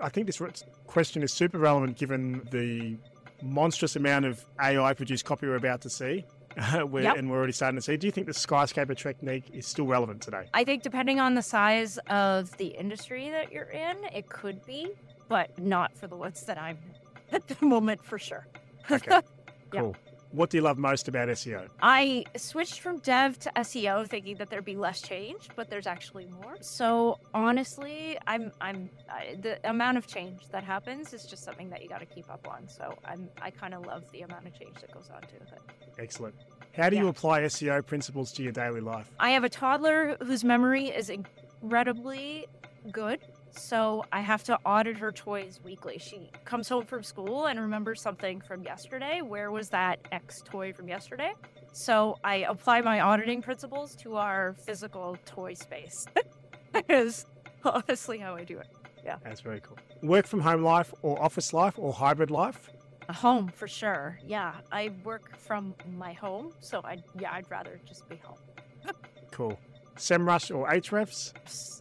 I- 0.00 0.08
think 0.08 0.26
this 0.26 0.40
question 0.86 1.22
is 1.22 1.32
super 1.32 1.58
relevant 1.58 1.96
given 1.98 2.46
the 2.50 2.96
monstrous 3.42 3.96
amount 3.96 4.24
of 4.26 4.44
AI 4.60 4.94
produced 4.94 5.24
copy 5.24 5.46
we're 5.46 5.56
about 5.56 5.80
to 5.82 5.90
see. 5.90 6.24
we're, 6.86 7.02
Yep. 7.02 7.16
and 7.18 7.30
we're 7.30 7.36
already 7.36 7.52
starting 7.52 7.76
to 7.78 7.82
see. 7.82 7.96
Do 7.96 8.06
you 8.06 8.10
think 8.10 8.26
the 8.26 8.34
skyscraper 8.34 8.94
technique 8.94 9.44
is 9.52 9.66
still 9.66 9.86
relevant 9.86 10.22
today? 10.22 10.48
I 10.54 10.64
think 10.64 10.82
depending 10.82 11.20
on 11.20 11.34
the 11.34 11.42
size 11.42 11.98
of 12.08 12.56
the 12.56 12.66
industry 12.68 13.30
that 13.30 13.52
you're 13.52 13.64
in, 13.70 13.96
it 14.12 14.28
could 14.28 14.64
be, 14.66 14.88
but 15.28 15.56
not 15.58 15.96
for 15.96 16.06
the 16.08 16.16
ones 16.16 16.42
that 16.44 16.58
I'm 16.58 16.78
at 17.32 17.46
the 17.46 17.64
moment 17.64 18.04
for 18.04 18.18
sure. 18.18 18.46
Okay, 18.90 19.20
Yeah. 19.72 19.92
What 20.32 20.50
do 20.50 20.58
you 20.58 20.62
love 20.62 20.76
most 20.76 21.08
about 21.08 21.28
SEO? 21.28 21.68
I 21.80 22.24
switched 22.36 22.80
from 22.80 22.98
dev 22.98 23.38
to 23.40 23.52
SEO 23.56 24.06
thinking 24.06 24.36
that 24.36 24.50
there'd 24.50 24.64
be 24.64 24.76
less 24.76 25.00
change, 25.00 25.48
but 25.56 25.70
there's 25.70 25.86
actually 25.86 26.26
more. 26.26 26.56
So 26.60 27.18
honestly, 27.32 28.18
I'm 28.26 28.52
I'm 28.60 28.90
I, 29.10 29.36
the 29.40 29.58
amount 29.68 29.96
of 29.96 30.06
change 30.06 30.40
that 30.50 30.64
happens 30.64 31.14
is 31.14 31.24
just 31.24 31.44
something 31.44 31.70
that 31.70 31.82
you 31.82 31.88
got 31.88 32.00
to 32.00 32.06
keep 32.06 32.30
up 32.30 32.46
on. 32.48 32.68
So 32.68 32.94
I'm 33.04 33.28
I 33.40 33.50
kind 33.50 33.72
of 33.72 33.86
love 33.86 34.04
the 34.12 34.20
amount 34.22 34.46
of 34.46 34.58
change 34.58 34.74
that 34.80 34.92
goes 34.92 35.08
on 35.14 35.22
to 35.22 35.36
it. 35.36 35.48
Excellent. 35.98 36.34
How 36.76 36.90
do 36.90 36.96
you 36.96 37.08
apply 37.08 37.40
SEO 37.42 37.84
principles 37.84 38.30
to 38.32 38.42
your 38.42 38.52
daily 38.52 38.80
life? 38.80 39.10
I 39.18 39.30
have 39.30 39.44
a 39.44 39.48
toddler 39.48 40.16
whose 40.20 40.44
memory 40.44 40.88
is 40.88 41.10
incredibly 41.10 42.46
good. 42.92 43.20
So 43.58 44.04
I 44.12 44.20
have 44.20 44.44
to 44.44 44.56
audit 44.64 44.96
her 44.98 45.10
toys 45.10 45.60
weekly. 45.64 45.98
She 45.98 46.30
comes 46.44 46.68
home 46.68 46.84
from 46.84 47.02
school 47.02 47.46
and 47.46 47.58
remembers 47.58 48.00
something 48.00 48.40
from 48.40 48.62
yesterday. 48.62 49.20
Where 49.20 49.50
was 49.50 49.68
that 49.70 49.98
X 50.12 50.42
toy 50.44 50.72
from 50.72 50.88
yesterday? 50.88 51.34
So 51.72 52.18
I 52.22 52.36
apply 52.48 52.80
my 52.82 53.00
auditing 53.00 53.42
principles 53.42 53.96
to 53.96 54.16
our 54.16 54.54
physical 54.54 55.16
toy 55.26 55.54
space. 55.54 56.06
that 56.72 56.88
is 56.88 57.26
honestly 57.64 58.18
how 58.18 58.36
I 58.36 58.44
do 58.44 58.58
it. 58.58 58.68
Yeah. 59.04 59.16
That's 59.24 59.40
very 59.40 59.60
cool. 59.60 59.78
Work 60.02 60.26
from 60.26 60.40
home 60.40 60.62
life 60.62 60.94
or 61.02 61.20
office 61.20 61.52
life 61.52 61.74
or 61.78 61.92
hybrid 61.92 62.30
life? 62.30 62.70
A 63.08 63.12
home 63.12 63.48
for 63.48 63.66
sure. 63.66 64.20
Yeah, 64.24 64.52
I 64.70 64.92
work 65.02 65.36
from 65.36 65.74
my 65.96 66.12
home, 66.12 66.52
so 66.60 66.82
I 66.84 66.98
yeah 67.18 67.32
I'd 67.32 67.50
rather 67.50 67.80
just 67.86 68.08
be 68.08 68.16
home. 68.16 68.38
Cool. 69.30 69.58
SEMrush 69.98 70.54
or 70.54 70.68
Ahrefs? 70.68 71.32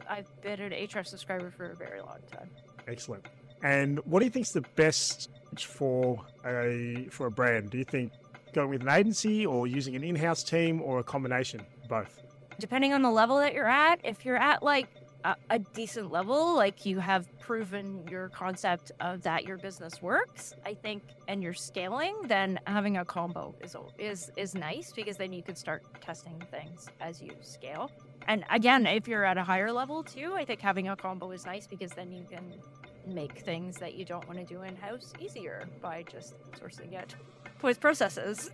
I've 0.09 0.29
been 0.41 0.59
an 0.59 0.71
Ahrefs 0.71 1.07
subscriber 1.07 1.49
for 1.49 1.71
a 1.71 1.75
very 1.75 2.01
long 2.01 2.19
time. 2.31 2.49
Excellent. 2.87 3.25
And 3.63 3.99
what 4.05 4.19
do 4.19 4.25
you 4.25 4.31
think's 4.31 4.51
the 4.51 4.65
best 4.75 5.29
for 5.57 6.23
a 6.45 7.07
for 7.09 7.27
a 7.27 7.31
brand? 7.31 7.71
Do 7.71 7.77
you 7.77 7.83
think 7.83 8.11
going 8.53 8.69
with 8.69 8.81
an 8.81 8.89
agency 8.89 9.45
or 9.45 9.67
using 9.67 9.95
an 9.95 10.03
in-house 10.03 10.43
team 10.43 10.81
or 10.81 10.99
a 10.99 11.03
combination 11.03 11.61
both? 11.89 12.21
depending 12.59 12.93
on 12.93 13.01
the 13.01 13.11
level 13.11 13.37
that 13.37 13.53
you're 13.53 13.69
at, 13.69 13.99
if 14.03 14.25
you're 14.25 14.37
at 14.37 14.63
like 14.63 14.87
a, 15.23 15.35
a 15.49 15.59
decent 15.59 16.11
level, 16.11 16.55
like 16.55 16.85
you 16.85 16.99
have 16.99 17.27
proven 17.39 18.07
your 18.09 18.29
concept 18.29 18.91
of 18.99 19.21
that 19.23 19.45
your 19.45 19.57
business 19.57 20.01
works, 20.01 20.53
I 20.65 20.73
think, 20.73 21.03
and 21.27 21.41
you're 21.41 21.53
scaling, 21.53 22.15
then 22.27 22.59
having 22.67 22.97
a 22.97 23.05
combo 23.05 23.55
is 23.61 23.75
is 23.97 24.31
is 24.37 24.55
nice 24.55 24.91
because 24.93 25.17
then 25.17 25.33
you 25.33 25.43
could 25.43 25.57
start 25.57 25.83
testing 26.01 26.41
things 26.51 26.87
as 27.01 27.21
you 27.21 27.31
scale. 27.41 27.91
And 28.27 28.43
again, 28.51 28.85
if 28.85 29.07
you're 29.07 29.23
at 29.23 29.37
a 29.37 29.43
higher 29.43 29.71
level 29.71 30.03
too, 30.03 30.33
I 30.35 30.43
think 30.43 30.59
having 30.59 30.89
a 30.89 30.95
combo 30.95 31.31
is 31.31 31.45
nice 31.45 31.65
because 31.65 31.91
then 31.91 32.11
you 32.11 32.25
can 32.29 32.53
make 33.07 33.39
things 33.39 33.77
that 33.77 33.95
you 33.95 34.03
don't 34.03 34.27
want 34.27 34.39
to 34.39 34.45
do 34.45 34.63
in 34.63 34.75
house 34.75 35.13
easier 35.19 35.67
by 35.81 36.03
just 36.03 36.35
sourcing 36.59 36.93
it 36.93 37.15
with 37.61 37.79
processes. 37.79 38.51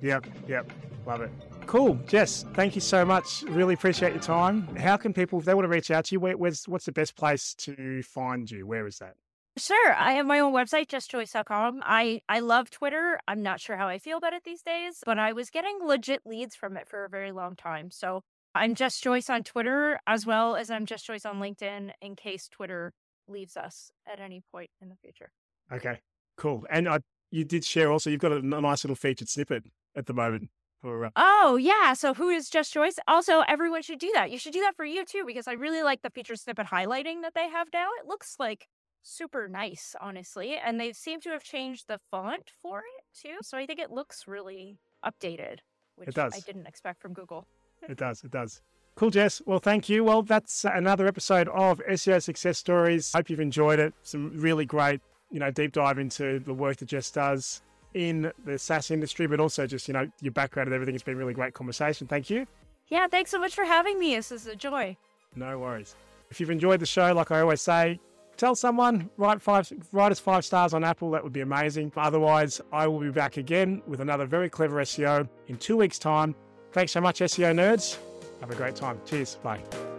Yep, 0.00 0.26
yep. 0.48 0.72
Love 1.06 1.20
it. 1.20 1.30
Cool. 1.66 1.94
Jess, 2.06 2.44
thank 2.54 2.74
you 2.74 2.80
so 2.80 3.04
much. 3.04 3.42
Really 3.42 3.74
appreciate 3.74 4.12
your 4.12 4.22
time. 4.22 4.62
How 4.76 4.96
can 4.96 5.12
people, 5.12 5.38
if 5.38 5.44
they 5.44 5.54
want 5.54 5.64
to 5.64 5.68
reach 5.68 5.90
out 5.90 6.06
to 6.06 6.14
you, 6.14 6.20
where, 6.20 6.36
where's, 6.36 6.66
what's 6.66 6.86
the 6.86 6.92
best 6.92 7.16
place 7.16 7.54
to 7.56 8.02
find 8.02 8.50
you? 8.50 8.66
Where 8.66 8.86
is 8.86 8.98
that? 8.98 9.14
Sure. 9.58 9.94
I 9.94 10.12
have 10.12 10.26
my 10.26 10.40
own 10.40 10.54
website, 10.54 10.86
jessjoyce.com. 10.86 11.82
I, 11.84 12.22
I 12.28 12.40
love 12.40 12.70
Twitter. 12.70 13.20
I'm 13.28 13.42
not 13.42 13.60
sure 13.60 13.76
how 13.76 13.88
I 13.88 13.98
feel 13.98 14.16
about 14.16 14.32
it 14.32 14.44
these 14.44 14.62
days, 14.62 15.02
but 15.04 15.18
I 15.18 15.32
was 15.32 15.50
getting 15.50 15.78
legit 15.82 16.22
leads 16.24 16.54
from 16.56 16.76
it 16.76 16.88
for 16.88 17.04
a 17.04 17.08
very 17.10 17.32
long 17.32 17.56
time. 17.56 17.90
So 17.90 18.22
I'm 18.54 18.74
Jess 18.74 19.00
Joyce 19.00 19.30
on 19.30 19.44
Twitter 19.44 20.00
as 20.08 20.26
well 20.26 20.56
as 20.56 20.70
I'm 20.70 20.84
Jess 20.84 21.02
Joyce 21.02 21.24
on 21.24 21.38
LinkedIn 21.38 21.92
in 22.02 22.16
case 22.16 22.48
Twitter 22.48 22.92
leaves 23.28 23.56
us 23.56 23.92
at 24.12 24.18
any 24.18 24.42
point 24.50 24.70
in 24.80 24.88
the 24.88 24.96
future. 24.96 25.30
Okay, 25.72 26.00
cool. 26.36 26.66
And 26.68 26.88
I, 26.88 26.98
you 27.30 27.44
did 27.44 27.64
share 27.64 27.92
also, 27.92 28.10
you've 28.10 28.20
got 28.20 28.32
a 28.32 28.42
nice 28.42 28.82
little 28.82 28.96
featured 28.96 29.28
snippet 29.28 29.64
at 29.94 30.06
the 30.06 30.14
moment 30.14 30.50
for, 30.82 31.06
uh, 31.06 31.10
Oh, 31.14 31.56
yeah. 31.56 31.92
So 31.92 32.12
who 32.12 32.28
is 32.28 32.50
Jess 32.50 32.70
Joyce? 32.70 32.98
Also, 33.06 33.44
everyone 33.46 33.82
should 33.82 34.00
do 34.00 34.10
that. 34.14 34.32
You 34.32 34.38
should 34.38 34.52
do 34.52 34.60
that 34.62 34.74
for 34.74 34.84
you 34.84 35.04
too, 35.04 35.22
because 35.24 35.46
I 35.46 35.52
really 35.52 35.84
like 35.84 36.02
the 36.02 36.10
feature 36.10 36.34
snippet 36.34 36.66
highlighting 36.66 37.22
that 37.22 37.34
they 37.34 37.48
have 37.48 37.68
now. 37.72 37.88
It 38.02 38.08
looks 38.08 38.34
like 38.40 38.66
super 39.02 39.46
nice, 39.46 39.94
honestly. 40.00 40.56
And 40.56 40.80
they 40.80 40.92
seem 40.92 41.20
to 41.20 41.30
have 41.30 41.44
changed 41.44 41.86
the 41.86 42.00
font 42.10 42.50
for 42.60 42.80
it 42.80 43.04
too. 43.16 43.36
So 43.42 43.56
I 43.56 43.66
think 43.66 43.78
it 43.78 43.92
looks 43.92 44.26
really 44.26 44.78
updated, 45.04 45.58
which 45.94 46.18
I 46.18 46.40
didn't 46.44 46.66
expect 46.66 47.00
from 47.00 47.12
Google. 47.12 47.46
It 47.88 47.98
does, 47.98 48.22
it 48.24 48.30
does. 48.30 48.62
Cool, 48.96 49.10
Jess. 49.10 49.40
Well, 49.46 49.60
thank 49.60 49.88
you. 49.88 50.04
Well, 50.04 50.22
that's 50.22 50.64
another 50.64 51.06
episode 51.06 51.48
of 51.48 51.80
SEO 51.88 52.22
Success 52.22 52.58
Stories. 52.58 53.12
Hope 53.12 53.30
you've 53.30 53.40
enjoyed 53.40 53.78
it. 53.78 53.94
Some 54.02 54.32
really 54.34 54.66
great, 54.66 55.00
you 55.30 55.40
know, 55.40 55.50
deep 55.50 55.72
dive 55.72 55.98
into 55.98 56.40
the 56.40 56.52
work 56.52 56.76
that 56.78 56.86
Jess 56.86 57.10
does 57.10 57.62
in 57.94 58.30
the 58.44 58.58
SaaS 58.58 58.90
industry, 58.90 59.26
but 59.26 59.40
also 59.40 59.66
just, 59.66 59.88
you 59.88 59.94
know, 59.94 60.06
your 60.20 60.32
background 60.32 60.68
and 60.68 60.74
everything. 60.74 60.94
It's 60.94 61.04
been 61.04 61.14
a 61.14 61.18
really 61.18 61.34
great 61.34 61.54
conversation. 61.54 62.06
Thank 62.06 62.30
you. 62.30 62.46
Yeah, 62.88 63.06
thanks 63.06 63.30
so 63.30 63.38
much 63.38 63.54
for 63.54 63.64
having 63.64 63.98
me. 63.98 64.16
This 64.16 64.32
is 64.32 64.46
a 64.46 64.56
joy. 64.56 64.96
No 65.34 65.58
worries. 65.58 65.94
If 66.30 66.40
you've 66.40 66.50
enjoyed 66.50 66.80
the 66.80 66.86
show, 66.86 67.12
like 67.14 67.30
I 67.30 67.40
always 67.40 67.62
say, 67.62 67.98
tell 68.36 68.54
someone, 68.54 69.08
write 69.16 69.40
five, 69.40 69.72
write 69.92 70.12
us 70.12 70.18
five 70.18 70.44
stars 70.44 70.74
on 70.74 70.84
Apple. 70.84 71.10
That 71.10 71.22
would 71.24 71.32
be 71.32 71.40
amazing. 71.40 71.92
Otherwise, 71.96 72.60
I 72.72 72.86
will 72.86 73.00
be 73.00 73.10
back 73.10 73.36
again 73.36 73.82
with 73.86 74.00
another 74.00 74.26
very 74.26 74.50
clever 74.50 74.76
SEO 74.82 75.28
in 75.48 75.56
two 75.56 75.76
weeks' 75.76 75.98
time. 75.98 76.34
Thanks 76.72 76.92
so 76.92 77.00
much, 77.00 77.20
SEO 77.20 77.52
nerds. 77.54 77.98
Have 78.40 78.50
a 78.50 78.54
great 78.54 78.76
time. 78.76 79.00
Cheers. 79.06 79.36
Bye. 79.42 79.89